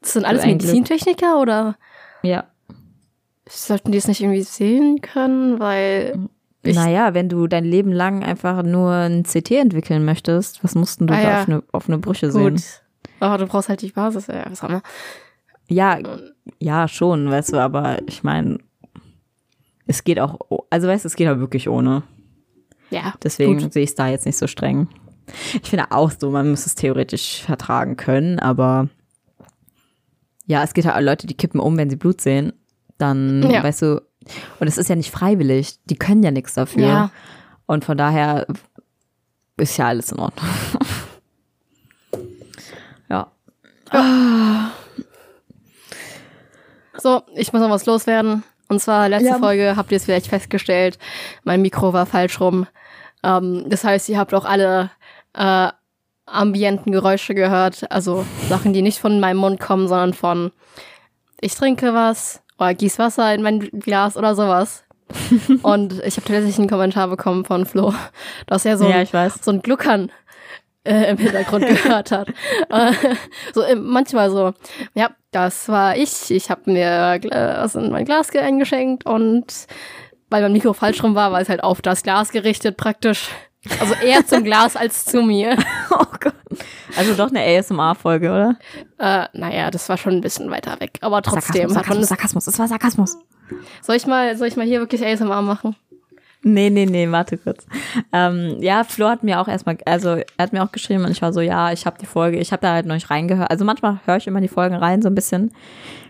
das 0.00 0.14
sind 0.14 0.24
alles 0.24 0.44
Medizintechniker 0.44 1.40
oder? 1.40 1.76
Ja. 2.22 2.44
Sollten 3.46 3.92
die 3.92 3.98
es 3.98 4.08
nicht 4.08 4.22
irgendwie 4.22 4.42
sehen 4.42 5.00
können, 5.00 5.60
weil 5.60 6.28
ich 6.62 6.76
naja, 6.76 7.14
wenn 7.14 7.28
du 7.28 7.46
dein 7.46 7.64
Leben 7.64 7.92
lang 7.92 8.22
einfach 8.22 8.62
nur 8.62 8.92
ein 8.92 9.22
CT 9.22 9.52
entwickeln 9.52 10.04
möchtest, 10.04 10.62
was 10.62 10.74
mussten 10.74 11.06
du 11.06 11.14
ah, 11.14 11.16
da 11.16 11.22
ja. 11.22 11.40
auf, 11.40 11.48
eine, 11.48 11.62
auf 11.72 11.88
eine 11.88 11.98
Brüche 11.98 12.28
Gut. 12.28 12.58
sehen? 12.58 12.62
Aber 13.20 13.38
du 13.38 13.46
brauchst 13.46 13.68
halt 13.68 13.82
die 13.82 13.90
Basis, 13.90 14.26
ja, 14.26 14.44
was 14.48 14.62
haben 14.62 14.74
wir? 14.74 14.82
Ja, 15.68 15.98
ja, 16.58 16.88
schon, 16.88 17.30
weißt 17.30 17.52
du, 17.52 17.58
aber 17.58 17.98
ich 18.06 18.22
meine, 18.22 18.58
es 19.86 20.04
geht 20.04 20.20
auch, 20.20 20.38
also 20.68 20.88
weißt 20.88 21.04
du, 21.04 21.08
es 21.08 21.16
geht 21.16 21.28
auch 21.28 21.38
wirklich 21.38 21.68
ohne. 21.68 22.02
Ja. 22.90 23.14
Deswegen 23.22 23.70
sehe 23.70 23.84
ich 23.84 23.90
es 23.90 23.94
da 23.94 24.08
jetzt 24.08 24.26
nicht 24.26 24.36
so 24.36 24.46
streng. 24.46 24.88
Ich 25.62 25.70
finde 25.70 25.92
auch 25.92 26.10
so, 26.10 26.30
man 26.30 26.50
muss 26.50 26.66
es 26.66 26.74
theoretisch 26.74 27.42
vertragen 27.42 27.96
können, 27.96 28.40
aber 28.40 28.88
ja, 30.46 30.64
es 30.64 30.74
geht 30.74 30.86
halt 30.86 31.04
Leute, 31.04 31.28
die 31.28 31.36
kippen 31.36 31.60
um, 31.60 31.76
wenn 31.76 31.90
sie 31.90 31.96
Blut 31.96 32.20
sehen. 32.20 32.52
Dann, 32.98 33.48
ja. 33.48 33.62
weißt 33.62 33.82
du, 33.82 34.02
und 34.58 34.66
es 34.66 34.78
ist 34.78 34.88
ja 34.88 34.96
nicht 34.96 35.10
freiwillig. 35.10 35.78
Die 35.84 35.96
können 35.96 36.22
ja 36.22 36.30
nichts 36.30 36.54
dafür. 36.54 36.86
Ja. 36.86 37.10
Und 37.66 37.84
von 37.84 37.96
daher 37.96 38.46
ist 39.56 39.76
ja 39.76 39.88
alles 39.88 40.12
in 40.12 40.18
Ordnung. 40.18 40.48
ja. 43.08 43.30
ja. 43.92 44.70
So, 46.98 47.22
ich 47.34 47.52
muss 47.52 47.62
noch 47.62 47.70
was 47.70 47.86
loswerden. 47.86 48.42
Und 48.68 48.80
zwar 48.80 49.08
letzte 49.08 49.30
ja. 49.30 49.38
Folge 49.38 49.74
habt 49.76 49.90
ihr 49.90 49.96
es 49.96 50.04
vielleicht 50.04 50.28
festgestellt, 50.28 50.98
mein 51.42 51.62
Mikro 51.62 51.92
war 51.92 52.06
falsch 52.06 52.40
rum. 52.40 52.66
Ähm, 53.24 53.64
das 53.68 53.84
heißt, 53.84 54.08
ihr 54.08 54.18
habt 54.18 54.32
auch 54.32 54.44
alle 54.44 54.90
äh, 55.34 55.68
ambienten 56.26 56.92
Geräusche 56.92 57.34
gehört, 57.34 57.90
also 57.90 58.24
Sachen, 58.48 58.72
die 58.72 58.82
nicht 58.82 59.00
von 59.00 59.18
meinem 59.18 59.38
Mund 59.38 59.58
kommen, 59.58 59.88
sondern 59.88 60.14
von 60.14 60.52
ich 61.40 61.54
trinke 61.54 61.94
was 61.94 62.42
oder 62.60 62.74
gieß 62.74 62.98
Wasser 62.98 63.34
in 63.34 63.42
mein 63.42 63.60
Glas 63.60 64.16
oder 64.16 64.34
sowas. 64.34 64.84
und 65.62 65.94
ich 66.04 66.16
habe 66.16 66.26
tatsächlich 66.26 66.58
einen 66.58 66.68
Kommentar 66.68 67.08
bekommen 67.08 67.44
von 67.44 67.66
Flo, 67.66 67.92
dass 68.46 68.64
er 68.64 68.78
so, 68.78 68.88
ja, 68.88 68.98
ein, 68.98 69.32
so 69.42 69.50
ein 69.50 69.60
Gluckern 69.60 70.12
äh, 70.84 71.10
im 71.10 71.18
Hintergrund 71.18 71.66
gehört 71.84 72.12
hat. 72.12 72.28
Äh, 72.68 72.92
so 73.52 73.62
äh, 73.62 73.74
manchmal 73.74 74.30
so, 74.30 74.52
ja, 74.94 75.10
das 75.32 75.68
war 75.68 75.96
ich. 75.96 76.30
Ich 76.30 76.50
habe 76.50 76.70
mir 76.70 77.20
was 77.22 77.74
in 77.74 77.90
mein 77.90 78.04
Glas 78.04 78.30
eingeschenkt 78.34 79.04
und 79.04 79.66
weil 80.28 80.42
mein 80.42 80.52
Mikro 80.52 80.72
falsch 80.72 81.02
rum 81.02 81.14
war, 81.14 81.32
war 81.32 81.40
es 81.40 81.48
halt 81.48 81.64
auf 81.64 81.82
das 81.82 82.02
Glas 82.02 82.30
gerichtet 82.30 82.76
praktisch. 82.76 83.30
Also 83.78 83.94
eher 83.94 84.26
zum 84.26 84.42
Glas 84.42 84.74
als 84.74 85.04
zu 85.04 85.22
mir. 85.22 85.56
oh 85.90 86.04
Gott. 86.18 86.34
Also 86.96 87.14
doch 87.14 87.30
eine 87.30 87.40
ASMR-Folge, 87.40 88.28
oder? 88.28 88.56
Äh, 88.98 89.26
naja, 89.38 89.70
das 89.70 89.88
war 89.88 89.98
schon 89.98 90.14
ein 90.14 90.20
bisschen 90.22 90.50
weiter 90.50 90.80
weg. 90.80 90.98
Aber 91.02 91.20
trotzdem. 91.22 91.68
Sarkasmus, 91.68 92.08
Sarkasmus. 92.08 92.46
Es 92.46 92.58
war 92.58 92.68
Sarkasmus. 92.68 93.18
Soll 93.82 93.96
ich 93.96 94.06
mal, 94.06 94.36
soll 94.36 94.48
ich 94.48 94.56
mal 94.56 94.66
hier 94.66 94.80
wirklich 94.80 95.04
ASMR 95.04 95.42
machen? 95.42 95.76
Nee, 96.42 96.70
nee, 96.70 96.86
nee, 96.86 97.10
warte 97.10 97.36
kurz. 97.36 97.66
Ähm, 98.12 98.56
ja, 98.62 98.82
Flo 98.84 99.08
hat 99.08 99.22
mir 99.22 99.40
auch 99.40 99.48
erstmal, 99.48 99.76
also 99.84 100.08
er 100.08 100.24
hat 100.38 100.54
mir 100.54 100.62
auch 100.62 100.72
geschrieben 100.72 101.04
und 101.04 101.10
ich 101.10 101.20
war 101.20 101.34
so, 101.34 101.40
ja, 101.42 101.70
ich 101.70 101.84
habe 101.84 101.98
die 102.00 102.06
Folge, 102.06 102.38
ich 102.38 102.50
habe 102.52 102.62
da 102.62 102.72
halt 102.72 102.86
noch 102.86 102.94
nicht 102.94 103.10
reingehört. 103.10 103.50
Also 103.50 103.66
manchmal 103.66 104.00
höre 104.06 104.16
ich 104.16 104.26
immer 104.26 104.40
die 104.40 104.48
Folgen 104.48 104.74
rein, 104.74 105.02
so 105.02 105.08
ein 105.08 105.14
bisschen 105.14 105.52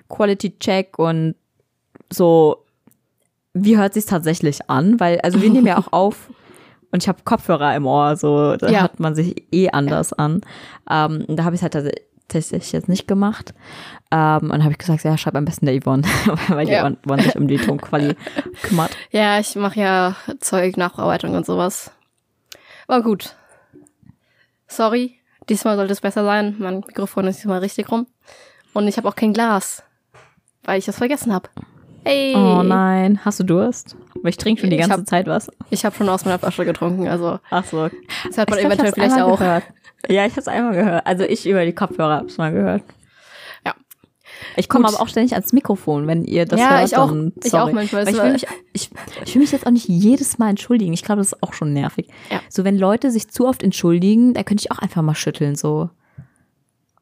Quality 0.08 0.56
Check 0.60 1.00
und 1.00 1.34
so, 2.12 2.64
wie 3.54 3.76
hört 3.76 3.94
sich 3.94 4.06
tatsächlich 4.06 4.70
an? 4.70 5.00
Weil, 5.00 5.20
also 5.20 5.42
wir 5.42 5.50
nehmen 5.50 5.66
ja 5.66 5.78
auch 5.78 5.88
auf 5.92 6.30
und 6.92 7.02
ich 7.02 7.08
habe 7.08 7.22
Kopfhörer 7.24 7.74
im 7.76 7.86
Ohr, 7.86 8.16
so 8.16 8.56
da 8.56 8.68
ja. 8.68 8.80
hört 8.82 9.00
man 9.00 9.14
sich 9.14 9.46
eh 9.52 9.70
anders 9.70 10.12
an. 10.12 10.40
Ähm, 10.90 11.24
da 11.28 11.44
habe 11.44 11.54
ich 11.54 11.62
halt 11.62 11.72
tatsächlich 12.28 12.72
jetzt 12.72 12.88
nicht 12.88 13.06
gemacht. 13.06 13.54
Ähm, 14.10 14.50
und 14.50 14.62
habe 14.62 14.72
ich 14.72 14.78
gesagt, 14.78 15.04
ja, 15.04 15.16
schreib 15.16 15.36
am 15.36 15.44
besten 15.44 15.66
der 15.66 15.80
Yvonne, 15.80 16.02
weil 16.48 16.66
die 16.66 16.72
Ja. 16.72 16.90
Yvonne 16.90 17.22
sich 17.22 17.36
um 17.36 17.46
die 17.46 17.58
Tonquali 17.58 18.16
kümmert. 18.62 18.96
Ja, 19.10 19.38
ich 19.38 19.54
mache 19.56 19.80
ja 19.80 20.16
Zeug, 20.40 20.76
Nachbearbeitung 20.76 21.34
und 21.34 21.46
sowas. 21.46 21.92
Aber 22.88 23.02
gut. 23.02 23.36
Sorry, 24.66 25.18
diesmal 25.48 25.76
sollte 25.76 25.92
es 25.92 26.00
besser 26.00 26.24
sein. 26.24 26.56
Mein 26.58 26.80
Mikrofon 26.80 27.26
ist 27.26 27.38
diesmal 27.38 27.60
richtig 27.60 27.90
rum. 27.90 28.06
Und 28.72 28.88
ich 28.88 28.96
habe 28.96 29.08
auch 29.08 29.16
kein 29.16 29.32
Glas, 29.32 29.82
weil 30.64 30.78
ich 30.78 30.86
das 30.86 30.98
vergessen 30.98 31.32
habe. 31.32 31.48
Hey! 32.04 32.34
Oh 32.34 32.62
nein, 32.62 33.20
hast 33.24 33.40
du 33.40 33.44
Durst? 33.44 33.96
Weil 34.22 34.30
ich 34.30 34.36
trinke 34.36 34.62
schon 34.62 34.70
die 34.70 34.76
ganze 34.76 34.96
hab- 34.98 35.06
Zeit 35.06 35.26
was. 35.26 35.50
Ich 35.70 35.84
habe 35.84 35.94
schon 35.94 36.08
aus 36.08 36.24
meiner 36.24 36.38
Flasche 36.38 36.64
getrunken, 36.64 37.08
also 37.08 37.38
Ach 37.50 37.64
so. 37.64 37.88
das 38.26 38.36
hört 38.36 38.50
man 38.50 38.58
glaub, 38.58 38.72
eventuell 38.72 38.92
vielleicht 38.92 39.20
auch. 39.20 39.38
Gehört. 39.38 39.64
Ja, 40.08 40.24
ich 40.24 40.32
habe 40.32 40.40
es 40.40 40.48
einmal 40.48 40.74
gehört. 40.74 41.06
Also 41.06 41.24
ich 41.24 41.46
über 41.46 41.64
die 41.64 41.74
Kopfhörer 41.74 42.16
habe 42.16 42.26
es 42.26 42.38
mal 42.38 42.52
gehört. 42.52 42.82
Ja. 43.66 43.74
Ich 44.56 44.68
komme 44.70 44.88
aber 44.88 45.00
auch 45.00 45.08
ständig 45.08 45.34
ans 45.34 45.52
Mikrofon, 45.52 46.06
wenn 46.06 46.24
ihr 46.24 46.46
das 46.46 46.58
Ja, 46.58 46.70
hört. 46.78 46.86
ich 46.88 46.96
auch. 46.96 47.08
dann 47.08 47.32
Ich 47.44 47.52
auch 47.54 47.70
manchmal. 47.70 48.06
Weil 48.06 48.14
ich, 48.14 48.22
will 48.22 48.32
mich, 48.32 48.46
ich, 48.72 48.90
ich 49.26 49.34
will 49.34 49.42
mich 49.42 49.52
jetzt 49.52 49.66
auch 49.66 49.70
nicht 49.70 49.88
jedes 49.88 50.38
Mal 50.38 50.48
entschuldigen. 50.50 50.94
Ich 50.94 51.02
glaube, 51.04 51.20
das 51.20 51.32
ist 51.34 51.42
auch 51.42 51.52
schon 51.52 51.74
nervig. 51.74 52.08
Ja. 52.30 52.40
So, 52.48 52.64
wenn 52.64 52.78
Leute 52.78 53.10
sich 53.10 53.28
zu 53.28 53.46
oft 53.46 53.62
entschuldigen, 53.62 54.32
da 54.32 54.42
könnte 54.42 54.62
ich 54.62 54.72
auch 54.72 54.78
einfach 54.78 55.02
mal 55.02 55.14
schütteln, 55.14 55.54
so. 55.54 55.90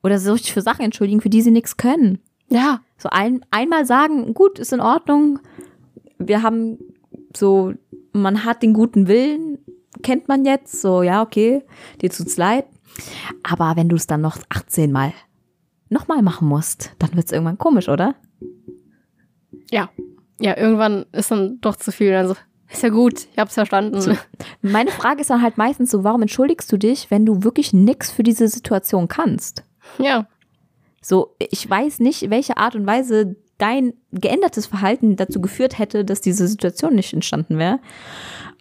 Oder 0.03 0.19
so 0.19 0.33
richtig 0.33 0.53
für 0.53 0.63
Sachen 0.63 0.85
entschuldigen, 0.85 1.21
für 1.21 1.31
die 1.31 1.43
sie 1.43 1.51
nichts 1.53 1.77
können. 1.77 2.19
Ja, 2.49 2.81
So 2.97 3.09
ein, 3.11 3.45
einmal 3.51 3.85
sagen, 3.87 4.35
gut, 4.35 4.59
ist 4.59 4.73
in 4.73 4.81
Ordnung. 4.81 5.39
Wir 6.19 6.43
haben 6.43 6.79
so, 7.37 7.75
man 8.13 8.45
hat 8.45 8.63
den 8.63 8.73
guten 8.73 9.07
Willen, 9.07 9.59
kennt 10.03 10.29
man 10.29 10.45
jetzt, 10.45 10.81
so, 10.81 11.03
ja, 11.03 11.23
okay, 11.23 11.63
dir 12.01 12.11
tut's 12.11 12.37
leid. 12.37 12.65
Aber 13.43 13.77
wenn 13.77 13.89
du 13.89 13.97
es 13.97 14.07
dann 14.07 14.21
noch 14.21 14.39
18 14.49 14.91
Mal 14.91 15.13
nochmal 15.91 16.23
machen 16.23 16.49
musst, 16.49 16.93
dann 16.99 17.15
wird's 17.15 17.33
irgendwann 17.33 17.59
komisch, 17.59 17.89
oder? 17.89 18.15
ja. 19.71 19.91
Ja, 20.41 20.57
irgendwann 20.57 21.05
ist 21.11 21.33
dann 21.33 21.61
doch 21.61 21.75
zu 21.75 21.91
viel. 21.91 22.15
Also, 22.15 22.37
ist 22.71 22.83
ja 22.85 22.91
gut, 22.91 23.27
ich 23.33 23.39
hab's 23.39 23.55
verstanden. 23.55 24.17
Meine 24.63 24.91
Frage 24.93 25.21
ist 25.21 25.31
dann 25.31 25.43
halt 25.43 25.59
meistens 25.59 25.91
so, 25.91 26.05
warum 26.05 26.23
entschuldigst 26.23 26.71
du 26.71 26.77
dich, 26.77 27.11
wenn 27.11 27.27
du 27.27 27.43
wirklich 27.43 27.73
nix 27.73 28.13
für 28.13 28.23
diese 28.23 28.47
Situation 28.47 29.09
kannst? 29.09 29.65
Ja. 29.99 30.29
So, 31.01 31.35
ich 31.39 31.69
weiß 31.69 32.01
nicht, 32.01 32.31
welche 32.31 32.57
Art 32.57 32.75
und 32.75 32.87
Weise 32.87 33.37
dein 33.59 33.93
geändertes 34.13 34.67
Verhalten 34.67 35.17
dazu 35.17 35.41
geführt 35.41 35.79
hätte, 35.79 36.05
dass 36.05 36.21
diese 36.21 36.47
Situation 36.47 36.95
nicht 36.95 37.13
entstanden 37.13 37.59
wäre. 37.59 37.81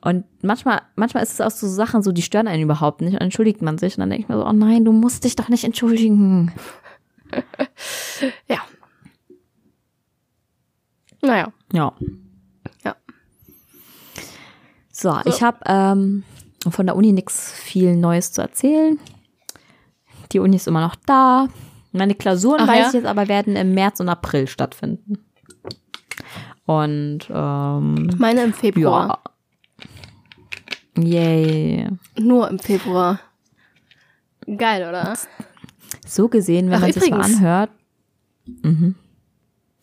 Und 0.02 0.26
manchmal, 0.42 0.82
manchmal 0.96 1.24
ist 1.24 1.34
es 1.34 1.42
auch 1.42 1.52
so 1.52 1.68
Sachen, 1.68 2.02
so 2.02 2.12
die 2.12 2.22
stören 2.22 2.48
einen 2.48 2.64
überhaupt 2.64 3.02
nicht. 3.02 3.14
Und 3.14 3.20
dann 3.20 3.28
entschuldigt 3.28 3.62
man 3.62 3.78
sich 3.78 3.96
und 3.96 4.02
dann 4.02 4.10
denke 4.10 4.24
ich 4.24 4.30
mir 4.30 4.38
so, 4.38 4.46
oh 4.46 4.54
nein, 4.54 4.86
du 4.86 4.92
musst 4.92 5.24
dich 5.24 5.36
doch 5.36 5.50
nicht 5.50 5.64
entschuldigen. 5.64 6.52
Ja. 8.48 8.60
Naja. 11.22 11.52
Ja. 11.74 11.94
Ja. 12.86 12.96
So, 14.94 15.12
So. 15.12 15.30
ich 15.30 15.44
habe 15.44 15.60
ähm, 15.66 16.24
von 16.70 16.86
der 16.86 16.96
Uni 16.96 17.12
nichts 17.12 17.52
viel 17.52 17.98
Neues 17.98 18.32
zu 18.32 18.42
erzählen. 18.42 18.98
Die 20.32 20.40
Uni 20.40 20.56
ist 20.56 20.68
immer 20.68 20.80
noch 20.80 20.96
da. 20.96 21.50
Meine 21.92 22.16
Klausuren, 22.16 22.62
Ach 22.62 22.68
weiß 22.68 22.80
ja? 22.80 22.88
ich 22.88 22.94
jetzt 22.94 23.06
aber, 23.06 23.28
werden 23.28 23.56
im 23.56 23.74
März 23.74 24.00
und 24.00 24.10
April 24.10 24.48
stattfinden. 24.48 25.20
Und 26.66 27.20
ähm, 27.30 28.10
Meine 28.18 28.44
im 28.44 28.54
Februar. 28.54 29.22
ja. 30.98 31.04
Yay. 31.04 31.88
Nur 32.18 32.50
im 32.50 32.60
Februar. 32.60 33.20
Geil, 34.58 34.88
oder? 34.88 35.16
So 36.06 36.28
gesehen, 36.28 36.70
wenn 36.70 36.78
Ach, 36.78 36.82
man 36.82 36.92
sich 36.92 37.10
mal 37.12 37.22
anhört. 37.22 37.70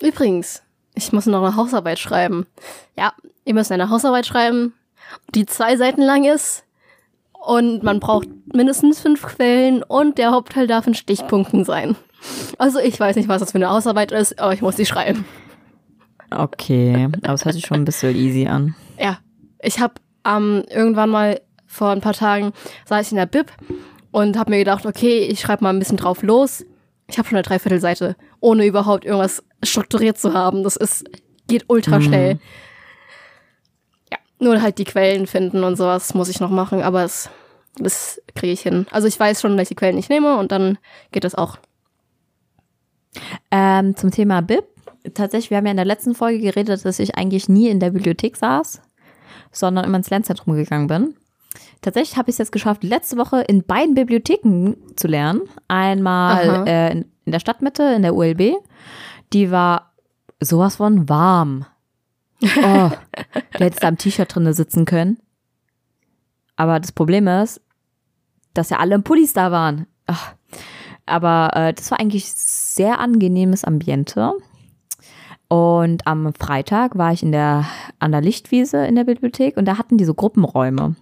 Übrigens, 0.01 0.61
ich 0.93 1.13
muss 1.13 1.25
noch 1.25 1.41
eine 1.41 1.55
Hausarbeit 1.55 1.99
schreiben. 1.99 2.45
Ja, 2.97 3.13
ihr 3.45 3.53
müsst 3.53 3.71
eine 3.71 3.89
Hausarbeit 3.89 4.25
schreiben, 4.25 4.73
die 5.33 5.45
zwei 5.45 5.77
Seiten 5.77 6.01
lang 6.01 6.25
ist. 6.25 6.64
Und 7.45 7.83
man 7.83 7.99
braucht 7.99 8.27
mindestens 8.53 8.99
fünf 8.99 9.21
Quellen 9.21 9.83
und 9.83 10.17
der 10.17 10.31
Hauptteil 10.31 10.67
darf 10.67 10.87
in 10.87 10.95
Stichpunkten 10.95 11.63
sein. 11.63 11.95
Also 12.57 12.79
ich 12.79 12.99
weiß 12.99 13.15
nicht, 13.15 13.29
was 13.29 13.39
das 13.39 13.51
für 13.51 13.57
eine 13.57 13.69
Hausarbeit 13.69 14.11
ist, 14.11 14.39
aber 14.39 14.53
ich 14.53 14.61
muss 14.61 14.75
die 14.75 14.85
schreiben. 14.85 15.25
Okay, 16.31 17.07
aber 17.21 17.33
es 17.33 17.45
hört 17.45 17.53
sich 17.53 17.65
schon 17.65 17.81
ein 17.81 17.85
bisschen 17.85 18.15
easy 18.15 18.47
an. 18.47 18.75
Ja, 18.99 19.19
ich 19.61 19.79
habe 19.79 19.93
ähm, 20.25 20.63
irgendwann 20.69 21.09
mal 21.09 21.39
vor 21.67 21.89
ein 21.91 22.01
paar 22.01 22.13
Tagen 22.13 22.51
saß 22.85 23.05
ich 23.05 23.11
in 23.11 23.17
der 23.17 23.25
Bib 23.25 23.51
und 24.11 24.37
habe 24.37 24.49
mir 24.49 24.59
gedacht, 24.59 24.85
okay, 24.85 25.19
ich 25.19 25.41
schreibe 25.41 25.63
mal 25.63 25.71
ein 25.71 25.79
bisschen 25.79 25.97
drauf 25.97 26.23
los. 26.23 26.65
Ich 27.07 27.17
habe 27.19 27.27
schon 27.27 27.35
eine 27.35 27.43
Dreiviertelseite, 27.43 28.15
ohne 28.39 28.65
überhaupt 28.65 29.05
irgendwas 29.05 29.43
strukturiert 29.63 30.17
zu 30.17 30.33
haben. 30.33 30.63
Das 30.63 30.75
ist 30.75 31.05
geht 31.47 31.65
ultra 31.67 32.01
schnell. 32.01 32.31
Ja, 32.31 32.37
nur 34.39 34.61
halt 34.61 34.77
die 34.77 34.83
Quellen 34.83 35.27
finden 35.27 35.63
und 35.63 35.75
sowas 35.75 36.13
muss 36.13 36.29
ich 36.29 36.39
noch 36.39 36.49
machen, 36.49 36.81
aber 36.81 37.03
es, 37.03 37.29
das 37.77 38.21
kriege 38.35 38.53
ich 38.53 38.61
hin. 38.61 38.85
Also 38.91 39.07
ich 39.07 39.19
weiß 39.19 39.41
schon, 39.41 39.57
welche 39.57 39.75
Quellen 39.75 39.97
ich 39.97 40.09
nehme 40.09 40.37
und 40.37 40.51
dann 40.51 40.77
geht 41.11 41.23
das 41.23 41.35
auch. 41.35 41.57
Ähm, 43.51 43.95
zum 43.95 44.11
Thema 44.11 44.41
BIP. 44.41 44.65
Tatsächlich, 45.13 45.51
wir 45.51 45.57
haben 45.57 45.65
ja 45.65 45.71
in 45.71 45.77
der 45.77 45.85
letzten 45.85 46.15
Folge 46.15 46.39
geredet, 46.39 46.83
dass 46.83 46.99
ich 46.99 47.15
eigentlich 47.15 47.47
nie 47.47 47.69
in 47.69 47.79
der 47.79 47.91
Bibliothek 47.91 48.35
saß, 48.35 48.81
sondern 49.51 49.85
immer 49.85 49.97
ins 49.97 50.09
Lernzentrum 50.09 50.55
gegangen 50.55 50.87
bin. 50.87 51.15
Tatsächlich 51.81 52.17
habe 52.17 52.29
ich 52.29 52.33
es 52.33 52.39
jetzt 52.39 52.51
geschafft, 52.51 52.83
letzte 52.83 53.17
Woche 53.17 53.41
in 53.41 53.63
beiden 53.63 53.93
Bibliotheken 53.93 54.75
zu 54.95 55.07
lernen. 55.07 55.41
Einmal 55.67 56.67
äh, 56.67 56.91
in, 56.91 57.05
in 57.25 57.31
der 57.31 57.39
Stadtmitte, 57.39 57.83
in 57.83 58.01
der 58.01 58.15
ULB. 58.15 58.55
Die 59.33 59.51
war 59.51 59.93
sowas 60.39 60.77
von 60.77 61.07
warm. 61.07 61.65
Oh, 62.57 62.91
du 63.53 63.59
hättest 63.59 63.83
da 63.83 63.87
im 63.87 63.97
T-Shirt 63.97 64.33
drinne 64.33 64.53
sitzen 64.53 64.85
können. 64.85 65.17
Aber 66.55 66.79
das 66.79 66.91
Problem 66.91 67.27
ist, 67.27 67.61
dass 68.53 68.69
ja 68.69 68.79
alle 68.79 68.95
im 68.95 69.03
Pullis 69.03 69.33
da 69.33 69.51
waren. 69.51 69.87
Ach. 70.05 70.33
Aber 71.05 71.51
äh, 71.53 71.73
das 71.73 71.91
war 71.91 71.99
eigentlich 71.99 72.31
sehr 72.31 72.99
angenehmes 72.99 73.63
Ambiente. 73.63 74.33
Und 75.47 76.07
am 76.07 76.33
Freitag 76.33 76.97
war 76.97 77.13
ich 77.13 77.21
in 77.21 77.31
der, 77.31 77.65
an 77.99 78.11
der 78.11 78.21
Lichtwiese 78.21 78.85
in 78.85 78.95
der 78.95 79.03
Bibliothek 79.03 79.57
und 79.57 79.65
da 79.65 79.77
hatten 79.77 79.97
die 79.97 80.05
so 80.05 80.13
Gruppenräume. 80.13 80.95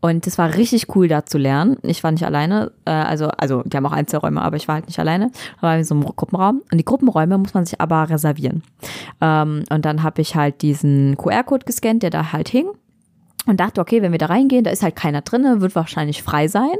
Und 0.00 0.26
das 0.26 0.38
war 0.38 0.54
richtig 0.54 0.94
cool, 0.94 1.08
da 1.08 1.24
zu 1.24 1.38
lernen. 1.38 1.78
Ich 1.82 2.04
war 2.04 2.12
nicht 2.12 2.24
alleine, 2.24 2.72
äh, 2.84 2.90
also, 2.90 3.28
also 3.28 3.62
die 3.62 3.76
haben 3.76 3.86
auch 3.86 3.92
Einzelräume, 3.92 4.42
aber 4.42 4.56
ich 4.56 4.68
war 4.68 4.76
halt 4.76 4.86
nicht 4.86 4.98
alleine. 4.98 5.30
Da 5.56 5.62
war 5.62 5.76
in 5.76 5.84
so 5.84 5.94
einem 5.94 6.04
Gruppenraum. 6.04 6.62
Und 6.70 6.78
die 6.78 6.84
Gruppenräume 6.84 7.38
muss 7.38 7.54
man 7.54 7.64
sich 7.64 7.80
aber 7.80 8.08
reservieren. 8.08 8.62
Ähm, 9.20 9.64
und 9.70 9.84
dann 9.84 10.02
habe 10.02 10.20
ich 10.20 10.36
halt 10.36 10.62
diesen 10.62 11.16
QR-Code 11.16 11.64
gescannt, 11.64 12.02
der 12.02 12.10
da 12.10 12.32
halt 12.32 12.48
hing. 12.48 12.68
Und 13.46 13.60
dachte, 13.60 13.80
okay, 13.80 14.02
wenn 14.02 14.12
wir 14.12 14.18
da 14.18 14.26
reingehen, 14.26 14.64
da 14.64 14.70
ist 14.70 14.82
halt 14.82 14.96
keiner 14.96 15.22
drinne, 15.22 15.60
wird 15.60 15.74
wahrscheinlich 15.74 16.22
frei 16.22 16.48
sein. 16.48 16.76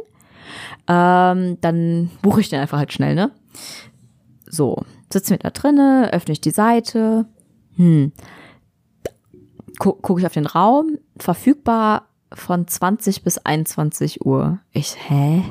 Ähm, 0.88 1.58
dann 1.60 2.10
buche 2.22 2.40
ich 2.40 2.48
den 2.48 2.60
einfach 2.60 2.78
halt 2.78 2.92
schnell, 2.92 3.14
ne? 3.14 3.30
So, 4.48 4.82
sitzen 5.12 5.30
wir 5.30 5.38
da 5.38 5.50
drinne, 5.50 6.10
öffne 6.12 6.32
ich 6.32 6.40
die 6.40 6.50
Seite. 6.50 7.26
Hm. 7.76 8.12
Gu 9.78 9.92
Gucke 9.92 10.20
ich 10.20 10.26
auf 10.26 10.32
den 10.32 10.46
Raum, 10.46 10.98
verfügbar 11.18 12.08
von 12.32 12.66
20 12.66 13.22
bis 13.22 13.38
21 13.38 14.24
Uhr. 14.26 14.58
Ich, 14.72 14.96
hä? 15.08 15.42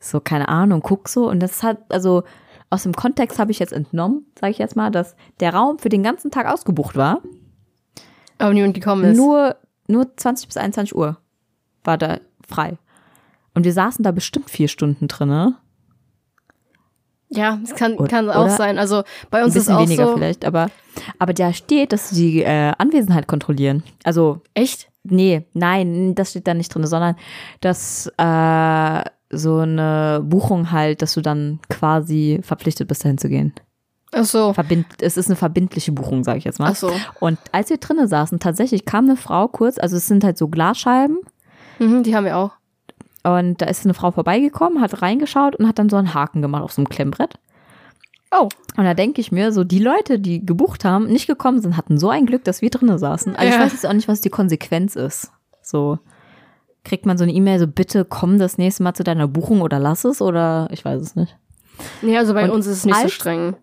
So, 0.00 0.20
keine 0.20 0.48
Ahnung, 0.48 0.80
guck 0.82 1.08
so. 1.08 1.28
Und 1.30 1.40
das 1.40 1.62
hat, 1.62 1.78
also 1.92 2.24
aus 2.70 2.82
dem 2.82 2.92
Kontext 2.94 3.38
habe 3.38 3.50
ich 3.52 3.58
jetzt 3.58 3.72
entnommen, 3.72 4.26
sage 4.38 4.50
ich 4.50 4.58
jetzt 4.58 4.76
mal, 4.76 4.90
dass 4.90 5.14
der 5.40 5.54
Raum 5.54 5.78
für 5.78 5.88
den 5.90 6.02
ganzen 6.02 6.30
Tag 6.30 6.46
ausgebucht 6.46 6.96
war. 6.96 7.22
Aber 8.38 8.52
niemand 8.52 8.74
gekommen 8.74 9.04
ist. 9.04 9.16
Nur, 9.16 9.56
nur 9.86 10.16
20 10.16 10.48
bis 10.48 10.56
21 10.56 10.94
Uhr 10.96 11.18
war 11.84 11.98
da 11.98 12.18
frei. 12.48 12.78
Und 13.54 13.64
wir 13.64 13.72
saßen 13.72 14.02
da 14.02 14.10
bestimmt 14.10 14.50
vier 14.50 14.66
Stunden 14.68 15.06
drinne. 15.06 15.56
ja, 17.28 17.58
es 17.62 17.74
kann, 17.74 17.94
Oder- 17.94 18.08
kann 18.08 18.28
auch 18.30 18.44
oder- 18.46 18.56
sein. 18.56 18.78
Also 18.78 19.04
bei 19.30 19.38
Ein 19.38 19.44
uns 19.44 19.54
ist 19.56 19.62
bisschen 19.66 19.76
auch 19.76 19.82
weniger 19.82 20.06
so. 20.08 20.14
vielleicht, 20.14 20.44
aber, 20.44 20.68
aber 21.18 21.32
da 21.32 21.52
steht, 21.52 21.92
dass 21.92 22.10
sie 22.10 22.32
die 22.32 22.42
äh, 22.42 22.72
Anwesenheit 22.78 23.28
kontrollieren. 23.28 23.82
Also, 24.04 24.40
Echt? 24.54 24.88
Nee, 25.04 25.46
nein, 25.54 26.14
das 26.14 26.30
steht 26.30 26.46
da 26.46 26.54
nicht 26.54 26.74
drin, 26.74 26.86
sondern 26.86 27.16
dass 27.60 28.06
äh, 28.16 29.04
so 29.30 29.58
eine 29.58 30.22
Buchung 30.24 30.70
halt, 30.70 31.02
dass 31.02 31.14
du 31.14 31.20
dann 31.20 31.60
quasi 31.68 32.40
verpflichtet 32.42 32.88
bist, 32.88 33.04
dahin 33.04 33.18
zu 33.18 33.28
gehen. 33.28 33.54
Ach 34.14 34.24
so. 34.24 34.52
Verbind, 34.52 34.86
es 35.00 35.16
ist 35.16 35.28
eine 35.28 35.36
verbindliche 35.36 35.92
Buchung, 35.92 36.22
sage 36.22 36.38
ich 36.38 36.44
jetzt 36.44 36.58
mal. 36.58 36.70
Ach 36.72 36.76
so. 36.76 36.92
Und 37.18 37.38
als 37.50 37.70
wir 37.70 37.78
drinnen 37.78 38.08
saßen, 38.08 38.40
tatsächlich 38.40 38.84
kam 38.84 39.06
eine 39.06 39.16
Frau 39.16 39.48
kurz, 39.48 39.78
also 39.78 39.96
es 39.96 40.06
sind 40.06 40.22
halt 40.22 40.36
so 40.36 40.48
Glasscheiben 40.48 41.18
Mhm, 41.82 42.02
die 42.02 42.14
haben 42.14 42.24
wir 42.24 42.36
auch. 42.36 42.52
Und 43.24 43.60
da 43.60 43.66
ist 43.66 43.84
eine 43.84 43.94
Frau 43.94 44.10
vorbeigekommen, 44.10 44.80
hat 44.80 45.02
reingeschaut 45.02 45.56
und 45.56 45.68
hat 45.68 45.78
dann 45.78 45.88
so 45.88 45.96
einen 45.96 46.14
Haken 46.14 46.42
gemacht 46.42 46.62
auf 46.62 46.72
so 46.72 46.80
einem 46.80 46.88
Klemmbrett. 46.88 47.38
Oh. 48.32 48.48
Und 48.76 48.84
da 48.84 48.94
denke 48.94 49.20
ich 49.20 49.30
mir, 49.30 49.52
so 49.52 49.62
die 49.64 49.78
Leute, 49.78 50.18
die 50.18 50.44
gebucht 50.44 50.84
haben, 50.84 51.06
nicht 51.06 51.26
gekommen 51.26 51.60
sind, 51.60 51.76
hatten 51.76 51.98
so 51.98 52.08
ein 52.08 52.24
Glück, 52.26 52.44
dass 52.44 52.62
wir 52.62 52.70
drinnen 52.70 52.98
saßen. 52.98 53.36
Also 53.36 53.48
ich 53.48 53.54
Ja. 53.58 53.64
weiß 53.64 53.72
jetzt 53.72 53.86
auch 53.86 53.92
nicht, 53.92 54.08
was 54.08 54.20
die 54.22 54.30
Konsequenz 54.30 54.96
ist. 54.96 55.30
So. 55.62 55.98
kriegt 56.84 57.06
man 57.06 57.16
so 57.16 57.22
eine 57.22 57.32
E-Mail, 57.32 57.60
so 57.60 57.68
bitte 57.68 58.04
komm 58.04 58.40
das 58.40 58.58
nächste 58.58 58.82
Mal 58.82 58.94
zu 58.94 59.04
deiner 59.04 59.28
Buchung 59.28 59.60
oder 59.60 59.78
lass 59.78 60.04
es 60.04 60.20
oder 60.20 60.66
ich 60.72 60.84
weiß 60.84 61.00
es 61.00 61.14
nicht. 61.14 61.36
Nee, 62.00 62.18
also 62.18 62.34
bei 62.34 62.44
Und 62.44 62.50
uns 62.50 62.66
ist 62.66 62.78
es 62.78 62.84
nicht 62.86 62.94
als, 62.96 63.04
so 63.04 63.08
streng. 63.10 63.54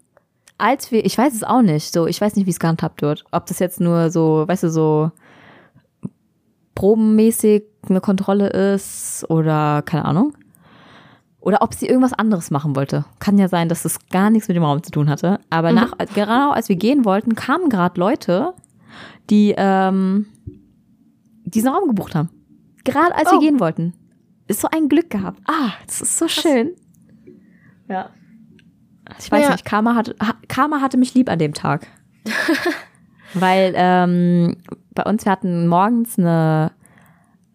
Als 0.57 0.89
wir, 0.91 1.03
ich 1.05 1.17
weiß 1.17 1.34
es 1.34 1.43
auch 1.43 1.61
nicht, 1.61 1.91
so, 1.91 2.07
ich 2.07 2.22
weiß 2.22 2.38
nicht, 2.38 2.45
wie 2.45 2.51
es 2.51 2.59
gehandhabt 2.59 3.01
wird. 3.01 3.26
Ob 3.32 3.45
das 3.47 3.59
jetzt 3.59 3.82
nur 3.82 4.09
so, 4.09 4.45
weißt 4.47 4.63
du, 4.63 4.70
so 4.70 5.11
probenmäßig 6.76 7.63
eine 7.89 8.01
Kontrolle 8.01 8.47
ist 8.74 9.26
oder 9.30 9.82
keine 9.84 10.05
Ahnung. 10.05 10.34
Oder 11.41 11.61
ob 11.61 11.73
sie 11.73 11.87
irgendwas 11.87 12.13
anderes 12.13 12.51
machen 12.51 12.75
wollte. 12.75 13.05
Kann 13.19 13.37
ja 13.37 13.47
sein, 13.47 13.69
dass 13.69 13.85
es 13.85 13.99
gar 14.09 14.29
nichts 14.29 14.47
mit 14.49 14.57
dem 14.57 14.63
Raum 14.63 14.83
zu 14.83 14.91
tun 14.91 15.09
hatte. 15.09 15.39
Aber 15.49 15.69
mhm. 15.69 15.75
nach, 15.75 15.93
genau 16.13 16.51
als 16.51 16.67
wir 16.67 16.75
gehen 16.75 17.05
wollten, 17.05 17.35
kamen 17.35 17.69
gerade 17.69 17.99
Leute, 17.99 18.53
die 19.29 19.53
ähm, 19.57 20.25
diesen 21.45 21.69
Raum 21.69 21.87
gebucht 21.87 22.15
haben. 22.15 22.29
Gerade 22.83 23.15
als 23.15 23.29
oh. 23.29 23.35
wir 23.35 23.39
gehen 23.39 23.59
wollten. 23.59 23.93
Ist 24.47 24.61
so 24.61 24.67
ein 24.69 24.89
Glück 24.89 25.09
gehabt. 25.09 25.39
Ah, 25.47 25.71
das 25.85 26.01
ist 26.01 26.17
so 26.17 26.25
Krass. 26.25 26.41
schön. 26.41 26.71
Ja. 27.87 28.09
Ich 29.17 29.31
weiß 29.31 29.43
ja. 29.43 29.51
nicht, 29.51 29.65
Karma 29.65 29.95
hatte, 29.95 30.15
Karma 30.47 30.81
hatte 30.81 30.97
mich 30.97 31.13
lieb 31.13 31.29
an 31.29 31.39
dem 31.39 31.53
Tag. 31.53 31.87
Weil 33.33 33.73
ähm, 33.75 34.57
bei 34.93 35.03
uns, 35.03 35.25
wir 35.25 35.31
hatten 35.31 35.67
morgens 35.67 36.17
eine 36.17 36.71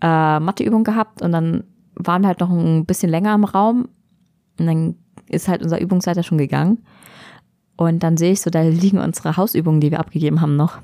äh, 0.00 0.40
Matheübung 0.40 0.84
gehabt 0.84 1.20
und 1.22 1.32
dann 1.32 1.64
waren 1.96 2.26
halt 2.26 2.40
noch 2.40 2.50
ein 2.50 2.86
bisschen 2.86 3.10
länger 3.10 3.34
im 3.34 3.44
Raum. 3.44 3.88
Und 4.58 4.66
dann 4.66 4.96
ist 5.28 5.48
halt 5.48 5.62
unser 5.62 5.80
Übungsleiter 5.80 6.22
schon 6.22 6.38
gegangen. 6.38 6.84
Und 7.76 8.02
dann 8.02 8.16
sehe 8.16 8.32
ich 8.32 8.40
so, 8.40 8.50
da 8.50 8.62
liegen 8.62 8.98
unsere 8.98 9.36
Hausübungen, 9.36 9.80
die 9.80 9.90
wir 9.90 10.00
abgegeben 10.00 10.40
haben, 10.40 10.56
noch. 10.56 10.78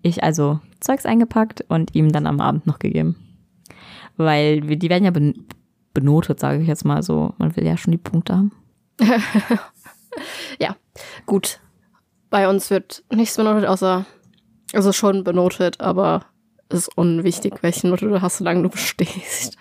Ich 0.00 0.22
also 0.22 0.60
Zeugs 0.80 1.06
eingepackt 1.06 1.64
und 1.68 1.94
ihm 1.94 2.12
dann 2.12 2.26
am 2.26 2.40
Abend 2.40 2.66
noch 2.66 2.78
gegeben. 2.78 3.16
Weil 4.16 4.60
die 4.60 4.88
werden 4.88 5.04
ja 5.04 5.10
ben 5.10 5.46
benotet, 5.92 6.38
sage 6.38 6.62
ich 6.62 6.68
jetzt 6.68 6.84
mal 6.84 7.02
so. 7.02 7.34
Man 7.38 7.56
will 7.56 7.66
ja 7.66 7.76
schon 7.76 7.92
die 7.92 7.98
Punkte 7.98 8.36
haben. 8.36 8.52
ja, 10.60 10.76
gut. 11.26 11.60
Bei 12.30 12.48
uns 12.48 12.70
wird 12.70 13.04
nichts 13.12 13.36
benotet, 13.36 13.66
außer, 13.66 14.06
also 14.74 14.92
schon 14.92 15.24
benotet, 15.24 15.80
aber 15.80 16.26
ist 16.70 16.96
unwichtig, 16.96 17.54
welche 17.62 17.88
Note 17.88 18.08
du 18.08 18.20
hast, 18.20 18.38
solange 18.38 18.62
du 18.62 18.68
bestehst. 18.68 19.56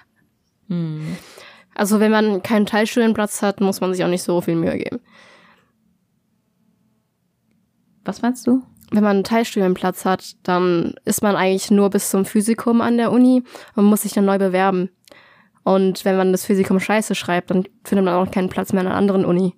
Hm. 0.68 1.18
Also 1.76 2.00
wenn 2.00 2.12
man 2.12 2.42
keinen 2.42 2.66
Teilstudienplatz 2.66 3.42
hat, 3.42 3.62
muss 3.62 3.82
man 3.82 3.94
sich 3.94 4.04
auch 4.04 4.10
nicht 4.10 4.24
so 4.24 4.42
viel 4.42 4.56
Mühe 4.56 4.78
geben. 4.78 5.00
Was 8.04 8.22
meinst 8.22 8.48
du? 8.48 8.64
wenn 8.92 9.04
man 9.04 9.18
einen 9.18 9.24
Teilstudienplatz 9.24 10.06
hat, 10.06 10.36
dann 10.44 10.94
ist 11.04 11.22
man 11.22 11.36
eigentlich 11.36 11.72
nur 11.72 11.90
bis 11.90 12.10
zum 12.10 12.26
Physikum 12.26 12.82
an 12.82 12.98
der 12.98 13.12
Uni 13.12 13.44
und 13.76 13.86
muss 13.86 14.04
sich 14.04 14.14
dann 14.14 14.26
neu 14.26 14.38
bewerben. 14.38 14.90
Und 15.64 16.06
wenn 16.06 16.16
man 16.16 16.32
das 16.32 16.46
Physikum 16.46 16.80
scheiße 16.80 17.14
schreibt, 17.14 17.52
dann 17.52 17.66
findet 17.84 18.06
man 18.06 18.14
auch 18.14 18.32
keinen 18.32 18.50
Platz 18.50 18.72
mehr 18.72 18.82
an 18.82 18.88
einer 18.88 18.96
anderen 18.96 19.26
Uni. 19.26 19.54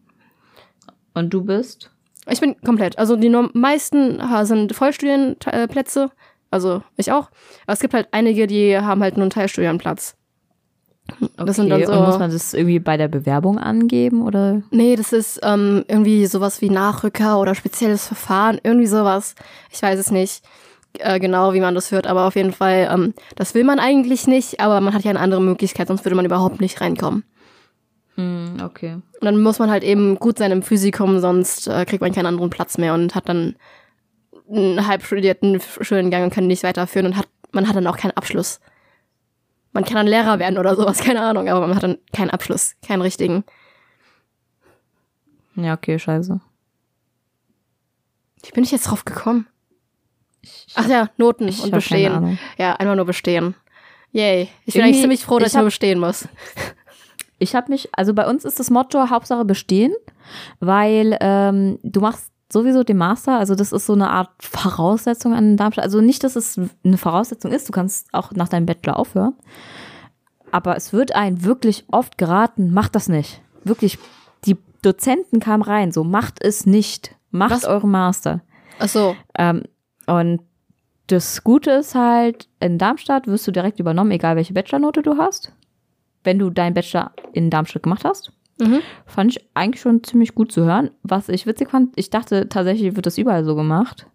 Und 1.14 1.30
du 1.32 1.43
bist? 1.43 1.91
Ich 2.28 2.39
bin 2.39 2.60
komplett. 2.62 2.97
Also 2.97 3.16
die 3.16 3.30
meisten 3.54 4.20
sind 4.43 4.76
Vollstudienplätze, 4.76 6.12
also 6.52 6.82
ich 6.97 7.12
auch. 7.12 7.30
Aber 7.66 7.74
es 7.74 7.80
gibt 7.80 7.93
halt 7.93 8.08
einige, 8.12 8.47
die 8.47 8.78
haben 8.78 9.02
halt 9.02 9.16
nur 9.18 9.24
einen 9.24 9.32
Teilstudienplatz. 9.32 10.16
Okay, 11.22 11.30
das 11.38 11.56
sind 11.56 11.70
dann 11.70 11.84
so, 11.86 11.93
und 11.93 12.06
muss 12.06 12.20
man 12.20 12.32
das 12.32 12.54
irgendwie 12.54 12.80
bei 12.80 12.95
der 12.95 13.08
Bewerbung 13.08 13.58
angeben 13.58 14.22
oder? 14.22 14.62
Nee, 14.70 14.95
das 14.95 15.12
ist 15.12 15.39
ähm, 15.41 15.84
irgendwie 15.88 16.28
sowas 16.28 16.62
wie 16.62 16.70
Nachrücker 16.70 17.39
oder 17.39 17.56
spezielles 17.56 18.06
Verfahren, 18.06 18.60
irgendwie 18.64 18.86
sowas. 18.86 19.34
Ich 19.72 19.82
weiß 19.82 19.97
es 20.00 20.12
nicht 20.12 20.43
äh, 20.97 21.20
genau, 21.20 21.54
wie 21.54 21.62
man 21.62 21.76
das 21.76 21.91
hört, 21.91 22.08
aber 22.08 22.26
auf 22.26 22.36
jeden 22.36 22.52
Fall, 22.52 22.89
ähm, 22.91 23.14
das 23.36 23.54
will 23.54 23.64
man 23.64 23.80
eigentlich 23.80 24.28
nicht, 24.28 24.60
aber 24.60 24.82
man 24.82 24.93
hat 24.93 25.04
ja 25.04 25.12
eine 25.12 25.20
andere 25.20 25.41
Möglichkeit, 25.41 25.88
sonst 25.88 26.06
würde 26.06 26.16
man 26.16 26.26
überhaupt 26.26 26.62
nicht 26.62 26.82
reinkommen. 26.82 27.24
Hm, 28.16 28.58
okay. 28.64 28.93
Und 28.93 29.26
dann 29.26 29.41
muss 29.41 29.60
man 29.60 29.70
halt 29.70 29.84
eben 29.84 30.16
gut 30.16 30.39
sein 30.39 30.52
im 30.52 30.64
Physikum, 30.64 31.20
sonst 31.20 31.68
äh, 31.68 31.86
kriegt 31.86 32.02
man 32.02 32.12
keinen 32.12 32.26
anderen 32.26 32.50
Platz 32.50 32.78
mehr 32.78 32.93
und 32.93 33.16
hat 33.16 33.30
dann 33.30 33.56
einen 34.50 34.88
halb 34.88 35.04
studierten 35.04 35.60
Studiengang 35.60 36.24
und 36.24 36.34
kann 36.34 36.47
nicht 36.47 36.64
weiterführen 36.64 37.06
und 37.06 37.18
hat, 37.18 37.28
man 37.52 37.68
hat 37.68 37.76
dann 37.76 37.88
auch 37.88 37.97
keinen 37.97 38.12
Abschluss. 38.12 38.60
Man 39.72 39.86
kann 39.86 39.95
dann 39.95 40.08
Lehrer 40.08 40.39
werden 40.39 40.58
oder 40.58 40.76
sowas, 40.76 41.00
keine 41.04 41.22
Ahnung, 41.22 41.47
aber 41.50 41.68
man 41.68 41.76
hat 41.76 41.84
dann 41.84 41.97
keinen 42.14 42.30
Abschluss, 42.30 42.76
keinen 42.86 43.02
richtigen. 43.02 43.43
Ja, 45.56 45.74
okay, 45.74 46.00
scheiße. 46.00 46.39
Wie 48.43 48.52
bin 48.52 48.64
ich 48.64 48.72
jetzt 48.72 48.86
drauf 48.86 49.06
gekommen? 49.06 49.47
Ach 50.76 50.88
ja, 50.88 51.10
Noten 51.18 51.50
und 51.50 51.72
bestehen. 51.72 52.39
Ja, 52.58 52.76
einmal 52.76 52.95
nur 52.95 53.06
bestehen. 53.06 53.56
Yay. 54.12 54.50
Ich 54.66 54.74
bin 54.74 54.84
eigentlich 54.84 55.02
ziemlich 55.02 55.24
froh, 55.24 55.38
dass 55.38 55.50
ich, 55.50 55.56
hab, 55.56 55.62
nur 55.62 55.68
bestehen 55.68 56.00
muss. 56.00 56.28
Ich 57.38 57.56
habe 57.56 57.72
mich, 57.72 57.89
also 57.93 58.14
bei 58.14 58.28
uns 58.28 58.45
ist 58.45 58.60
das 58.60 58.70
Motto 58.70 59.10
Hauptsache 59.10 59.45
bestehen, 59.45 59.93
weil 60.60 61.18
ähm, 61.22 61.80
du 61.84 62.02
machst 62.02 62.32
sowieso 62.52 62.84
den 62.84 62.97
Master, 62.97 63.38
also 63.38 63.56
das 63.56 63.72
ist 63.72 63.86
so 63.86 63.93
eine 63.93 64.10
Art 64.10 64.30
Voraussetzung 64.39 65.34
an 65.34 65.58
Darmstadt. 65.58 65.86
Also 65.86 66.02
nicht, 66.02 66.24
dass 66.24 66.36
es 66.36 66.60
eine 66.84 66.97
Voraussetzung 66.97 67.52
ist, 67.52 67.68
du 67.68 67.72
kannst 67.72 68.14
auch 68.14 68.32
nach 68.32 68.50
deinem 68.50 68.66
Bachelor 68.66 68.97
aufhören. 68.97 69.34
Aber 70.52 70.76
es 70.76 70.93
wird 70.93 71.16
ein 71.16 71.43
wirklich 71.43 71.86
oft 71.91 72.18
geraten, 72.18 72.74
macht 72.74 72.95
das 72.95 73.08
nicht. 73.08 73.41
Wirklich, 73.64 74.00
die 74.45 74.58
Dozenten 74.82 75.39
kamen 75.39 75.64
rein, 75.64 75.91
so 75.91 76.04
macht 76.04 76.43
es 76.43 76.66
nicht. 76.66 77.16
Macht 77.32 77.52
Was? 77.52 77.66
eure 77.66 77.88
Master. 77.88 78.41
Ach 78.80 78.89
so. 78.89 79.16
Ähm, 79.38 79.64
und 80.08 80.41
das 81.08 81.43
Gute 81.43 81.72
ist 81.72 81.93
halt, 81.95 82.47
in 82.60 82.78
Darmstadt 82.78 83.28
wirst 83.28 83.45
du 83.47 83.52
direkt 83.52 83.80
übernommen, 83.80 84.12
egal 84.12 84.36
welche 84.36 84.54
Bachelornote 84.54 85.02
du 85.04 85.18
hast. 85.18 85.54
Wenn 86.24 86.39
du 86.39 86.50
deinen 86.50 86.74
Bachelor 86.74 87.12
in 87.34 87.50
Darmstadt 87.50 87.84
gemacht 87.84 88.04
hast. 88.04 88.32
Mhm. 88.60 88.82
Fand 89.05 89.32
ich 89.32 89.49
eigentlich 89.53 89.82
schon 89.82 90.03
ziemlich 90.03 90.36
gut 90.36 90.51
zu 90.51 90.64
hören. 90.66 90.91
Was 91.03 91.30
ich 91.30 91.45
witzig 91.45 91.70
fand, 91.70 91.93
ich 91.95 92.10
dachte 92.10 92.49
tatsächlich 92.49 92.95
wird 92.95 93.05
das 93.05 93.18
überall 93.18 93.45
so 93.45 93.55
gemacht. 93.55 94.07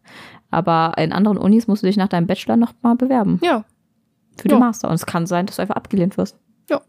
Aber 0.51 0.93
in 0.99 1.13
anderen 1.13 1.39
Unis 1.39 1.67
musst 1.67 1.83
du 1.83 1.87
dich 1.87 1.97
nach 1.97 2.09
deinem 2.09 2.27
Bachelor 2.27 2.57
noch 2.57 2.75
mal 2.83 2.95
bewerben. 2.95 3.41
Ja. 3.43 3.65
Für 4.39 4.49
ja. 4.49 4.57
den 4.57 4.61
Master. 4.61 4.89
Und 4.89 4.95
es 4.95 5.07
kann 5.07 5.27
sein, 5.27 5.47
dass 5.47 5.57
du 5.57 5.63
einfach 5.63 5.77
abgelehnt 5.77 6.17
wirst. 6.17 6.39
Ja. 6.71 6.81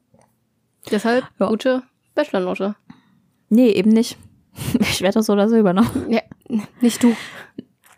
Deshalb 0.92 1.26
ja. 1.40 1.48
gute 1.48 1.84
Bachelornote. 2.14 2.76
Nee, 3.50 3.70
eben 3.70 3.92
nicht. 3.92 4.18
Ich 4.80 5.02
werde 5.02 5.16
das 5.16 5.26
so 5.26 5.34
oder 5.34 5.50
so 5.50 5.58
übernommen. 5.58 6.08
Ja, 6.10 6.22
nicht 6.80 7.04
du. 7.04 7.14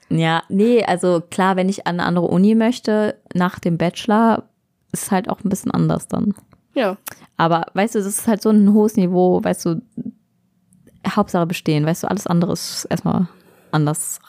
Ja, 0.09 0.43
nee, 0.49 0.83
also 0.83 1.21
klar, 1.29 1.55
wenn 1.55 1.69
ich 1.69 1.85
an 1.85 1.99
eine 1.99 2.07
andere 2.07 2.27
Uni 2.27 2.55
möchte, 2.55 3.21
nach 3.33 3.59
dem 3.59 3.77
Bachelor, 3.77 4.49
ist 4.91 5.03
es 5.03 5.11
halt 5.11 5.29
auch 5.29 5.43
ein 5.43 5.49
bisschen 5.49 5.71
anders 5.71 6.07
dann. 6.07 6.33
Ja. 6.77 6.97
Aber 7.37 7.65
weißt 7.73 7.95
du, 7.95 7.99
das 7.99 8.07
ist 8.07 8.27
halt 8.27 8.41
so 8.41 8.49
ein 8.49 8.71
hohes 8.71 8.95
Niveau, 8.97 9.43
weißt 9.43 9.65
du, 9.65 9.81
Hauptsache 11.07 11.45
bestehen, 11.45 11.85
weißt 11.85 12.03
du, 12.03 12.07
alles 12.07 12.27
andere 12.27 12.53
ist 12.53 12.85
erstmal 12.85 13.27
anders. 13.71 14.19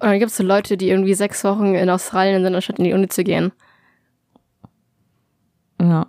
Und 0.00 0.08
dann 0.10 0.18
gibt 0.18 0.30
es 0.30 0.36
so 0.36 0.42
Leute, 0.42 0.76
die 0.76 0.88
irgendwie 0.88 1.14
sechs 1.14 1.44
Wochen 1.44 1.74
in 1.74 1.88
Australien 1.88 2.42
sind, 2.42 2.54
anstatt 2.54 2.78
in 2.78 2.84
die 2.84 2.92
Uni 2.92 3.08
zu 3.08 3.24
gehen. 3.24 3.52
Ja. 5.80 6.08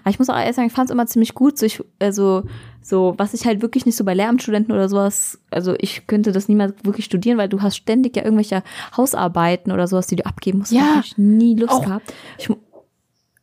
Aber 0.00 0.10
ich 0.10 0.18
muss 0.18 0.28
auch 0.28 0.36
ehrlich 0.36 0.54
sagen, 0.54 0.68
ich 0.68 0.72
fand 0.72 0.88
es 0.90 0.92
immer 0.92 1.06
ziemlich 1.06 1.34
gut. 1.34 1.58
So, 1.58 1.66
ich, 1.66 1.82
also, 1.98 2.44
so, 2.80 3.14
was 3.16 3.34
ich 3.34 3.44
halt 3.44 3.62
wirklich 3.62 3.86
nicht 3.86 3.96
so 3.96 4.04
bei 4.04 4.14
Lehramtsstudenten 4.14 4.72
oder 4.72 4.88
sowas, 4.88 5.40
also 5.50 5.74
ich 5.78 6.06
könnte 6.06 6.32
das 6.32 6.48
niemals 6.48 6.74
wirklich 6.84 7.06
studieren, 7.06 7.38
weil 7.38 7.48
du 7.48 7.62
hast 7.62 7.76
ständig 7.76 8.16
ja 8.16 8.24
irgendwelche 8.24 8.62
Hausarbeiten 8.96 9.72
oder 9.72 9.86
sowas, 9.88 10.06
die 10.06 10.16
du 10.16 10.26
abgeben 10.26 10.58
musst. 10.58 10.72
Ja. 10.72 10.96
Hab 10.96 11.04
ich 11.04 11.18
nie 11.18 11.56
Lust 11.56 11.72
auch, 11.72 11.84
gehabt. 11.84 12.12
Ich, 12.38 12.48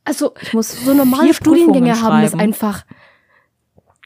also 0.04 0.34
ich 0.41 0.54
muss 0.54 0.72
so 0.84 0.93
normale 0.93 1.34
Studiengänge 1.34 2.02
haben 2.02 2.22
das 2.22 2.34
einfach 2.34 2.86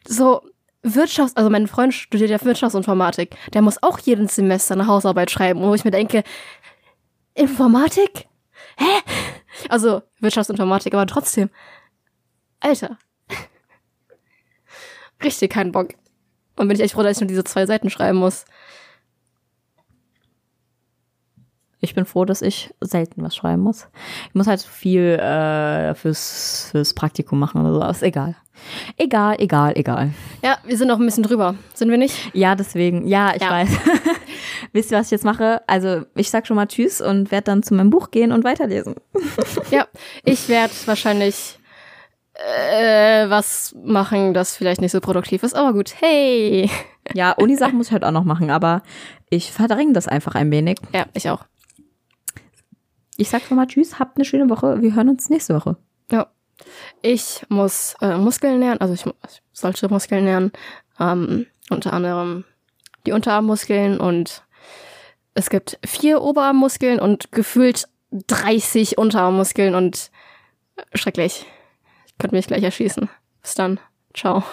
so 0.07 0.41
Wirtschafts, 0.83 1.35
also 1.35 1.49
mein 1.49 1.67
Freund 1.67 1.93
studiert 1.93 2.29
ja 2.29 2.43
Wirtschaftsinformatik, 2.43 3.35
der 3.53 3.61
muss 3.61 3.81
auch 3.81 3.97
jedes 3.99 4.35
Semester 4.35 4.75
eine 4.75 4.87
Hausarbeit 4.87 5.31
schreiben, 5.31 5.61
wo 5.61 5.73
ich 5.73 5.83
mir 5.83 5.91
denke, 5.91 6.23
Informatik? 7.33 8.27
Hä? 8.77 8.85
Also 9.69 10.03
Wirtschaftsinformatik, 10.19 10.93
aber 10.93 11.07
trotzdem. 11.07 11.49
Alter. 12.59 12.97
Richtig 15.23 15.51
keinen 15.51 15.71
Bock. 15.71 15.89
Und 16.55 16.67
bin 16.67 16.77
ich 16.77 16.83
echt 16.83 16.93
froh, 16.93 17.03
dass 17.03 17.17
ich 17.17 17.21
nur 17.21 17.27
diese 17.27 17.43
zwei 17.43 17.65
Seiten 17.65 17.89
schreiben 17.89 18.19
muss. 18.19 18.45
Ich 21.85 21.95
bin 21.95 22.05
froh, 22.05 22.25
dass 22.25 22.41
ich 22.41 22.73
selten 22.81 23.21
was 23.23 23.35
schreiben 23.35 23.61
muss. 23.61 23.87
Ich 24.27 24.35
muss 24.35 24.47
halt 24.47 24.61
viel 24.61 25.19
äh, 25.19 25.93
fürs, 25.93 26.69
fürs 26.71 26.93
Praktikum 26.93 27.39
machen 27.39 27.61
oder 27.61 27.73
so. 27.73 27.81
Aber 27.81 27.91
ist 27.91 28.03
egal. 28.03 28.35
Egal, 28.97 29.35
egal, 29.39 29.73
egal. 29.75 30.11
Ja, 30.43 30.57
wir 30.65 30.77
sind 30.77 30.89
auch 30.89 30.99
ein 30.99 31.05
bisschen 31.05 31.23
drüber. 31.23 31.55
Sind 31.73 31.91
wir 31.91 31.97
nicht? 31.97 32.15
Ja, 32.33 32.55
deswegen. 32.55 33.05
Ja, 33.07 33.35
ich 33.35 33.41
ja. 33.41 33.51
weiß. 33.51 33.69
Wisst 34.73 34.91
ihr, 34.91 34.97
was 34.97 35.07
ich 35.07 35.11
jetzt 35.11 35.25
mache? 35.25 35.61
Also, 35.67 36.01
ich 36.15 36.31
sag 36.31 36.47
schon 36.47 36.55
mal 36.55 36.65
Tschüss 36.65 37.01
und 37.01 37.31
werde 37.31 37.45
dann 37.45 37.63
zu 37.63 37.75
meinem 37.75 37.91
Buch 37.91 38.11
gehen 38.11 38.31
und 38.31 38.43
weiterlesen. 38.43 38.95
ja, 39.71 39.87
ich 40.23 40.49
werde 40.49 40.73
wahrscheinlich 40.85 41.59
äh, 42.33 43.29
was 43.29 43.75
machen, 43.83 44.33
das 44.33 44.55
vielleicht 44.55 44.81
nicht 44.81 44.91
so 44.91 45.01
produktiv 45.01 45.43
ist. 45.43 45.55
Aber 45.55 45.73
gut, 45.73 45.93
hey. 45.99 46.69
Ja, 47.13 47.33
Uni-Sachen 47.33 47.77
muss 47.77 47.87
ich 47.87 47.93
halt 47.93 48.03
auch 48.03 48.11
noch 48.11 48.23
machen, 48.23 48.49
aber 48.49 48.81
ich 49.29 49.51
verdränge 49.51 49.93
das 49.93 50.07
einfach 50.07 50.35
ein 50.35 50.51
wenig. 50.51 50.77
Ja, 50.93 51.05
ich 51.13 51.29
auch. 51.29 51.45
Ich 53.17 53.29
sag 53.29 53.43
schon 53.43 53.57
mal 53.57 53.67
Tschüss, 53.67 53.99
habt 53.99 54.17
eine 54.17 54.25
schöne 54.25 54.49
Woche. 54.49 54.81
Wir 54.81 54.95
hören 54.95 55.09
uns 55.09 55.29
nächste 55.29 55.55
Woche. 55.55 55.77
Ja. 56.11 56.27
Ich 57.01 57.45
muss 57.49 57.95
äh, 58.01 58.17
Muskeln 58.17 58.59
lernen, 58.59 58.79
also 58.81 58.93
ich, 58.93 59.05
ich 59.05 59.41
sollte 59.53 59.89
Muskeln 59.89 60.25
lernen. 60.25 60.51
Ähm, 60.99 61.47
unter 61.69 61.93
anderem 61.93 62.45
die 63.05 63.11
Unterarmmuskeln 63.11 63.99
und 63.99 64.43
es 65.33 65.49
gibt 65.49 65.77
vier 65.85 66.21
Oberarmmuskeln 66.21 66.99
und 66.99 67.31
gefühlt 67.31 67.87
30 68.11 68.97
Unterarmmuskeln 68.97 69.75
und 69.75 70.11
schrecklich. 70.93 71.45
Ich 72.07 72.17
könnte 72.17 72.35
mich 72.35 72.47
gleich 72.47 72.63
erschießen. 72.63 73.09
Bis 73.41 73.55
dann. 73.55 73.79
Ciao. 74.13 74.43